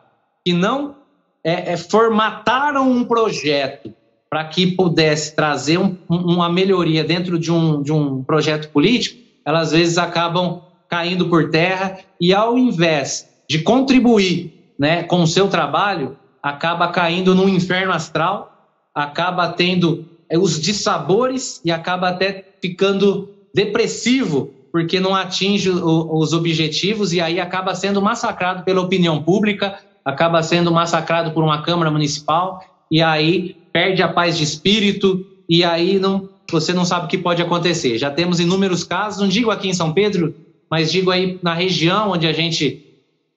que 0.44 0.52
não 0.52 0.96
é, 1.44 1.72
é, 1.72 1.76
formataram 1.76 2.90
um 2.90 3.04
projeto 3.04 3.94
para 4.28 4.44
que 4.44 4.72
pudesse 4.72 5.34
trazer 5.34 5.78
um, 5.78 5.96
uma 6.08 6.50
melhoria 6.50 7.04
dentro 7.04 7.38
de 7.38 7.50
um, 7.52 7.80
de 7.80 7.92
um 7.92 8.22
projeto 8.22 8.68
político, 8.70 9.18
elas 9.46 9.68
às 9.68 9.72
vezes 9.72 9.96
acabam 9.96 10.62
caindo 10.88 11.28
por 11.28 11.50
terra 11.50 11.98
e 12.20 12.34
ao 12.34 12.58
invés 12.58 13.28
de 13.48 13.60
contribuir 13.60 14.74
né, 14.78 15.04
com 15.04 15.22
o 15.22 15.26
seu 15.26 15.48
trabalho, 15.48 16.17
acaba 16.42 16.88
caindo 16.88 17.34
no 17.34 17.48
inferno 17.48 17.92
astral, 17.92 18.52
acaba 18.94 19.48
tendo 19.48 20.04
é, 20.28 20.38
os 20.38 20.60
dissabores 20.60 21.60
e 21.64 21.70
acaba 21.70 22.08
até 22.08 22.44
ficando 22.60 23.28
depressivo 23.54 24.52
porque 24.70 25.00
não 25.00 25.14
atinge 25.14 25.70
os 25.70 26.32
objetivos 26.32 27.12
e 27.12 27.20
aí 27.20 27.40
acaba 27.40 27.74
sendo 27.74 28.02
massacrado 28.02 28.62
pela 28.64 28.80
opinião 28.80 29.22
pública, 29.22 29.78
acaba 30.04 30.42
sendo 30.42 30.70
massacrado 30.70 31.32
por 31.32 31.42
uma 31.42 31.62
Câmara 31.62 31.90
Municipal 31.90 32.62
e 32.90 33.02
aí 33.02 33.56
perde 33.72 34.02
a 34.02 34.08
paz 34.08 34.36
de 34.36 34.44
espírito 34.44 35.26
e 35.48 35.64
aí 35.64 35.98
não 35.98 36.28
você 36.50 36.72
não 36.72 36.84
sabe 36.84 37.04
o 37.04 37.08
que 37.08 37.18
pode 37.18 37.42
acontecer. 37.42 37.98
Já 37.98 38.10
temos 38.10 38.40
inúmeros 38.40 38.82
casos, 38.82 39.20
não 39.20 39.28
digo 39.28 39.50
aqui 39.50 39.68
em 39.68 39.74
São 39.74 39.92
Pedro, 39.92 40.34
mas 40.70 40.90
digo 40.90 41.10
aí 41.10 41.38
na 41.42 41.52
região 41.52 42.10
onde 42.10 42.26
a 42.26 42.32
gente 42.32 42.87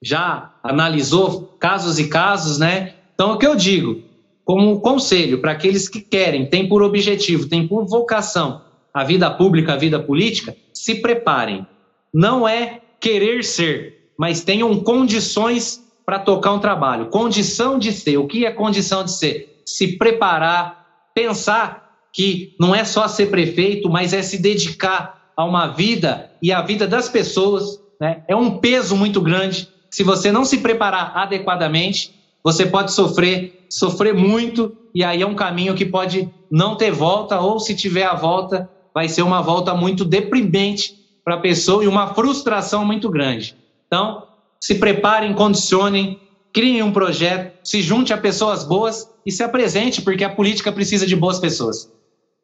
já 0.02 0.54
analisou 0.64 1.56
casos 1.60 2.00
e 2.00 2.08
casos, 2.08 2.58
né? 2.58 2.96
Então, 3.14 3.34
o 3.34 3.38
que 3.38 3.46
eu 3.46 3.56
digo, 3.56 4.02
como 4.44 4.82
conselho 4.82 5.40
para 5.40 5.52
aqueles 5.52 5.88
que 5.88 6.02
querem, 6.02 6.46
têm 6.46 6.68
por 6.68 6.82
objetivo, 6.82 7.48
têm 7.48 7.68
por 7.68 7.86
vocação 7.86 8.62
a 8.94 9.04
vida 9.04 9.30
pública, 9.30 9.74
a 9.74 9.78
vida 9.78 10.00
política, 10.00 10.56
se 10.74 10.96
preparem. 10.96 11.66
Não 12.14 12.48
é 12.48 12.82
querer 13.00 13.44
ser, 13.44 14.12
mas 14.18 14.44
tenham 14.44 14.78
condições 14.82 15.82
para 16.06 16.20
tocar 16.20 16.52
um 16.54 16.60
trabalho. 16.60 17.08
Condição 17.08 17.80
de 17.80 17.92
ser. 17.92 18.18
O 18.18 18.28
que 18.28 18.46
é 18.46 18.52
condição 18.52 19.04
de 19.04 19.12
ser? 19.12 19.62
Se 19.66 19.98
preparar, 19.98 21.10
pensar 21.14 22.00
que 22.12 22.54
não 22.60 22.76
é 22.76 22.84
só 22.84 23.08
ser 23.08 23.28
prefeito, 23.28 23.90
mas 23.90 24.12
é 24.12 24.22
se 24.22 24.42
dedicar 24.42 25.32
a 25.38 25.46
uma 25.46 25.68
vida 25.68 26.30
e 26.42 26.52
a 26.52 26.62
vida 26.62 26.86
das 26.86 27.08
pessoas. 27.08 27.80
Né? 28.00 28.24
É 28.28 28.36
um 28.36 28.58
peso 28.58 28.96
muito 28.96 29.22
grande 29.22 29.70
se 29.92 30.04
você 30.04 30.32
não 30.32 30.46
se 30.46 30.60
preparar 30.60 31.12
adequadamente, 31.16 32.16
você 32.42 32.66
pode 32.66 32.94
sofrer, 32.94 33.66
sofrer 33.70 34.14
muito, 34.14 34.76
e 34.96 35.04
aí 35.04 35.22
é 35.22 35.28
um 35.28 35.36
caminho 35.36 35.76
que 35.76 35.86
pode 35.86 36.30
não 36.50 36.76
ter 36.76 36.92
volta, 36.92 37.40
ou 37.40 37.60
se 37.60 37.76
tiver 37.76 38.06
a 38.06 38.16
volta, 38.16 38.70
vai 38.94 39.10
ser 39.10 39.22
uma 39.22 39.42
volta 39.42 39.76
muito 39.76 40.06
deprimente 40.06 40.96
para 41.24 41.36
a 41.36 41.40
pessoa 41.40 41.84
e 41.84 41.88
uma 41.88 42.14
frustração 42.14 42.86
muito 42.86 43.10
grande. 43.10 43.56
Então, 43.86 44.24
se 44.60 44.76
preparem, 44.76 45.34
condicionem, 45.34 46.20
criem 46.54 46.82
um 46.82 46.92
projeto, 46.92 47.60
se 47.64 47.82
junte 47.82 48.14
a 48.14 48.18
pessoas 48.18 48.64
boas 48.64 49.10
e 49.26 49.32
se 49.32 49.44
apresente, 49.44 50.02
porque 50.02 50.24
a 50.24 50.30
política 50.34 50.72
precisa 50.72 51.06
de 51.06 51.16
boas 51.16 51.38
pessoas. 51.38 51.92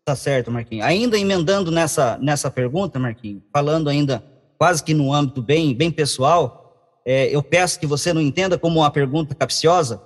Tá 0.05 0.15
certo, 0.15 0.51
Marquinhos. 0.51 0.85
Ainda 0.85 1.17
emendando 1.17 1.71
nessa, 1.71 2.17
nessa 2.21 2.51
pergunta, 2.51 2.99
Marquinhos, 2.99 3.41
falando 3.51 3.89
ainda 3.89 4.23
quase 4.57 4.83
que 4.83 4.93
no 4.93 5.13
âmbito 5.13 5.41
bem, 5.41 5.73
bem 5.73 5.91
pessoal, 5.91 6.66
é, 7.09 7.33
eu 7.33 7.41
peço 7.41 7.79
que 7.79 7.87
você 7.87 8.11
não 8.11 8.19
entenda 8.19 8.59
como 8.59 8.81
uma 8.81 8.91
pergunta 8.91 9.33
capciosa. 9.33 10.03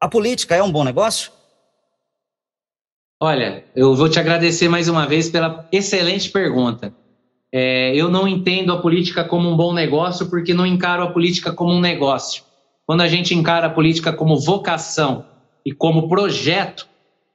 A 0.00 0.08
política 0.08 0.56
é 0.56 0.62
um 0.64 0.72
bom 0.72 0.82
negócio? 0.82 1.30
Olha, 3.22 3.64
eu 3.76 3.94
vou 3.94 4.08
te 4.08 4.18
agradecer 4.18 4.68
mais 4.68 4.88
uma 4.88 5.06
vez 5.06 5.30
pela 5.30 5.68
excelente 5.70 6.28
pergunta. 6.30 6.92
É, 7.52 7.94
eu 7.94 8.10
não 8.10 8.26
entendo 8.26 8.72
a 8.72 8.80
política 8.82 9.22
como 9.22 9.48
um 9.48 9.56
bom 9.56 9.72
negócio 9.72 10.28
porque 10.28 10.52
não 10.52 10.66
encaro 10.66 11.04
a 11.04 11.12
política 11.12 11.52
como 11.52 11.72
um 11.72 11.80
negócio. 11.80 12.42
Quando 12.84 13.02
a 13.02 13.08
gente 13.08 13.32
encara 13.32 13.68
a 13.68 13.70
política 13.70 14.12
como 14.12 14.36
vocação 14.36 15.24
e 15.64 15.70
como 15.70 16.08
projeto, 16.08 16.88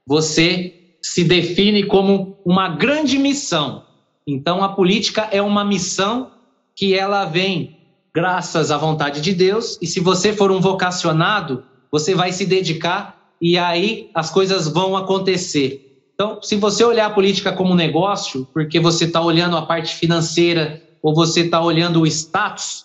você 0.06 0.97
se 1.02 1.24
define 1.24 1.86
como 1.86 2.38
uma 2.43 2.68
grande 2.68 3.18
missão. 3.18 3.86
Então, 4.28 4.62
a 4.62 4.68
política 4.68 5.30
é 5.32 5.41
uma 5.41 5.64
missão 5.64 6.32
que 6.76 6.93
ela 6.93 7.24
vem 7.24 7.79
graças 8.20 8.70
à 8.70 8.78
vontade 8.78 9.22
de 9.22 9.34
Deus, 9.34 9.78
e 9.82 9.88
se 9.88 10.01
você 10.01 10.34
for 10.34 10.51
um 10.51 10.59
vocacionado, 10.59 11.63
você 11.89 12.13
vai 12.13 12.34
se 12.34 12.45
dedicar 12.45 13.17
e 13.41 13.57
aí 13.57 14.09
as 14.13 14.30
coisas 14.30 14.67
vão 14.67 14.97
acontecer. 14.97 15.80
Então, 16.13 16.41
se 16.43 16.57
você 16.57 16.84
olhar 16.84 17.05
a 17.05 17.11
política 17.11 17.53
como 17.53 17.74
negócio, 17.74 18.45
porque 18.53 18.78
você 18.78 19.05
está 19.05 19.22
olhando 19.22 19.55
a 19.55 19.61
parte 19.61 19.95
financeira 19.95 20.82
ou 21.01 21.15
você 21.15 21.45
está 21.45 21.61
olhando 21.61 22.01
o 22.01 22.07
status, 22.07 22.84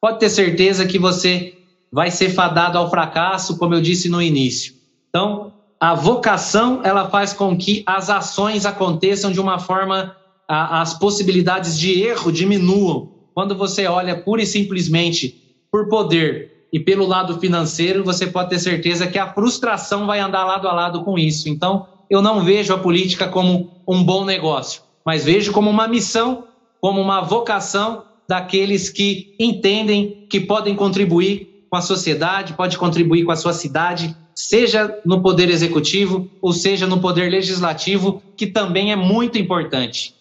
pode 0.00 0.20
ter 0.20 0.30
certeza 0.30 0.86
que 0.86 1.00
você 1.00 1.54
vai 1.92 2.12
ser 2.12 2.30
fadado 2.30 2.78
ao 2.78 2.88
fracasso, 2.88 3.58
como 3.58 3.74
eu 3.74 3.80
disse 3.80 4.08
no 4.08 4.22
início. 4.22 4.72
Então, 5.08 5.52
a 5.80 5.94
vocação 5.94 6.80
ela 6.84 7.10
faz 7.10 7.32
com 7.32 7.58
que 7.58 7.82
as 7.84 8.08
ações 8.08 8.64
aconteçam 8.64 9.32
de 9.32 9.40
uma 9.40 9.58
forma 9.58 10.14
a, 10.48 10.80
as 10.80 10.96
possibilidades 10.96 11.76
de 11.76 12.00
erro 12.00 12.30
diminuam. 12.30 13.15
Quando 13.36 13.54
você 13.54 13.86
olha 13.86 14.16
pura 14.16 14.40
e 14.40 14.46
simplesmente 14.46 15.58
por 15.70 15.90
poder 15.90 16.68
e 16.72 16.80
pelo 16.80 17.06
lado 17.06 17.38
financeiro, 17.38 18.02
você 18.02 18.26
pode 18.26 18.48
ter 18.48 18.58
certeza 18.58 19.06
que 19.06 19.18
a 19.18 19.30
frustração 19.34 20.06
vai 20.06 20.20
andar 20.20 20.46
lado 20.46 20.66
a 20.66 20.72
lado 20.72 21.04
com 21.04 21.18
isso. 21.18 21.46
Então, 21.46 21.86
eu 22.08 22.22
não 22.22 22.42
vejo 22.42 22.72
a 22.72 22.78
política 22.78 23.28
como 23.28 23.82
um 23.86 24.02
bom 24.02 24.24
negócio, 24.24 24.80
mas 25.04 25.26
vejo 25.26 25.52
como 25.52 25.68
uma 25.68 25.86
missão, 25.86 26.44
como 26.80 26.98
uma 26.98 27.20
vocação 27.20 28.04
daqueles 28.26 28.88
que 28.88 29.34
entendem 29.38 30.26
que 30.30 30.40
podem 30.40 30.74
contribuir 30.74 31.66
com 31.68 31.76
a 31.76 31.82
sociedade, 31.82 32.54
pode 32.54 32.78
contribuir 32.78 33.26
com 33.26 33.32
a 33.32 33.36
sua 33.36 33.52
cidade, 33.52 34.16
seja 34.34 34.98
no 35.04 35.20
poder 35.20 35.50
executivo 35.50 36.26
ou 36.40 36.54
seja 36.54 36.86
no 36.86 37.02
poder 37.02 37.30
legislativo, 37.30 38.22
que 38.34 38.46
também 38.46 38.92
é 38.92 38.96
muito 38.96 39.36
importante. 39.36 40.15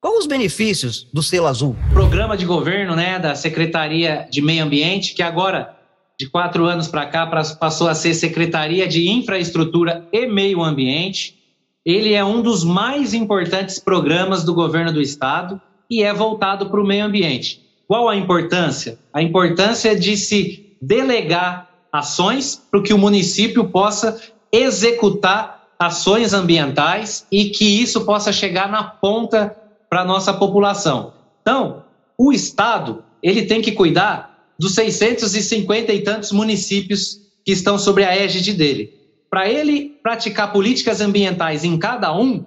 Quais 0.00 0.20
os 0.20 0.26
benefícios 0.26 1.06
do 1.12 1.22
selo 1.22 1.46
azul? 1.46 1.76
Programa 1.92 2.34
de 2.34 2.46
governo 2.46 2.96
né, 2.96 3.18
da 3.18 3.34
Secretaria 3.34 4.26
de 4.30 4.40
Meio 4.40 4.64
Ambiente, 4.64 5.12
que 5.12 5.22
agora, 5.22 5.76
de 6.18 6.26
quatro 6.26 6.64
anos 6.64 6.88
para 6.88 7.04
cá, 7.04 7.26
passou 7.26 7.86
a 7.86 7.94
ser 7.94 8.14
Secretaria 8.14 8.88
de 8.88 9.10
Infraestrutura 9.10 10.08
e 10.10 10.26
Meio 10.26 10.62
Ambiente. 10.62 11.38
Ele 11.84 12.14
é 12.14 12.24
um 12.24 12.40
dos 12.40 12.64
mais 12.64 13.12
importantes 13.12 13.78
programas 13.78 14.42
do 14.42 14.54
governo 14.54 14.90
do 14.90 15.02
estado 15.02 15.60
e 15.90 16.02
é 16.02 16.14
voltado 16.14 16.70
para 16.70 16.80
o 16.80 16.86
meio 16.86 17.04
ambiente. 17.04 17.60
Qual 17.86 18.08
a 18.08 18.16
importância? 18.16 18.98
A 19.12 19.20
importância 19.20 19.94
de 19.94 20.16
se 20.16 20.76
delegar 20.80 21.68
ações 21.92 22.56
para 22.70 22.82
que 22.82 22.94
o 22.94 22.98
município 22.98 23.68
possa 23.68 24.18
executar 24.50 25.68
ações 25.78 26.32
ambientais 26.32 27.26
e 27.30 27.50
que 27.50 27.82
isso 27.82 28.06
possa 28.06 28.32
chegar 28.32 28.70
na 28.70 28.82
ponta 28.82 29.59
para 29.90 30.02
a 30.02 30.04
nossa 30.04 30.32
população. 30.32 31.12
Então, 31.42 31.84
o 32.16 32.32
Estado 32.32 33.02
ele 33.20 33.42
tem 33.42 33.60
que 33.60 33.72
cuidar 33.72 34.54
dos 34.58 34.74
650 34.74 35.92
e 35.92 36.02
tantos 36.02 36.30
municípios 36.30 37.18
que 37.44 37.52
estão 37.52 37.76
sobre 37.76 38.04
a 38.04 38.16
égide 38.16 38.52
dele. 38.52 38.94
Para 39.28 39.50
ele 39.50 39.98
praticar 40.02 40.52
políticas 40.52 41.00
ambientais 41.00 41.64
em 41.64 41.76
cada 41.76 42.16
um, 42.16 42.44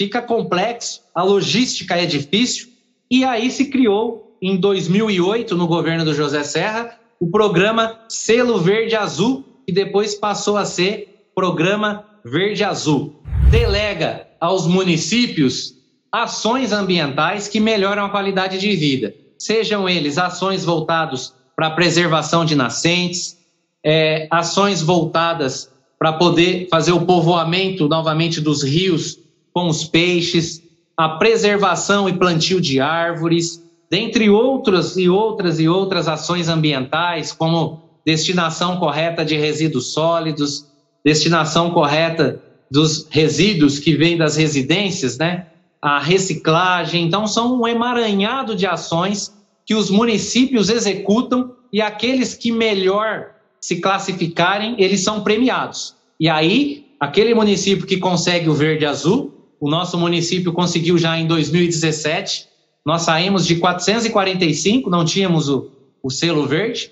fica 0.00 0.22
complexo, 0.22 1.02
a 1.14 1.22
logística 1.22 1.96
é 1.96 2.06
difícil, 2.06 2.68
e 3.10 3.24
aí 3.24 3.50
se 3.50 3.66
criou, 3.66 4.36
em 4.40 4.56
2008, 4.56 5.56
no 5.56 5.66
governo 5.66 6.04
do 6.04 6.14
José 6.14 6.42
Serra, 6.44 6.98
o 7.20 7.28
programa 7.28 7.98
Selo 8.08 8.58
Verde 8.58 8.94
Azul, 8.94 9.44
que 9.66 9.72
depois 9.72 10.14
passou 10.14 10.56
a 10.56 10.64
ser 10.64 11.28
Programa 11.34 12.04
Verde 12.24 12.62
Azul. 12.62 13.20
Delega 13.50 14.28
aos 14.40 14.66
municípios 14.66 15.77
ações 16.12 16.72
ambientais 16.72 17.48
que 17.48 17.60
melhoram 17.60 18.04
a 18.04 18.08
qualidade 18.08 18.58
de 18.58 18.74
vida, 18.74 19.14
sejam 19.38 19.88
eles 19.88 20.18
ações 20.18 20.64
voltadas 20.64 21.34
para 21.54 21.68
a 21.68 21.70
preservação 21.70 22.44
de 22.44 22.54
nascentes, 22.54 23.38
é, 23.84 24.26
ações 24.30 24.82
voltadas 24.82 25.70
para 25.98 26.12
poder 26.12 26.68
fazer 26.70 26.92
o 26.92 27.04
povoamento 27.04 27.88
novamente 27.88 28.40
dos 28.40 28.62
rios 28.62 29.18
com 29.52 29.68
os 29.68 29.84
peixes, 29.84 30.62
a 30.96 31.08
preservação 31.10 32.08
e 32.08 32.12
plantio 32.12 32.60
de 32.60 32.80
árvores, 32.80 33.62
dentre 33.90 34.30
outras 34.30 34.96
e 34.96 35.08
outras 35.08 35.58
e 35.58 35.68
outras 35.68 36.06
ações 36.06 36.48
ambientais, 36.48 37.32
como 37.32 37.82
destinação 38.04 38.78
correta 38.78 39.24
de 39.24 39.36
resíduos 39.36 39.92
sólidos, 39.92 40.66
destinação 41.04 41.70
correta 41.70 42.40
dos 42.70 43.06
resíduos 43.10 43.78
que 43.78 43.96
vêm 43.96 44.16
das 44.16 44.36
residências, 44.36 45.18
né? 45.18 45.46
A 45.80 45.98
reciclagem. 45.98 47.04
Então, 47.04 47.26
são 47.26 47.60
um 47.60 47.66
emaranhado 47.66 48.54
de 48.54 48.66
ações 48.66 49.34
que 49.64 49.74
os 49.74 49.90
municípios 49.90 50.70
executam 50.70 51.54
e 51.72 51.80
aqueles 51.80 52.34
que 52.34 52.50
melhor 52.50 53.30
se 53.60 53.80
classificarem, 53.80 54.76
eles 54.78 55.02
são 55.02 55.22
premiados. 55.22 55.94
E 56.18 56.28
aí, 56.28 56.86
aquele 56.98 57.34
município 57.34 57.86
que 57.86 57.98
consegue 57.98 58.48
o 58.48 58.54
verde 58.54 58.86
azul, 58.86 59.34
o 59.60 59.68
nosso 59.68 59.98
município 59.98 60.52
conseguiu 60.52 60.96
já 60.96 61.18
em 61.18 61.26
2017, 61.26 62.48
nós 62.84 63.02
saímos 63.02 63.46
de 63.46 63.56
445, 63.56 64.88
não 64.88 65.04
tínhamos 65.04 65.48
o, 65.48 65.70
o 66.02 66.10
selo 66.10 66.46
verde, 66.46 66.90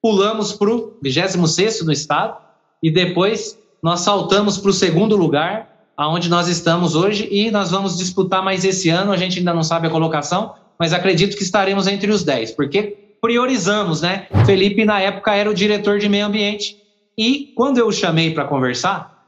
pulamos 0.00 0.52
para 0.52 0.70
o 0.70 0.94
26 1.02 1.84
no 1.84 1.92
estado 1.92 2.38
e 2.82 2.90
depois 2.90 3.58
nós 3.82 4.00
saltamos 4.00 4.56
para 4.56 4.70
o 4.70 4.72
segundo 4.72 5.16
lugar 5.16 5.69
aonde 6.00 6.30
nós 6.30 6.48
estamos 6.48 6.94
hoje 6.94 7.28
e 7.30 7.50
nós 7.50 7.70
vamos 7.70 7.98
disputar 7.98 8.42
mais 8.42 8.64
esse 8.64 8.88
ano, 8.88 9.12
a 9.12 9.18
gente 9.18 9.38
ainda 9.38 9.52
não 9.52 9.62
sabe 9.62 9.86
a 9.86 9.90
colocação, 9.90 10.54
mas 10.78 10.94
acredito 10.94 11.36
que 11.36 11.42
estaremos 11.42 11.86
entre 11.86 12.10
os 12.10 12.24
10, 12.24 12.52
porque 12.52 12.96
priorizamos, 13.20 14.00
né? 14.00 14.26
Felipe, 14.46 14.82
na 14.86 14.98
época, 14.98 15.34
era 15.34 15.50
o 15.50 15.52
diretor 15.52 15.98
de 15.98 16.08
meio 16.08 16.24
ambiente 16.24 16.74
e 17.18 17.52
quando 17.54 17.76
eu 17.76 17.86
o 17.86 17.92
chamei 17.92 18.32
para 18.32 18.46
conversar, 18.46 19.26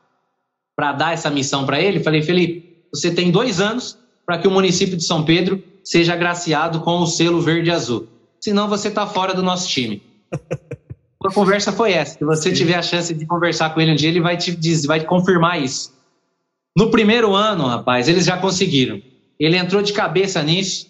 para 0.75 0.93
dar 0.93 1.12
essa 1.12 1.29
missão 1.29 1.66
para 1.66 1.79
ele, 1.79 2.03
falei, 2.03 2.23
Felipe, 2.23 2.87
você 2.91 3.11
tem 3.11 3.31
dois 3.31 3.61
anos 3.61 3.99
para 4.25 4.39
que 4.39 4.49
o 4.49 4.51
município 4.51 4.97
de 4.97 5.05
São 5.05 5.27
Pedro 5.27 5.62
seja 5.85 6.14
agraciado 6.14 6.81
com 6.81 7.01
o 7.01 7.07
selo 7.07 7.43
verde 7.43 7.68
e 7.68 7.73
azul. 7.73 8.09
Senão 8.41 8.66
você 8.66 8.89
está 8.89 9.07
fora 9.07 9.35
do 9.35 9.43
nosso 9.43 9.68
time. 9.68 10.03
A 11.23 11.33
conversa 11.33 11.70
foi 11.70 11.93
essa. 11.93 12.18
Se 12.18 12.25
você 12.25 12.51
tiver 12.51 12.75
a 12.75 12.83
chance 12.83 13.14
de 13.14 13.25
conversar 13.25 13.73
com 13.73 13.81
ele 13.81 13.93
um 13.93 13.95
dia, 13.95 14.09
ele 14.09 14.20
vai 14.20 14.37
te, 14.37 14.57
dizer, 14.57 14.89
vai 14.89 14.99
te 14.99 15.07
confirmar 15.07 15.62
isso. 15.62 15.93
No 16.75 16.91
primeiro 16.91 17.35
ano, 17.35 17.66
rapaz, 17.66 18.09
eles 18.09 18.25
já 18.25 18.39
conseguiram. 18.39 19.01
Ele 19.39 19.57
entrou 19.57 19.83
de 19.83 19.93
cabeça 19.93 20.43
nisso, 20.43 20.87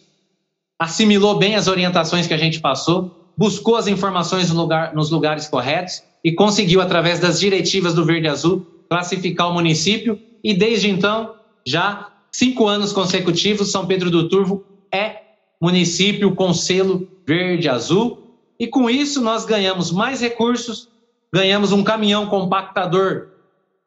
assimilou 0.79 1.39
bem 1.39 1.57
as 1.57 1.67
orientações 1.67 2.27
que 2.27 2.35
a 2.35 2.39
gente 2.39 2.61
passou, 2.61 3.33
buscou 3.37 3.77
as 3.77 3.89
informações 3.89 4.51
no 4.51 4.61
lugar, 4.61 4.95
nos 4.95 5.11
lugares 5.11 5.49
corretos 5.49 6.03
e 6.25 6.33
conseguiu, 6.33 6.81
através 6.81 7.19
das 7.19 7.41
diretivas 7.41 7.95
do 7.95 8.05
Verde 8.05 8.29
Azul, 8.29 8.65
classificar 8.89 9.51
o 9.51 9.55
município. 9.55 10.21
E 10.45 10.55
desde 10.55 10.89
então, 10.89 11.35
já 11.67 12.09
cinco 12.31 12.69
anos 12.69 12.93
consecutivos, 12.93 13.73
São 13.73 13.87
Pedro 13.87 14.09
do 14.11 14.29
Turvo 14.29 14.65
é 14.93 15.23
município 15.61 16.35
com 16.35 16.55
selo 16.55 17.09
Verde 17.27 17.69
Azul. 17.69 18.39
E 18.59 18.69
com 18.69 18.89
isso, 18.89 19.21
nós 19.21 19.45
ganhamos 19.45 19.91
mais 19.91 20.21
recursos, 20.21 20.89
ganhamos 21.35 21.73
um 21.73 21.83
caminhão 21.83 22.27
compactador 22.27 23.29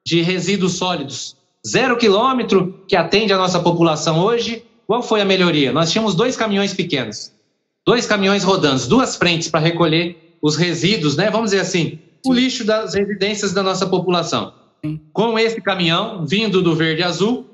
de 0.06 0.22
resíduos 0.22 0.74
sólidos 0.74 1.38
Zero 1.68 1.98
quilômetro 1.98 2.84
que 2.88 2.96
atende 2.96 3.34
a 3.34 3.38
nossa 3.38 3.60
população 3.60 4.24
hoje. 4.24 4.64
Qual 4.86 5.02
foi 5.02 5.22
a 5.22 5.26
melhoria? 5.26 5.74
Nós 5.74 5.92
tínhamos 5.92 6.14
dois 6.14 6.38
caminhões 6.38 6.74
pequenos, 6.74 7.32
dois 7.86 8.06
caminhões 8.06 8.44
rodando, 8.44 8.86
duas 8.88 9.16
frentes 9.16 9.48
para 9.48 9.60
recolher 9.60 10.38
os 10.42 10.56
resíduos, 10.56 11.16
né? 11.16 11.32
Vamos 11.32 11.50
dizer 11.50 11.62
assim, 11.62 11.98
o 12.24 12.32
lixo 12.32 12.64
das 12.64 12.94
residências 12.94 13.52
da 13.52 13.64
nossa 13.64 13.88
população. 13.88 14.54
Com 15.12 15.40
esse 15.40 15.60
caminhão 15.60 16.24
vindo 16.24 16.62
do 16.62 16.76
verde 16.76 17.02
azul, 17.02 17.50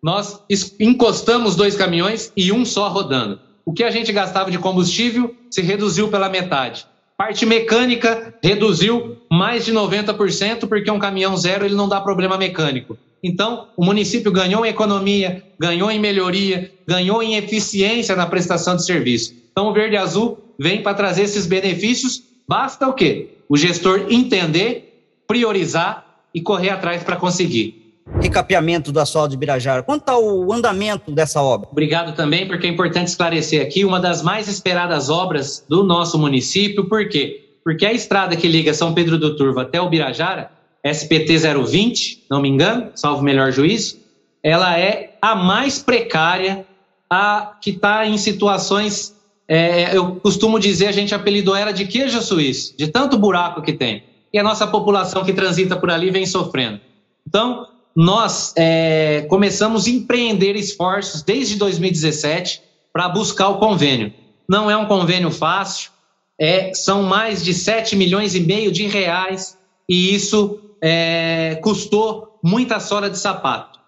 nós 0.00 0.40
encostamos 0.78 1.56
dois 1.56 1.74
caminhões 1.74 2.32
e 2.36 2.52
um 2.52 2.64
só 2.64 2.88
rodando. 2.88 3.40
O 3.64 3.72
que 3.72 3.82
a 3.82 3.90
gente 3.90 4.12
gastava 4.12 4.48
de 4.48 4.58
combustível 4.58 5.34
se 5.50 5.60
reduziu 5.60 6.06
pela 6.06 6.28
metade. 6.28 6.86
Parte 7.16 7.44
mecânica 7.44 8.32
reduziu 8.40 9.16
mais 9.28 9.64
de 9.64 9.72
90%, 9.72 10.68
porque 10.68 10.88
um 10.88 11.00
caminhão 11.00 11.36
zero 11.36 11.64
ele 11.64 11.74
não 11.74 11.88
dá 11.88 12.00
problema 12.00 12.38
mecânico. 12.38 12.96
Então, 13.22 13.68
o 13.76 13.84
município 13.84 14.30
ganhou 14.30 14.64
em 14.64 14.68
economia, 14.68 15.42
ganhou 15.58 15.90
em 15.90 15.98
melhoria, 15.98 16.70
ganhou 16.86 17.22
em 17.22 17.36
eficiência 17.36 18.14
na 18.14 18.26
prestação 18.26 18.76
de 18.76 18.84
serviço. 18.84 19.34
Então, 19.50 19.68
o 19.68 19.72
Verde 19.72 19.96
Azul 19.96 20.38
vem 20.58 20.82
para 20.82 20.94
trazer 20.94 21.22
esses 21.22 21.46
benefícios. 21.46 22.22
Basta 22.48 22.86
o 22.86 22.92
quê? 22.92 23.30
O 23.48 23.56
gestor 23.56 24.06
entender, 24.10 25.06
priorizar 25.26 26.04
e 26.34 26.40
correr 26.40 26.70
atrás 26.70 27.02
para 27.02 27.16
conseguir. 27.16 27.86
Recapeamento 28.20 28.92
do 28.92 29.00
asfalto 29.00 29.30
de 29.30 29.36
Birajara. 29.36 29.82
Quanto 29.82 30.02
está 30.02 30.16
o 30.16 30.52
andamento 30.52 31.10
dessa 31.10 31.42
obra? 31.42 31.68
Obrigado 31.72 32.14
também, 32.14 32.46
porque 32.46 32.66
é 32.66 32.70
importante 32.70 33.08
esclarecer 33.08 33.60
aqui 33.60 33.84
uma 33.84 33.98
das 33.98 34.22
mais 34.22 34.46
esperadas 34.46 35.10
obras 35.10 35.64
do 35.68 35.82
nosso 35.82 36.16
município. 36.18 36.88
Por 36.88 37.08
quê? 37.08 37.44
Porque 37.64 37.84
a 37.84 37.92
estrada 37.92 38.36
que 38.36 38.46
liga 38.46 38.72
São 38.72 38.94
Pedro 38.94 39.18
do 39.18 39.36
Turvo 39.36 39.58
até 39.58 39.80
o 39.80 39.88
Birajara 39.88 40.50
SPT 40.92 41.38
020, 41.38 42.24
não 42.30 42.40
me 42.40 42.48
engano, 42.48 42.90
salvo 42.94 43.22
melhor 43.22 43.50
juízo, 43.50 43.98
ela 44.42 44.78
é 44.78 45.16
a 45.20 45.34
mais 45.34 45.78
precária, 45.78 46.64
a 47.10 47.56
que 47.60 47.70
está 47.70 48.06
em 48.06 48.16
situações. 48.16 49.14
É, 49.48 49.96
eu 49.96 50.16
costumo 50.16 50.58
dizer, 50.58 50.86
a 50.86 50.92
gente 50.92 51.14
apelidou 51.14 51.56
ela 51.56 51.72
de 51.72 51.86
queijo 51.86 52.20
suíço, 52.22 52.76
de 52.76 52.88
tanto 52.88 53.18
buraco 53.18 53.62
que 53.62 53.72
tem. 53.72 54.04
E 54.32 54.38
a 54.38 54.42
nossa 54.42 54.66
população 54.66 55.24
que 55.24 55.32
transita 55.32 55.76
por 55.76 55.90
ali 55.90 56.10
vem 56.10 56.26
sofrendo. 56.26 56.80
Então, 57.26 57.66
nós 57.94 58.52
é, 58.56 59.26
começamos 59.28 59.86
a 59.86 59.90
empreender 59.90 60.54
esforços 60.54 61.22
desde 61.22 61.56
2017 61.56 62.62
para 62.92 63.08
buscar 63.08 63.48
o 63.48 63.58
convênio. 63.58 64.12
Não 64.48 64.70
é 64.70 64.76
um 64.76 64.86
convênio 64.86 65.30
fácil, 65.30 65.90
é, 66.38 66.72
são 66.74 67.02
mais 67.02 67.42
de 67.42 67.54
7 67.54 67.96
milhões 67.96 68.34
e 68.34 68.40
meio 68.40 68.70
de 68.70 68.86
reais, 68.86 69.58
e 69.88 70.14
isso 70.14 70.60
é, 70.82 71.58
custou 71.62 72.38
muita 72.42 72.80
sola 72.80 73.10
de 73.10 73.18
sapato. 73.18 73.78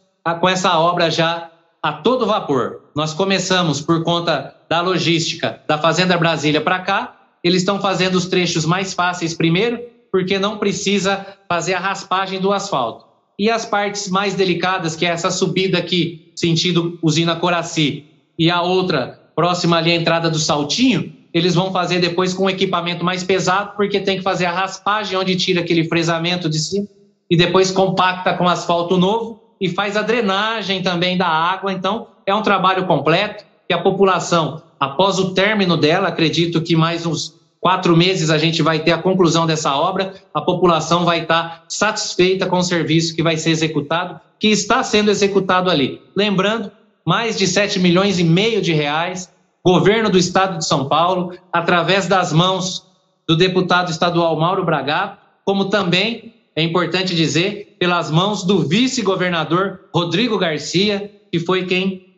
com 0.41 0.49
essa 0.49 0.79
obra 0.79 1.11
já 1.11 1.51
a 1.83 1.93
todo 1.93 2.27
vapor. 2.27 2.81
Nós 2.95 3.13
começamos 3.13 3.81
por 3.81 4.03
conta 4.03 4.55
da 4.69 4.81
logística 4.81 5.61
da 5.69 5.79
Fazenda 5.79 6.17
Brasília 6.17 6.61
para 6.61 6.81
cá. 6.81 7.17
Eles 7.45 7.63
estão 7.63 7.81
fazendo 7.81 8.17
os 8.17 8.27
trechos 8.27 8.65
mais 8.65 8.95
fáceis 8.95 9.35
primeiro, 9.35 9.79
porque 10.11 10.39
não 10.39 10.59
precisa 10.59 11.25
fazer 11.49 11.75
a 11.75 11.81
raspagem 11.81 12.41
do 12.41 12.53
asfalto. 12.53 13.05
E 13.39 13.51
as 13.51 13.67
partes 13.67 14.09
mais 14.09 14.35
delicadas, 14.35 14.97
que 14.97 15.05
é 15.05 15.11
essa 15.11 15.31
subida 15.31 15.79
aqui, 15.79 16.33
sentido 16.35 16.99
usina 17.03 17.37
Coraci, 17.37 18.07
e 18.39 18.51
a 18.51 18.63
outra 18.63 19.21
próxima 19.35 19.77
ali 19.77 19.93
à 19.93 19.95
entrada 19.95 20.31
do 20.31 20.39
Saltinho, 20.39 21.13
eles 21.37 21.55
vão 21.55 21.71
fazer 21.71 21.99
depois 21.99 22.33
com 22.33 22.45
um 22.45 22.49
equipamento 22.49 23.05
mais 23.05 23.23
pesado, 23.23 23.73
porque 23.77 24.01
tem 24.01 24.17
que 24.17 24.23
fazer 24.23 24.47
a 24.47 24.51
raspagem 24.51 25.19
onde 25.19 25.37
tira 25.37 25.61
aquele 25.61 25.85
fresamento 25.85 26.49
de 26.49 26.59
cima 26.59 26.89
e 27.29 27.37
depois 27.37 27.71
compacta 27.71 28.33
com 28.33 28.49
asfalto 28.49 28.97
novo 28.97 29.39
e 29.61 29.69
faz 29.69 29.99
a 29.99 30.03
drenagem 30.03 30.83
também 30.83 31.15
da 31.15 31.27
água. 31.27 31.75
Então, 31.75 32.07
é 32.25 32.35
um 32.35 32.41
trabalho 32.41 32.87
completo 32.87 33.45
que 33.69 33.75
a 33.75 33.83
população, 33.83 34.63
após 34.81 35.19
o 35.19 35.35
término 35.35 35.77
dela, 35.77 36.09
acredito 36.09 36.63
que 36.63 36.75
mais 36.75 37.05
uns 37.05 37.35
quatro 37.61 37.95
meses 37.95 38.31
a 38.31 38.39
gente 38.39 38.63
vai 38.63 38.79
ter 38.79 38.93
a 38.93 38.99
conclusão 38.99 39.47
dessa 39.47 39.77
obra, 39.77 40.15
a 40.33 40.41
população 40.41 41.05
vai 41.05 41.21
estar 41.21 41.65
satisfeita 41.69 42.47
com 42.47 42.57
o 42.57 42.63
serviço 42.63 43.15
que 43.15 43.23
vai 43.23 43.37
ser 43.37 43.51
executado, 43.51 44.19
que 44.41 44.49
está 44.49 44.83
sendo 44.83 45.11
executado 45.11 45.69
ali. 45.69 46.01
Lembrando, 46.17 46.73
mais 47.05 47.37
de 47.37 47.47
7 47.47 47.79
milhões 47.79 48.19
e 48.19 48.25
meio 48.25 48.63
de 48.63 48.73
reais 48.73 49.36
governo 49.67 50.09
do 50.09 50.17
estado 50.17 50.59
de 50.59 50.65
São 50.65 50.89
Paulo, 50.89 51.37
através 51.53 52.07
das 52.07 52.33
mãos 52.33 52.87
do 53.27 53.37
deputado 53.37 53.91
estadual 53.91 54.39
Mauro 54.39 54.65
Bragato, 54.65 55.19
como 55.45 55.65
também, 55.65 56.33
é 56.55 56.63
importante 56.63 57.17
dizer, 57.17 57.75
pelas 57.77 58.09
mãos 58.09 58.45
do 58.45 58.61
vice-governador 58.61 59.81
Rodrigo 59.93 60.39
Garcia, 60.39 61.11
que 61.33 61.41
foi 61.41 61.67
quem 61.67 62.15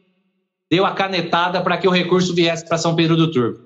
deu 0.70 0.84
a 0.84 0.90
canetada 0.90 1.62
para 1.62 1.78
que 1.78 1.88
o 1.88 1.90
recurso 1.90 2.34
viesse 2.34 2.68
para 2.68 2.76
São 2.76 2.94
Pedro 2.94 3.16
do 3.16 3.32
Turvo. 3.32 3.60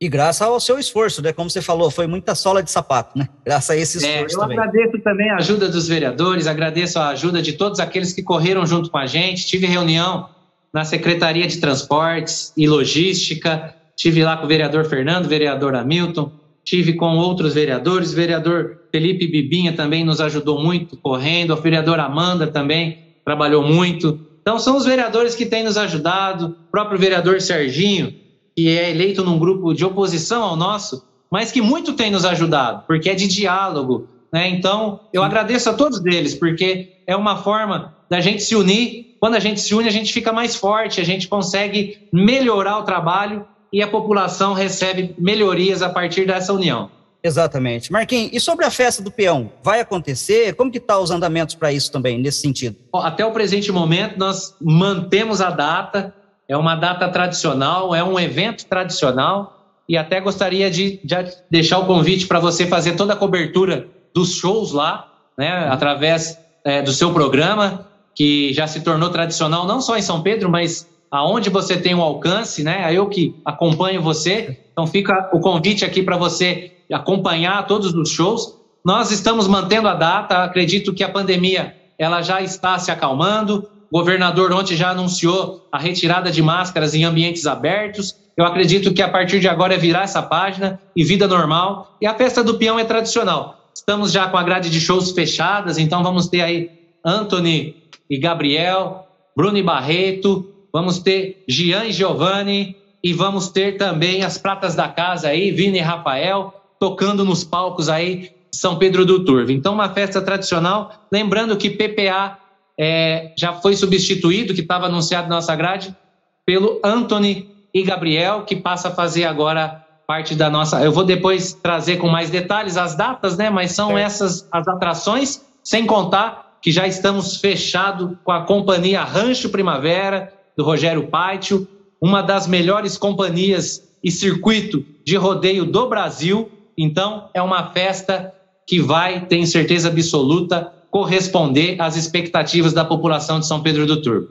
E 0.00 0.08
graças 0.08 0.42
ao 0.42 0.58
seu 0.58 0.76
esforço, 0.76 1.22
né? 1.22 1.32
Como 1.32 1.48
você 1.48 1.62
falou, 1.62 1.92
foi 1.92 2.08
muita 2.08 2.34
sola 2.34 2.60
de 2.60 2.72
sapato, 2.72 3.16
né? 3.16 3.28
Graças 3.46 3.70
a 3.70 3.76
esse 3.76 3.98
esforço 3.98 4.18
é, 4.18 4.34
eu 4.34 4.40
também. 4.40 4.58
agradeço 4.58 4.98
também 4.98 5.30
a 5.30 5.36
ajuda 5.36 5.68
dos 5.68 5.86
vereadores, 5.86 6.48
agradeço 6.48 6.98
a 6.98 7.10
ajuda 7.10 7.40
de 7.40 7.52
todos 7.52 7.78
aqueles 7.78 8.12
que 8.12 8.20
correram 8.20 8.66
junto 8.66 8.90
com 8.90 8.98
a 8.98 9.06
gente. 9.06 9.46
Tive 9.46 9.68
reunião 9.68 10.28
na 10.72 10.84
Secretaria 10.84 11.46
de 11.46 11.58
Transportes 11.58 12.52
e 12.56 12.66
Logística. 12.66 13.74
Tive 13.96 14.24
lá 14.24 14.36
com 14.36 14.44
o 14.44 14.48
vereador 14.48 14.84
Fernando, 14.86 15.28
vereador 15.28 15.74
Hamilton, 15.74 16.32
tive 16.64 16.94
com 16.94 17.16
outros 17.16 17.54
vereadores, 17.54 18.12
o 18.12 18.16
vereador 18.16 18.82
Felipe 18.90 19.26
Bibinha 19.26 19.74
também 19.74 20.04
nos 20.04 20.20
ajudou 20.20 20.62
muito 20.62 20.96
correndo, 20.96 21.52
a 21.52 21.56
vereadora 21.56 22.04
Amanda 22.04 22.46
também 22.46 22.98
trabalhou 23.24 23.62
muito. 23.62 24.20
Então 24.40 24.58
são 24.58 24.76
os 24.76 24.84
vereadores 24.84 25.34
que 25.34 25.46
têm 25.46 25.64
nos 25.64 25.76
ajudado, 25.76 26.46
o 26.46 26.70
próprio 26.70 26.98
vereador 26.98 27.40
Serginho, 27.40 28.14
que 28.56 28.68
é 28.68 28.90
eleito 28.90 29.24
num 29.24 29.38
grupo 29.38 29.72
de 29.72 29.84
oposição 29.84 30.42
ao 30.42 30.56
nosso, 30.56 31.06
mas 31.30 31.50
que 31.50 31.60
muito 31.60 31.94
tem 31.94 32.10
nos 32.10 32.24
ajudado, 32.24 32.84
porque 32.86 33.08
é 33.08 33.14
de 33.14 33.26
diálogo. 33.26 34.08
Né? 34.32 34.48
Então, 34.48 35.00
eu 35.12 35.22
agradeço 35.22 35.70
a 35.70 35.74
todos 35.74 36.04
eles, 36.04 36.34
porque 36.34 37.02
é 37.06 37.16
uma 37.16 37.36
forma 37.36 37.94
da 38.08 38.20
gente 38.20 38.42
se 38.42 38.54
unir. 38.54 39.11
Quando 39.22 39.36
a 39.36 39.38
gente 39.38 39.60
se 39.60 39.72
une, 39.72 39.86
a 39.86 39.92
gente 39.92 40.12
fica 40.12 40.32
mais 40.32 40.56
forte, 40.56 41.00
a 41.00 41.04
gente 41.04 41.28
consegue 41.28 42.08
melhorar 42.12 42.78
o 42.78 42.82
trabalho 42.82 43.46
e 43.72 43.80
a 43.80 43.86
população 43.86 44.52
recebe 44.52 45.14
melhorias 45.16 45.80
a 45.80 45.88
partir 45.88 46.26
dessa 46.26 46.52
união. 46.52 46.90
Exatamente. 47.22 47.92
Marquinhos, 47.92 48.32
e 48.32 48.40
sobre 48.40 48.64
a 48.64 48.70
festa 48.70 49.00
do 49.00 49.12
peão, 49.12 49.52
vai 49.62 49.78
acontecer? 49.78 50.56
Como 50.56 50.72
que 50.72 50.78
estão 50.78 50.96
tá 50.96 51.02
os 51.04 51.12
andamentos 51.12 51.54
para 51.54 51.72
isso 51.72 51.92
também, 51.92 52.18
nesse 52.18 52.40
sentido? 52.40 52.74
Até 52.92 53.24
o 53.24 53.30
presente 53.30 53.70
momento, 53.70 54.18
nós 54.18 54.56
mantemos 54.60 55.40
a 55.40 55.50
data, 55.50 56.12
é 56.48 56.56
uma 56.56 56.74
data 56.74 57.08
tradicional, 57.08 57.94
é 57.94 58.02
um 58.02 58.18
evento 58.18 58.66
tradicional, 58.66 59.76
e 59.88 59.96
até 59.96 60.20
gostaria 60.20 60.68
de, 60.68 60.98
de 61.04 61.14
deixar 61.48 61.78
o 61.78 61.86
convite 61.86 62.26
para 62.26 62.40
você 62.40 62.66
fazer 62.66 62.96
toda 62.96 63.12
a 63.12 63.16
cobertura 63.16 63.86
dos 64.12 64.34
shows 64.34 64.72
lá, 64.72 65.12
né, 65.38 65.68
através 65.70 66.36
é, 66.64 66.82
do 66.82 66.92
seu 66.92 67.12
programa 67.12 67.91
que 68.14 68.52
já 68.52 68.66
se 68.66 68.80
tornou 68.80 69.10
tradicional 69.10 69.66
não 69.66 69.80
só 69.80 69.96
em 69.96 70.02
São 70.02 70.22
Pedro, 70.22 70.50
mas 70.50 70.88
aonde 71.10 71.50
você 71.50 71.76
tem 71.76 71.94
um 71.94 72.00
alcance, 72.00 72.62
né? 72.62 72.88
Eu 72.94 73.06
que 73.08 73.34
acompanho 73.44 74.00
você, 74.00 74.58
então 74.72 74.86
fica 74.86 75.30
o 75.32 75.40
convite 75.40 75.84
aqui 75.84 76.02
para 76.02 76.16
você 76.16 76.72
acompanhar 76.90 77.66
todos 77.66 77.94
os 77.94 78.10
shows. 78.10 78.56
Nós 78.84 79.10
estamos 79.10 79.46
mantendo 79.46 79.88
a 79.88 79.94
data, 79.94 80.42
acredito 80.42 80.92
que 80.92 81.04
a 81.04 81.08
pandemia 81.08 81.76
ela 81.98 82.22
já 82.22 82.40
está 82.40 82.78
se 82.78 82.90
acalmando. 82.90 83.68
O 83.90 83.98
governador 83.98 84.52
ontem 84.52 84.74
já 84.74 84.90
anunciou 84.90 85.68
a 85.70 85.78
retirada 85.78 86.30
de 86.30 86.42
máscaras 86.42 86.94
em 86.94 87.04
ambientes 87.04 87.46
abertos. 87.46 88.16
Eu 88.36 88.46
acredito 88.46 88.92
que 88.94 89.02
a 89.02 89.08
partir 89.08 89.38
de 89.38 89.48
agora 89.48 89.74
é 89.74 89.78
virar 89.78 90.04
essa 90.04 90.22
página 90.22 90.80
e 90.96 91.04
vida 91.04 91.28
normal. 91.28 91.96
E 92.00 92.06
a 92.06 92.14
festa 92.14 92.42
do 92.42 92.54
peão 92.54 92.78
é 92.78 92.84
tradicional. 92.84 93.70
Estamos 93.74 94.10
já 94.10 94.28
com 94.28 94.36
a 94.36 94.42
grade 94.42 94.70
de 94.70 94.80
shows 94.80 95.12
fechadas, 95.12 95.76
então 95.78 96.02
vamos 96.02 96.28
ter 96.28 96.40
aí 96.40 96.70
Anthony 97.04 97.81
e 98.12 98.18
Gabriel, 98.18 99.08
Bruno 99.34 99.56
e 99.56 99.62
Barreto, 99.62 100.46
vamos 100.70 100.98
ter 100.98 101.42
Gian 101.48 101.86
e 101.86 101.92
Giovanni, 101.92 102.76
e 103.02 103.14
vamos 103.14 103.48
ter 103.48 103.78
também 103.78 104.22
as 104.22 104.36
pratas 104.36 104.74
da 104.74 104.86
casa 104.86 105.28
aí, 105.28 105.50
Vini 105.50 105.78
e 105.78 105.80
Rafael, 105.80 106.52
tocando 106.78 107.24
nos 107.24 107.42
palcos 107.42 107.88
aí 107.88 108.30
São 108.54 108.76
Pedro 108.76 109.06
do 109.06 109.24
Turvo. 109.24 109.50
Então, 109.50 109.72
uma 109.72 109.88
festa 109.88 110.20
tradicional. 110.20 110.92
Lembrando 111.10 111.56
que 111.56 111.70
PPA 111.70 112.36
é, 112.78 113.32
já 113.34 113.54
foi 113.54 113.74
substituído, 113.74 114.52
que 114.52 114.60
estava 114.60 114.86
anunciado 114.86 115.26
na 115.30 115.36
nossa 115.36 115.56
grade, 115.56 115.96
pelo 116.44 116.82
Anthony 116.84 117.48
e 117.72 117.82
Gabriel, 117.82 118.42
que 118.42 118.56
passa 118.56 118.88
a 118.88 118.94
fazer 118.94 119.24
agora 119.24 119.82
parte 120.06 120.34
da 120.34 120.50
nossa. 120.50 120.84
Eu 120.84 120.92
vou 120.92 121.04
depois 121.04 121.54
trazer 121.54 121.96
com 121.96 122.08
mais 122.08 122.28
detalhes 122.28 122.76
as 122.76 122.94
datas, 122.94 123.38
né? 123.38 123.48
Mas 123.48 123.72
são 123.72 123.96
é. 123.96 124.02
essas 124.02 124.46
as 124.52 124.68
atrações, 124.68 125.42
sem 125.64 125.86
contar 125.86 126.41
que 126.62 126.70
já 126.70 126.86
estamos 126.86 127.36
fechados 127.36 128.16
com 128.22 128.30
a 128.30 128.44
companhia 128.44 129.02
Rancho 129.02 129.50
Primavera, 129.50 130.32
do 130.56 130.62
Rogério 130.62 131.08
Pátio, 131.08 131.66
uma 132.00 132.22
das 132.22 132.46
melhores 132.46 132.96
companhias 132.96 133.82
e 134.02 134.10
circuito 134.10 134.84
de 135.04 135.16
rodeio 135.16 135.64
do 135.64 135.88
Brasil. 135.88 136.50
Então, 136.78 137.28
é 137.34 137.42
uma 137.42 137.70
festa 137.72 138.32
que 138.66 138.80
vai, 138.80 139.26
tenho 139.26 139.46
certeza 139.46 139.88
absoluta, 139.88 140.72
corresponder 140.90 141.80
às 141.80 141.96
expectativas 141.96 142.72
da 142.72 142.84
população 142.84 143.40
de 143.40 143.46
São 143.46 143.62
Pedro 143.62 143.86
do 143.86 144.00
Turvo. 144.00 144.28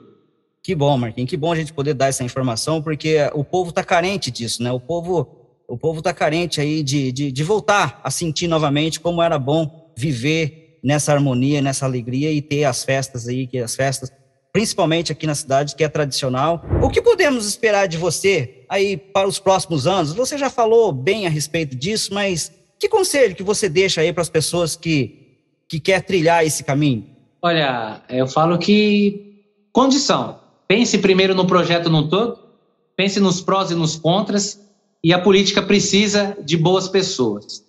Que 0.62 0.74
bom, 0.74 0.96
Marquinhos, 0.96 1.28
que 1.28 1.36
bom 1.36 1.52
a 1.52 1.56
gente 1.56 1.72
poder 1.72 1.92
dar 1.92 2.06
essa 2.06 2.22
informação, 2.22 2.80
porque 2.80 3.16
o 3.34 3.44
povo 3.44 3.70
está 3.70 3.82
carente 3.82 4.30
disso, 4.30 4.62
né? 4.62 4.70
O 4.70 4.78
povo 4.78 5.42
o 5.68 5.78
povo 5.78 6.00
está 6.00 6.12
carente 6.12 6.60
aí 6.60 6.82
de, 6.82 7.10
de, 7.10 7.32
de, 7.32 7.44
voltar 7.44 7.98
a 8.04 8.10
sentir 8.10 8.46
novamente 8.46 9.00
como 9.00 9.22
era 9.22 9.38
bom 9.38 9.90
viver 9.96 10.61
nessa 10.82 11.12
harmonia, 11.12 11.62
nessa 11.62 11.86
alegria 11.86 12.32
e 12.32 12.42
ter 12.42 12.64
as 12.64 12.84
festas 12.84 13.28
aí, 13.28 13.46
que 13.46 13.58
as 13.58 13.76
festas, 13.76 14.12
principalmente 14.52 15.12
aqui 15.12 15.26
na 15.26 15.34
cidade, 15.34 15.76
que 15.76 15.84
é 15.84 15.88
tradicional. 15.88 16.64
O 16.82 16.90
que 16.90 17.00
podemos 17.00 17.46
esperar 17.46 17.86
de 17.86 17.96
você 17.96 18.64
aí 18.68 18.96
para 18.96 19.28
os 19.28 19.38
próximos 19.38 19.86
anos? 19.86 20.12
Você 20.12 20.36
já 20.36 20.50
falou 20.50 20.92
bem 20.92 21.26
a 21.26 21.30
respeito 21.30 21.76
disso, 21.76 22.12
mas 22.12 22.52
que 22.78 22.88
conselho 22.88 23.36
que 23.36 23.42
você 23.42 23.68
deixa 23.68 24.00
aí 24.00 24.12
para 24.12 24.22
as 24.22 24.28
pessoas 24.28 24.74
que, 24.74 25.38
que 25.68 25.78
quer 25.78 26.02
trilhar 26.02 26.44
esse 26.44 26.64
caminho? 26.64 27.06
Olha, 27.40 28.02
eu 28.08 28.26
falo 28.26 28.58
que 28.58 29.44
condição. 29.72 30.40
Pense 30.66 30.98
primeiro 30.98 31.34
no 31.34 31.46
projeto 31.46 31.88
no 31.88 32.08
todo, 32.08 32.38
pense 32.96 33.20
nos 33.20 33.40
prós 33.40 33.70
e 33.70 33.74
nos 33.74 33.96
contras, 33.96 34.60
e 35.04 35.12
a 35.12 35.18
política 35.18 35.62
precisa 35.62 36.36
de 36.44 36.56
boas 36.56 36.88
pessoas. 36.88 37.64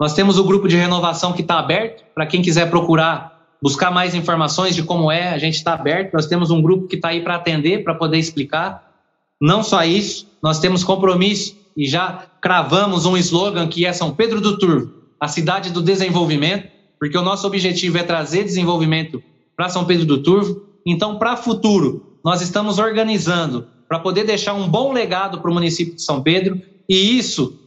Nós 0.00 0.12
temos 0.12 0.38
o 0.38 0.44
grupo 0.44 0.66
de 0.66 0.76
renovação 0.76 1.32
que 1.32 1.42
está 1.42 1.58
aberto, 1.58 2.04
para 2.14 2.26
quem 2.26 2.42
quiser 2.42 2.68
procurar, 2.68 3.56
buscar 3.62 3.90
mais 3.90 4.14
informações 4.14 4.74
de 4.74 4.82
como 4.82 5.10
é, 5.10 5.28
a 5.28 5.38
gente 5.38 5.54
está 5.54 5.72
aberto. 5.74 6.12
Nós 6.12 6.26
temos 6.26 6.50
um 6.50 6.60
grupo 6.60 6.88
que 6.88 6.96
está 6.96 7.08
aí 7.08 7.22
para 7.22 7.36
atender, 7.36 7.84
para 7.84 7.94
poder 7.94 8.18
explicar. 8.18 8.92
Não 9.40 9.62
só 9.62 9.84
isso, 9.84 10.26
nós 10.42 10.58
temos 10.58 10.82
compromisso 10.82 11.56
e 11.76 11.86
já 11.86 12.26
cravamos 12.40 13.06
um 13.06 13.16
slogan 13.16 13.68
que 13.68 13.86
é 13.86 13.92
São 13.92 14.12
Pedro 14.14 14.40
do 14.40 14.58
Turvo, 14.58 14.92
a 15.20 15.28
cidade 15.28 15.70
do 15.70 15.80
desenvolvimento, 15.80 16.68
porque 16.98 17.16
o 17.16 17.22
nosso 17.22 17.46
objetivo 17.46 17.98
é 17.98 18.02
trazer 18.02 18.44
desenvolvimento 18.44 19.22
para 19.56 19.68
São 19.68 19.84
Pedro 19.84 20.06
do 20.06 20.22
Turvo. 20.22 20.62
Então, 20.84 21.18
para 21.18 21.34
o 21.34 21.36
futuro, 21.36 22.18
nós 22.24 22.42
estamos 22.42 22.78
organizando 22.78 23.66
para 23.88 23.98
poder 23.98 24.24
deixar 24.24 24.54
um 24.54 24.68
bom 24.68 24.92
legado 24.92 25.40
para 25.40 25.50
o 25.50 25.54
município 25.54 25.94
de 25.94 26.02
São 26.02 26.22
Pedro 26.22 26.60
e 26.88 27.16
isso 27.16 27.63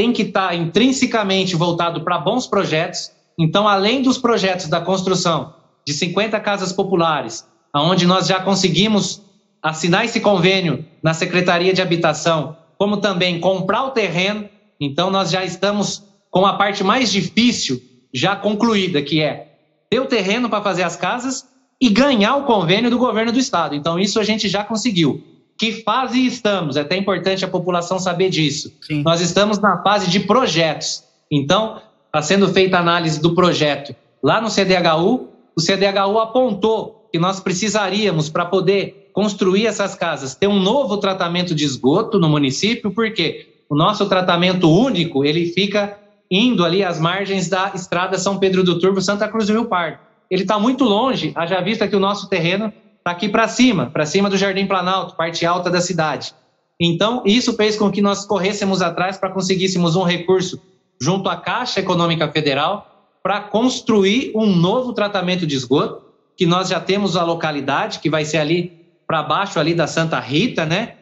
tem 0.00 0.14
que 0.14 0.22
estar 0.22 0.48
tá 0.48 0.54
intrinsecamente 0.54 1.54
voltado 1.54 2.00
para 2.02 2.16
bons 2.16 2.46
projetos. 2.46 3.12
Então, 3.38 3.68
além 3.68 4.00
dos 4.00 4.16
projetos 4.16 4.66
da 4.66 4.80
construção 4.80 5.52
de 5.86 5.92
50 5.92 6.40
casas 6.40 6.72
populares, 6.72 7.46
aonde 7.70 8.06
nós 8.06 8.26
já 8.26 8.40
conseguimos 8.40 9.20
assinar 9.62 10.06
esse 10.06 10.18
convênio 10.18 10.86
na 11.02 11.12
Secretaria 11.12 11.74
de 11.74 11.82
Habitação, 11.82 12.56
como 12.78 12.96
também 12.96 13.40
comprar 13.40 13.84
o 13.84 13.90
terreno, 13.90 14.48
então 14.80 15.10
nós 15.10 15.30
já 15.30 15.44
estamos 15.44 16.02
com 16.30 16.46
a 16.46 16.54
parte 16.54 16.82
mais 16.82 17.12
difícil 17.12 17.78
já 18.14 18.34
concluída, 18.34 19.02
que 19.02 19.20
é 19.20 19.52
ter 19.90 20.00
o 20.00 20.06
terreno 20.06 20.48
para 20.48 20.62
fazer 20.62 20.82
as 20.82 20.96
casas 20.96 21.46
e 21.78 21.90
ganhar 21.90 22.36
o 22.36 22.44
convênio 22.44 22.88
do 22.88 22.96
governo 22.96 23.32
do 23.32 23.38
estado. 23.38 23.74
Então 23.74 23.98
isso 23.98 24.18
a 24.18 24.24
gente 24.24 24.48
já 24.48 24.64
conseguiu. 24.64 25.22
Que 25.60 25.82
fase 25.82 26.24
estamos? 26.24 26.78
É 26.78 26.80
até 26.80 26.96
importante 26.96 27.44
a 27.44 27.48
população 27.48 27.98
saber 27.98 28.30
disso. 28.30 28.72
Sim. 28.80 29.02
Nós 29.02 29.20
estamos 29.20 29.58
na 29.58 29.82
fase 29.82 30.08
de 30.08 30.20
projetos. 30.20 31.04
Então, 31.30 31.82
está 32.06 32.22
sendo 32.22 32.48
feita 32.48 32.78
a 32.78 32.80
análise 32.80 33.20
do 33.20 33.34
projeto 33.34 33.94
lá 34.22 34.40
no 34.40 34.48
CDHU. 34.48 35.28
O 35.54 35.60
CDHU 35.60 36.18
apontou 36.18 37.06
que 37.12 37.18
nós 37.18 37.40
precisaríamos, 37.40 38.30
para 38.30 38.46
poder 38.46 39.10
construir 39.12 39.66
essas 39.66 39.94
casas, 39.94 40.34
ter 40.34 40.46
um 40.46 40.58
novo 40.58 40.96
tratamento 40.96 41.54
de 41.54 41.66
esgoto 41.66 42.18
no 42.18 42.30
município, 42.30 42.90
porque 42.90 43.46
o 43.68 43.76
nosso 43.76 44.08
tratamento 44.08 44.66
único 44.66 45.26
ele 45.26 45.44
fica 45.44 45.98
indo 46.30 46.64
ali 46.64 46.82
às 46.82 46.98
margens 46.98 47.50
da 47.50 47.70
estrada 47.74 48.16
São 48.16 48.38
Pedro 48.38 48.64
do 48.64 48.78
Turvo, 48.78 49.02
Santa 49.02 49.28
Cruz 49.28 49.48
do 49.48 49.52
Rio 49.52 49.66
Pardo. 49.66 49.98
Ele 50.30 50.40
está 50.40 50.58
muito 50.58 50.84
longe, 50.84 51.32
haja 51.34 51.60
vista 51.60 51.86
que 51.86 51.96
o 51.96 52.00
nosso 52.00 52.30
terreno 52.30 52.72
aqui 53.04 53.28
para 53.28 53.48
cima, 53.48 53.86
para 53.86 54.06
cima 54.06 54.28
do 54.28 54.36
Jardim 54.36 54.66
Planalto, 54.66 55.16
parte 55.16 55.44
alta 55.46 55.70
da 55.70 55.80
cidade. 55.80 56.34
Então, 56.80 57.22
isso 57.26 57.54
fez 57.54 57.76
com 57.76 57.90
que 57.90 58.00
nós 58.00 58.24
corrêssemos 58.24 58.80
atrás 58.80 59.18
para 59.18 59.30
conseguíssemos 59.30 59.96
um 59.96 60.02
recurso 60.02 60.60
junto 61.00 61.28
à 61.28 61.36
Caixa 61.36 61.80
Econômica 61.80 62.28
Federal 62.28 62.86
para 63.22 63.40
construir 63.40 64.32
um 64.34 64.46
novo 64.46 64.92
tratamento 64.92 65.46
de 65.46 65.54
esgoto, 65.54 66.02
que 66.36 66.46
nós 66.46 66.68
já 66.68 66.80
temos 66.80 67.16
a 67.16 67.24
localidade, 67.24 67.98
que 67.98 68.08
vai 68.08 68.24
ser 68.24 68.38
ali 68.38 68.80
para 69.06 69.22
baixo 69.22 69.58
ali 69.60 69.74
da 69.74 69.86
Santa 69.86 70.18
Rita, 70.18 70.64
né? 70.64 70.94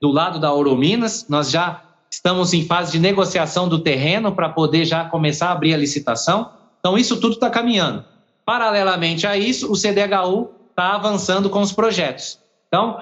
Do 0.00 0.10
lado 0.10 0.38
da 0.38 0.52
Orominas, 0.52 1.26
nós 1.28 1.50
já 1.50 1.82
estamos 2.10 2.54
em 2.54 2.64
fase 2.64 2.92
de 2.92 2.98
negociação 2.98 3.68
do 3.68 3.78
terreno 3.78 4.32
para 4.32 4.48
poder 4.48 4.84
já 4.86 5.04
começar 5.04 5.48
a 5.48 5.52
abrir 5.52 5.74
a 5.74 5.76
licitação. 5.76 6.50
Então, 6.80 6.96
isso 6.96 7.20
tudo 7.20 7.34
está 7.34 7.50
caminhando. 7.50 8.04
Paralelamente 8.44 9.26
a 9.26 9.36
isso, 9.36 9.70
o 9.70 9.74
CDHU 9.74 10.50
está 10.76 10.94
avançando 10.94 11.48
com 11.48 11.62
os 11.62 11.72
projetos. 11.72 12.38
Então, 12.68 12.98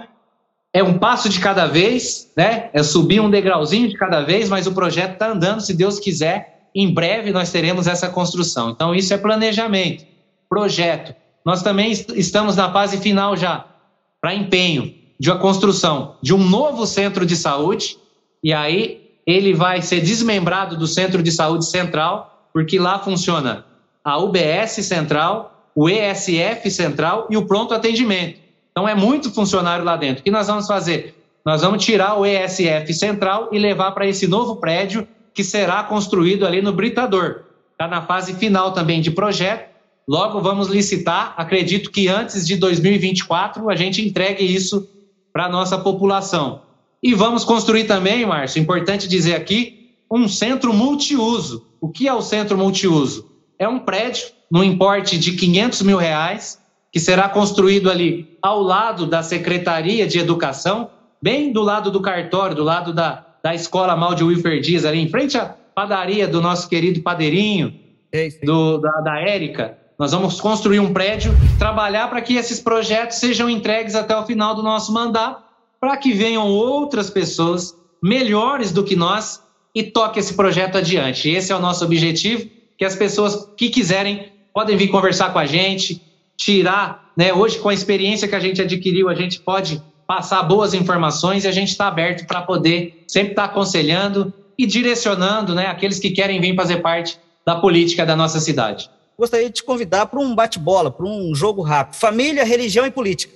é 0.72 0.80
um 0.80 0.96
passo 0.96 1.28
de 1.28 1.40
cada 1.40 1.66
vez, 1.66 2.30
né? 2.36 2.70
É 2.72 2.84
subir 2.84 3.20
um 3.20 3.28
degrauzinho 3.28 3.88
de 3.88 3.96
cada 3.96 4.20
vez, 4.20 4.48
mas 4.48 4.68
o 4.68 4.72
projeto 4.72 5.14
está 5.14 5.28
andando, 5.30 5.60
se 5.60 5.74
Deus 5.74 5.98
quiser. 5.98 6.68
Em 6.72 6.94
breve 6.94 7.32
nós 7.32 7.50
teremos 7.50 7.88
essa 7.88 8.08
construção. 8.08 8.70
Então, 8.70 8.94
isso 8.94 9.12
é 9.12 9.18
planejamento, 9.18 10.04
projeto. 10.48 11.14
Nós 11.44 11.62
também 11.62 11.90
estamos 11.90 12.54
na 12.54 12.72
fase 12.72 12.98
final 12.98 13.36
já, 13.36 13.66
para 14.20 14.34
empenho 14.34 14.94
de 15.18 15.30
uma 15.30 15.38
construção 15.38 16.16
de 16.22 16.32
um 16.32 16.38
novo 16.38 16.86
centro 16.86 17.26
de 17.26 17.36
saúde, 17.36 17.96
e 18.42 18.52
aí 18.52 19.10
ele 19.26 19.52
vai 19.52 19.82
ser 19.82 20.00
desmembrado 20.00 20.76
do 20.76 20.86
centro 20.86 21.22
de 21.22 21.32
saúde 21.32 21.66
central, 21.66 22.48
porque 22.52 22.78
lá 22.78 23.00
funciona 23.00 23.64
a 24.04 24.18
UBS 24.18 24.72
central, 24.82 25.53
o 25.74 25.88
ESF 25.88 26.70
central 26.70 27.26
e 27.30 27.36
o 27.36 27.46
pronto 27.46 27.74
atendimento. 27.74 28.38
Então 28.70 28.88
é 28.88 28.94
muito 28.94 29.32
funcionário 29.32 29.84
lá 29.84 29.96
dentro. 29.96 30.20
O 30.20 30.24
que 30.24 30.30
nós 30.30 30.46
vamos 30.46 30.66
fazer? 30.66 31.14
Nós 31.44 31.62
vamos 31.62 31.84
tirar 31.84 32.18
o 32.18 32.24
ESF 32.24 32.92
central 32.94 33.48
e 33.52 33.58
levar 33.58 33.92
para 33.92 34.06
esse 34.06 34.26
novo 34.26 34.56
prédio 34.56 35.06
que 35.32 35.44
será 35.44 35.82
construído 35.82 36.46
ali 36.46 36.62
no 36.62 36.72
Britador. 36.72 37.42
Está 37.72 37.88
na 37.88 38.02
fase 38.02 38.34
final 38.34 38.72
também 38.72 39.00
de 39.00 39.10
projeto. 39.10 39.68
Logo 40.08 40.40
vamos 40.40 40.68
licitar. 40.68 41.34
Acredito 41.36 41.90
que 41.90 42.08
antes 42.08 42.46
de 42.46 42.56
2024 42.56 43.68
a 43.68 43.76
gente 43.76 44.06
entregue 44.06 44.44
isso 44.44 44.88
para 45.32 45.46
a 45.46 45.48
nossa 45.48 45.76
população. 45.76 46.62
E 47.02 47.12
vamos 47.14 47.44
construir 47.44 47.84
também, 47.84 48.24
Márcio, 48.24 48.62
importante 48.62 49.06
dizer 49.08 49.34
aqui, 49.34 49.90
um 50.10 50.28
centro 50.28 50.72
multiuso. 50.72 51.66
O 51.80 51.88
que 51.88 52.08
é 52.08 52.14
o 52.14 52.22
centro 52.22 52.56
multiuso? 52.56 53.33
É 53.58 53.68
um 53.68 53.78
prédio 53.78 54.26
no 54.50 54.62
importe 54.62 55.18
de 55.18 55.32
500 55.32 55.82
mil 55.82 55.96
reais, 55.96 56.60
que 56.92 57.00
será 57.00 57.28
construído 57.28 57.90
ali 57.90 58.36
ao 58.40 58.62
lado 58.62 59.06
da 59.06 59.22
Secretaria 59.22 60.06
de 60.06 60.18
Educação, 60.18 60.90
bem 61.20 61.52
do 61.52 61.62
lado 61.62 61.90
do 61.90 62.00
cartório, 62.00 62.54
do 62.54 62.62
lado 62.62 62.92
da, 62.92 63.24
da 63.42 63.54
Escola 63.54 63.96
Mal 63.96 64.14
de 64.14 64.22
Wilfer 64.22 64.60
Dias, 64.60 64.84
ali 64.84 65.00
em 65.00 65.08
frente 65.08 65.36
à 65.36 65.46
padaria 65.74 66.28
do 66.28 66.40
nosso 66.40 66.68
querido 66.68 67.00
padeirinho, 67.00 67.74
do, 68.44 68.78
da, 68.78 69.00
da 69.00 69.18
Érica. 69.18 69.76
Nós 69.98 70.12
vamos 70.12 70.40
construir 70.40 70.80
um 70.80 70.92
prédio, 70.92 71.32
trabalhar 71.58 72.08
para 72.08 72.20
que 72.20 72.36
esses 72.36 72.60
projetos 72.60 73.18
sejam 73.18 73.48
entregues 73.50 73.94
até 73.94 74.16
o 74.16 74.24
final 74.24 74.54
do 74.54 74.62
nosso 74.62 74.92
mandato, 74.92 75.42
para 75.80 75.96
que 75.96 76.12
venham 76.12 76.48
outras 76.48 77.10
pessoas 77.10 77.74
melhores 78.02 78.70
do 78.70 78.84
que 78.84 78.94
nós 78.94 79.42
e 79.74 79.82
toque 79.82 80.20
esse 80.20 80.34
projeto 80.34 80.78
adiante. 80.78 81.28
Esse 81.28 81.52
é 81.52 81.56
o 81.56 81.60
nosso 81.60 81.84
objetivo, 81.84 82.48
que 82.76 82.84
as 82.84 82.96
pessoas 82.96 83.48
que 83.56 83.70
quiserem 83.70 84.32
podem 84.52 84.76
vir 84.76 84.88
conversar 84.88 85.32
com 85.32 85.38
a 85.38 85.46
gente, 85.46 86.00
tirar, 86.36 87.12
né? 87.16 87.32
Hoje, 87.32 87.58
com 87.58 87.68
a 87.68 87.74
experiência 87.74 88.28
que 88.28 88.34
a 88.34 88.40
gente 88.40 88.60
adquiriu, 88.60 89.08
a 89.08 89.14
gente 89.14 89.40
pode 89.40 89.82
passar 90.06 90.42
boas 90.42 90.74
informações 90.74 91.44
e 91.44 91.48
a 91.48 91.52
gente 91.52 91.68
está 91.68 91.88
aberto 91.88 92.26
para 92.26 92.42
poder 92.42 93.04
sempre 93.06 93.32
estar 93.32 93.48
tá 93.48 93.52
aconselhando 93.52 94.32
e 94.56 94.66
direcionando 94.66 95.54
né, 95.54 95.66
aqueles 95.66 95.98
que 95.98 96.10
querem 96.10 96.40
vir 96.40 96.54
fazer 96.54 96.76
parte 96.78 97.18
da 97.44 97.56
política 97.56 98.06
da 98.06 98.14
nossa 98.14 98.38
cidade. 98.38 98.88
Gostaria 99.18 99.48
de 99.48 99.54
te 99.54 99.64
convidar 99.64 100.06
para 100.06 100.20
um 100.20 100.34
bate-bola, 100.34 100.90
para 100.90 101.06
um 101.06 101.34
jogo 101.34 101.62
rápido. 101.62 101.98
Família, 101.98 102.44
religião 102.44 102.86
e 102.86 102.90
política. 102.90 103.32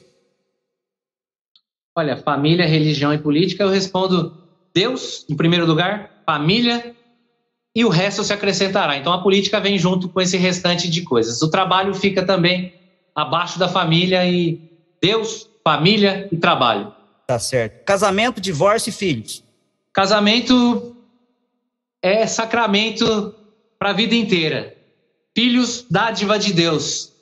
Olha, 1.97 2.17
família, 2.17 2.67
religião 2.67 3.13
e 3.13 3.19
política, 3.19 3.65
eu 3.65 3.69
respondo 3.69 4.37
Deus, 4.73 5.25
em 5.29 5.37
primeiro 5.37 5.67
lugar, 5.67 6.23
família, 6.25 6.95
e 7.75 7.85
o 7.85 7.89
resto 7.89 8.25
se 8.25 8.33
acrescentará. 8.33 8.97
Então 8.97 9.13
a 9.13 9.23
política 9.23 9.61
vem 9.61 9.79
junto 9.79 10.09
com 10.09 10.21
esse 10.21 10.37
restante 10.37 10.89
de 10.89 11.03
coisas. 11.03 11.43
O 11.43 11.51
trabalho 11.51 11.95
fica 11.95 12.25
também 12.25 12.75
abaixo 13.15 13.59
da 13.59 13.69
família 13.69 14.25
e 14.27 14.61
Deus, 15.01 15.49
família 15.65 16.29
e 16.33 16.37
trabalho. 16.37 16.93
Tá 17.27 17.39
certo. 17.39 17.85
Casamento, 17.85 18.41
divórcio 18.41 18.91
e 18.91 18.93
filhos. 18.93 19.45
Casamento 19.93 20.97
é 22.03 22.27
sacramento 22.27 23.35
para 23.79 23.91
a 23.91 23.93
vida 23.93 24.15
inteira. 24.15 24.77
Filhos, 25.37 25.85
dádiva 25.91 26.39
de 26.39 26.53
Deus. 26.53 27.13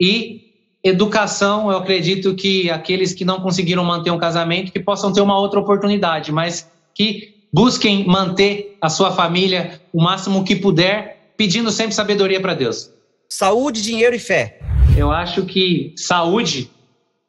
E 0.00 0.44
educação, 0.82 1.70
eu 1.70 1.78
acredito 1.78 2.34
que 2.34 2.70
aqueles 2.70 3.14
que 3.14 3.24
não 3.24 3.40
conseguiram 3.40 3.82
manter 3.84 4.10
um 4.10 4.18
casamento, 4.18 4.70
que 4.70 4.80
possam 4.80 5.12
ter 5.12 5.22
uma 5.22 5.38
outra 5.38 5.58
oportunidade, 5.58 6.30
mas 6.30 6.70
que 6.94 7.33
busquem 7.54 8.04
manter 8.04 8.76
a 8.80 8.88
sua 8.88 9.12
família 9.12 9.80
o 9.92 10.02
máximo 10.02 10.42
que 10.44 10.56
puder, 10.56 11.30
pedindo 11.36 11.70
sempre 11.70 11.94
sabedoria 11.94 12.40
para 12.40 12.52
Deus. 12.52 12.90
Saúde, 13.28 13.80
dinheiro 13.80 14.16
e 14.16 14.18
fé. 14.18 14.58
Eu 14.98 15.12
acho 15.12 15.44
que 15.44 15.94
saúde, 15.96 16.68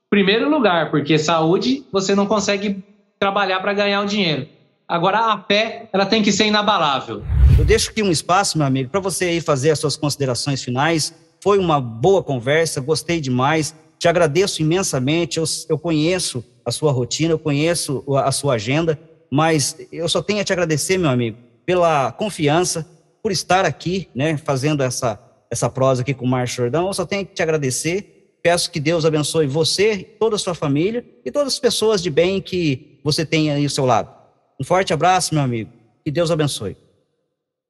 primeiro 0.09 0.49
lugar, 0.49 0.89
porque 0.89 1.19
saúde 1.19 1.85
você 1.91 2.15
não 2.15 2.25
consegue 2.25 2.83
trabalhar 3.19 3.59
para 3.59 3.71
ganhar 3.73 4.01
o 4.01 4.07
dinheiro. 4.07 4.47
Agora 4.87 5.31
a 5.31 5.37
fé, 5.43 5.89
ela 5.93 6.07
tem 6.07 6.23
que 6.23 6.31
ser 6.31 6.47
inabalável. 6.47 7.21
Eu 7.55 7.63
deixo 7.63 7.91
aqui 7.91 8.01
um 8.01 8.09
espaço, 8.09 8.57
meu 8.57 8.65
amigo, 8.65 8.89
para 8.89 8.99
você 8.99 9.25
aí 9.25 9.41
fazer 9.41 9.69
as 9.69 9.77
suas 9.77 9.95
considerações 9.95 10.63
finais 10.63 11.13
foi 11.39 11.59
uma 11.59 11.79
boa 11.79 12.23
conversa, 12.23 12.81
gostei 12.81 13.21
demais. 13.21 13.75
Te 13.99 14.07
agradeço 14.07 14.63
imensamente. 14.63 15.37
Eu, 15.37 15.43
eu 15.69 15.77
conheço 15.77 16.43
a 16.65 16.71
sua 16.71 16.91
rotina, 16.91 17.33
eu 17.33 17.39
conheço 17.39 18.03
a 18.23 18.31
sua 18.31 18.55
agenda, 18.55 18.99
mas 19.35 19.75
eu 19.91 20.07
só 20.07 20.21
tenho 20.21 20.39
a 20.39 20.45
te 20.45 20.53
agradecer, 20.53 20.97
meu 20.97 21.09
amigo, 21.09 21.37
pela 21.65 22.09
confiança, 22.13 22.87
por 23.21 23.33
estar 23.33 23.65
aqui, 23.65 24.07
né, 24.15 24.37
fazendo 24.37 24.81
essa, 24.81 25.19
essa 25.51 25.69
prosa 25.69 26.03
aqui 26.03 26.13
com 26.13 26.23
o 26.23 26.27
Márcio 26.27 26.63
Jordão. 26.63 26.87
Eu 26.87 26.93
só 26.93 27.05
tenho 27.05 27.25
que 27.25 27.33
te 27.33 27.43
agradecer. 27.43 28.37
Peço 28.41 28.71
que 28.71 28.79
Deus 28.79 29.03
abençoe 29.03 29.45
você, 29.45 29.97
toda 30.17 30.37
a 30.37 30.39
sua 30.39 30.55
família 30.55 31.03
e 31.25 31.31
todas 31.31 31.51
as 31.51 31.59
pessoas 31.59 32.01
de 32.01 32.09
bem 32.09 32.39
que 32.39 32.97
você 33.03 33.25
tem 33.25 33.51
aí 33.51 33.63
ao 33.63 33.69
seu 33.69 33.85
lado. 33.85 34.09
Um 34.57 34.63
forte 34.63 34.93
abraço, 34.93 35.33
meu 35.33 35.43
amigo. 35.43 35.69
Que 36.05 36.11
Deus 36.11 36.31
abençoe. 36.31 36.77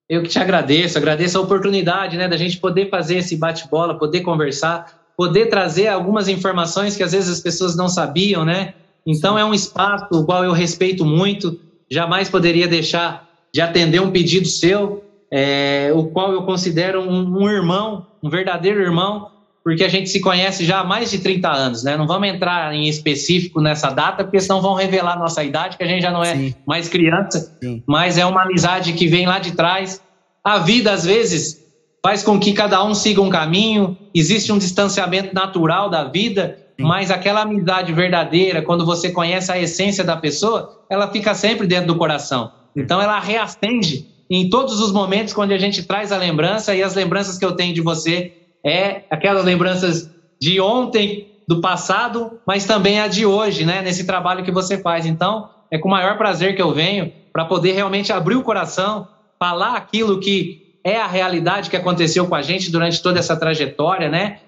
Eu 0.07 0.21
que 0.21 0.29
te 0.29 0.37
agradeço, 0.37 0.99
agradeço 0.99 1.35
a 1.35 1.41
oportunidade, 1.41 2.15
né, 2.15 2.27
da 2.27 2.37
gente 2.37 2.59
poder 2.59 2.91
fazer 2.91 3.17
esse 3.17 3.35
bate-bola, 3.35 3.97
poder 3.97 4.21
conversar, 4.21 5.09
poder 5.17 5.47
trazer 5.47 5.87
algumas 5.87 6.27
informações 6.27 6.95
que 6.95 7.01
às 7.01 7.11
vezes 7.11 7.27
as 7.27 7.39
pessoas 7.39 7.75
não 7.75 7.89
sabiam, 7.89 8.45
né? 8.45 8.75
Então 9.05 9.37
é 9.37 9.45
um 9.45 9.53
espaço 9.53 10.07
o 10.11 10.25
qual 10.25 10.43
eu 10.43 10.51
respeito 10.51 11.05
muito, 11.05 11.59
jamais 11.89 12.29
poderia 12.29 12.67
deixar 12.67 13.29
de 13.53 13.61
atender 13.61 14.01
um 14.01 14.11
pedido 14.11 14.47
seu, 14.47 15.03
é, 15.31 15.91
o 15.93 16.05
qual 16.07 16.31
eu 16.31 16.43
considero 16.43 17.01
um, 17.01 17.43
um 17.43 17.49
irmão, 17.49 18.05
um 18.21 18.29
verdadeiro 18.29 18.81
irmão, 18.81 19.29
porque 19.63 19.83
a 19.83 19.87
gente 19.87 20.09
se 20.09 20.19
conhece 20.19 20.63
já 20.63 20.81
há 20.81 20.83
mais 20.83 21.09
de 21.09 21.19
30 21.19 21.49
anos, 21.49 21.83
né? 21.83 21.97
Não 21.97 22.05
vamos 22.05 22.27
entrar 22.27 22.73
em 22.75 22.87
específico 22.87 23.59
nessa 23.59 23.89
data, 23.89 24.23
porque 24.23 24.39
senão 24.39 24.61
vão 24.61 24.75
revelar 24.75 25.17
nossa 25.17 25.43
idade, 25.43 25.75
que 25.75 25.83
a 25.83 25.87
gente 25.87 26.03
já 26.03 26.11
não 26.11 26.23
é 26.23 26.35
Sim. 26.35 26.55
mais 26.67 26.87
criança, 26.87 27.57
Sim. 27.63 27.81
mas 27.87 28.17
é 28.17 28.25
uma 28.25 28.43
amizade 28.43 28.93
que 28.93 29.07
vem 29.07 29.25
lá 29.25 29.39
de 29.39 29.53
trás. 29.53 29.99
A 30.43 30.59
vida, 30.59 30.91
às 30.91 31.03
vezes, 31.03 31.65
faz 32.03 32.21
com 32.21 32.39
que 32.39 32.53
cada 32.53 32.83
um 32.83 32.93
siga 32.93 33.19
um 33.21 33.29
caminho, 33.29 33.97
existe 34.13 34.51
um 34.51 34.59
distanciamento 34.59 35.33
natural 35.33 35.89
da 35.89 36.03
vida. 36.03 36.59
Mas 36.79 37.09
aquela 37.09 37.41
amizade 37.41 37.93
verdadeira, 37.93 38.61
quando 38.61 38.85
você 38.85 39.11
conhece 39.11 39.51
a 39.51 39.59
essência 39.59 40.03
da 40.03 40.17
pessoa, 40.17 40.83
ela 40.89 41.07
fica 41.09 41.33
sempre 41.33 41.65
dentro 41.67 41.87
do 41.87 41.95
coração. 41.95 42.51
Então 42.75 43.01
ela 43.01 43.19
reacende 43.19 44.07
em 44.29 44.49
todos 44.49 44.79
os 44.81 44.91
momentos 44.91 45.33
quando 45.33 45.51
a 45.51 45.57
gente 45.57 45.83
traz 45.83 46.11
a 46.11 46.17
lembrança, 46.17 46.75
e 46.75 46.81
as 46.81 46.95
lembranças 46.95 47.37
que 47.37 47.45
eu 47.45 47.53
tenho 47.53 47.73
de 47.73 47.81
você 47.81 48.33
é 48.63 49.03
aquelas 49.09 49.45
lembranças 49.45 50.09
de 50.41 50.59
ontem, 50.59 51.27
do 51.47 51.61
passado, 51.61 52.39
mas 52.45 52.65
também 52.65 52.99
a 52.99 53.07
de 53.07 53.25
hoje, 53.25 53.65
né? 53.65 53.81
Nesse 53.81 54.05
trabalho 54.05 54.43
que 54.43 54.51
você 54.51 54.79
faz. 54.79 55.05
Então, 55.05 55.49
é 55.69 55.77
com 55.77 55.87
o 55.87 55.91
maior 55.91 56.17
prazer 56.17 56.55
que 56.55 56.61
eu 56.61 56.73
venho 56.73 57.11
para 57.31 57.45
poder 57.45 57.73
realmente 57.73 58.11
abrir 58.11 58.35
o 58.35 58.41
coração, 58.41 59.07
falar 59.37 59.75
aquilo 59.75 60.19
que 60.19 60.79
é 60.83 60.97
a 60.97 61.07
realidade 61.07 61.69
que 61.69 61.75
aconteceu 61.75 62.27
com 62.27 62.35
a 62.35 62.41
gente 62.41 62.71
durante 62.71 63.01
toda 63.01 63.19
essa 63.19 63.35
trajetória, 63.35 64.09
né? 64.09 64.39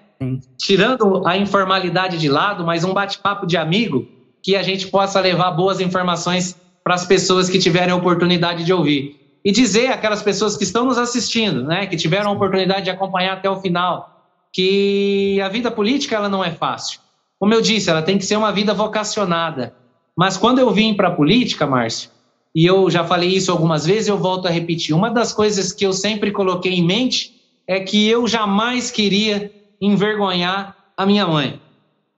Tirando 0.58 1.26
a 1.26 1.36
informalidade 1.36 2.18
de 2.18 2.28
lado, 2.28 2.64
mas 2.64 2.84
um 2.84 2.92
bate-papo 2.92 3.46
de 3.46 3.56
amigo 3.56 4.06
que 4.42 4.56
a 4.56 4.62
gente 4.62 4.88
possa 4.88 5.20
levar 5.20 5.52
boas 5.52 5.80
informações 5.80 6.56
para 6.82 6.94
as 6.94 7.04
pessoas 7.04 7.48
que 7.48 7.58
tiverem 7.58 7.92
a 7.92 7.96
oportunidade 7.96 8.64
de 8.64 8.72
ouvir 8.72 9.18
e 9.44 9.52
dizer 9.52 9.88
àquelas 9.88 10.22
pessoas 10.22 10.56
que 10.56 10.64
estão 10.64 10.84
nos 10.84 10.98
assistindo, 10.98 11.64
né, 11.64 11.86
que 11.86 11.96
tiveram 11.96 12.30
a 12.30 12.34
oportunidade 12.34 12.84
de 12.84 12.90
acompanhar 12.90 13.34
até 13.34 13.48
o 13.48 13.60
final, 13.60 14.26
que 14.52 15.40
a 15.40 15.48
vida 15.48 15.70
política 15.70 16.16
ela 16.16 16.28
não 16.28 16.44
é 16.44 16.50
fácil. 16.50 17.00
Como 17.38 17.54
eu 17.54 17.60
disse, 17.60 17.88
ela 17.88 18.02
tem 18.02 18.18
que 18.18 18.24
ser 18.24 18.36
uma 18.36 18.52
vida 18.52 18.74
vocacionada. 18.74 19.74
Mas 20.16 20.36
quando 20.36 20.58
eu 20.58 20.70
vim 20.70 20.94
para 20.94 21.08
a 21.08 21.14
política, 21.14 21.66
Márcio, 21.66 22.10
e 22.54 22.66
eu 22.66 22.90
já 22.90 23.04
falei 23.04 23.30
isso 23.30 23.52
algumas 23.52 23.86
vezes, 23.86 24.08
eu 24.08 24.18
volto 24.18 24.48
a 24.48 24.50
repetir, 24.50 24.94
uma 24.94 25.10
das 25.10 25.32
coisas 25.32 25.72
que 25.72 25.86
eu 25.86 25.92
sempre 25.92 26.32
coloquei 26.32 26.72
em 26.72 26.84
mente 26.84 27.40
é 27.66 27.78
que 27.78 28.08
eu 28.08 28.26
jamais 28.26 28.90
queria 28.90 29.52
envergonhar 29.80 30.76
a 30.96 31.06
minha 31.06 31.26
mãe. 31.26 31.60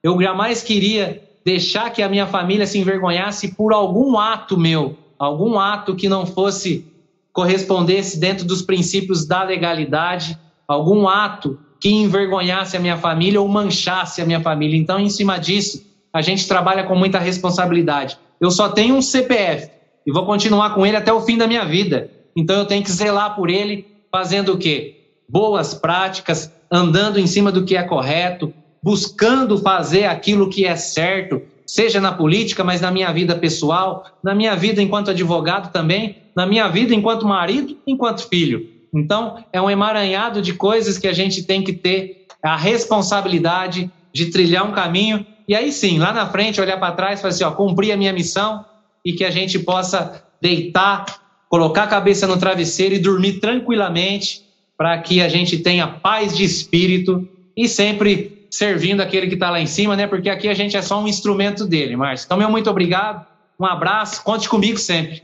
Eu 0.02 0.20
jamais 0.20 0.62
queria 0.62 1.22
deixar 1.44 1.90
que 1.90 2.02
a 2.02 2.08
minha 2.08 2.26
família 2.26 2.66
se 2.66 2.78
envergonhasse 2.78 3.54
por 3.54 3.72
algum 3.72 4.18
ato 4.18 4.58
meu, 4.58 4.96
algum 5.18 5.58
ato 5.58 5.94
que 5.94 6.08
não 6.08 6.26
fosse 6.26 6.86
correspondesse 7.32 8.18
dentro 8.18 8.44
dos 8.44 8.62
princípios 8.62 9.26
da 9.26 9.42
legalidade, 9.42 10.38
algum 10.66 11.08
ato 11.08 11.58
que 11.80 11.88
envergonhasse 11.88 12.76
a 12.76 12.80
minha 12.80 12.96
família 12.96 13.40
ou 13.40 13.48
manchasse 13.48 14.20
a 14.20 14.26
minha 14.26 14.40
família. 14.40 14.76
Então, 14.76 14.98
em 14.98 15.08
cima 15.08 15.38
disso, 15.38 15.84
a 16.12 16.20
gente 16.20 16.46
trabalha 16.46 16.84
com 16.84 16.94
muita 16.94 17.18
responsabilidade. 17.18 18.18
Eu 18.40 18.50
só 18.50 18.68
tenho 18.68 18.96
um 18.96 19.02
CPF 19.02 19.70
e 20.06 20.12
vou 20.12 20.26
continuar 20.26 20.74
com 20.74 20.84
ele 20.84 20.96
até 20.96 21.12
o 21.12 21.20
fim 21.20 21.38
da 21.38 21.46
minha 21.46 21.64
vida. 21.64 22.10
Então, 22.34 22.56
eu 22.56 22.66
tenho 22.66 22.82
que 22.82 22.90
zelar 22.90 23.34
por 23.36 23.48
ele, 23.48 23.86
fazendo 24.10 24.54
o 24.54 24.58
quê? 24.58 24.96
Boas 25.28 25.72
práticas, 25.72 26.52
andando 26.70 27.18
em 27.18 27.26
cima 27.26 27.50
do 27.50 27.64
que 27.64 27.76
é 27.76 27.82
correto, 27.82 28.52
buscando 28.82 29.58
fazer 29.58 30.04
aquilo 30.04 30.48
que 30.48 30.64
é 30.64 30.76
certo, 30.76 31.42
seja 31.66 32.00
na 32.00 32.12
política, 32.12 32.64
mas 32.64 32.80
na 32.80 32.90
minha 32.90 33.12
vida 33.12 33.34
pessoal, 33.34 34.04
na 34.22 34.34
minha 34.34 34.54
vida 34.56 34.82
enquanto 34.82 35.10
advogado 35.10 35.72
também, 35.72 36.16
na 36.34 36.46
minha 36.46 36.68
vida 36.68 36.94
enquanto 36.94 37.26
marido, 37.26 37.76
enquanto 37.86 38.28
filho. 38.28 38.68
Então, 38.94 39.44
é 39.52 39.60
um 39.60 39.70
emaranhado 39.70 40.42
de 40.42 40.54
coisas 40.54 40.98
que 40.98 41.06
a 41.06 41.12
gente 41.12 41.42
tem 41.44 41.62
que 41.62 41.72
ter 41.72 42.26
a 42.42 42.56
responsabilidade 42.56 43.90
de 44.12 44.26
trilhar 44.26 44.66
um 44.66 44.72
caminho 44.72 45.24
e 45.50 45.54
aí 45.56 45.72
sim, 45.72 45.98
lá 45.98 46.12
na 46.12 46.28
frente, 46.28 46.60
olhar 46.60 46.78
para 46.78 46.94
trás 46.94 47.18
e 47.18 47.22
falar 47.22 47.34
assim: 47.34 47.42
ó, 47.42 47.50
cumpri 47.50 47.90
a 47.90 47.96
minha 47.96 48.12
missão 48.12 48.64
e 49.04 49.12
que 49.12 49.24
a 49.24 49.32
gente 49.32 49.58
possa 49.58 50.22
deitar, 50.40 51.04
colocar 51.48 51.82
a 51.82 51.88
cabeça 51.88 52.24
no 52.24 52.38
travesseiro 52.38 52.94
e 52.94 53.00
dormir 53.00 53.40
tranquilamente 53.40 54.42
para 54.80 54.96
que 54.96 55.20
a 55.20 55.28
gente 55.28 55.58
tenha 55.58 55.86
paz 55.86 56.34
de 56.34 56.42
espírito 56.42 57.28
e 57.54 57.68
sempre 57.68 58.46
servindo 58.50 59.02
aquele 59.02 59.26
que 59.26 59.34
está 59.34 59.50
lá 59.50 59.60
em 59.60 59.66
cima, 59.66 59.94
né? 59.94 60.06
Porque 60.06 60.30
aqui 60.30 60.48
a 60.48 60.54
gente 60.54 60.74
é 60.74 60.80
só 60.80 61.02
um 61.02 61.06
instrumento 61.06 61.66
dele, 61.66 61.94
Márcio. 61.96 62.24
Então, 62.24 62.38
meu 62.38 62.50
muito 62.50 62.70
obrigado, 62.70 63.26
um 63.58 63.66
abraço, 63.66 64.24
conte 64.24 64.48
comigo 64.48 64.78
sempre. 64.78 65.22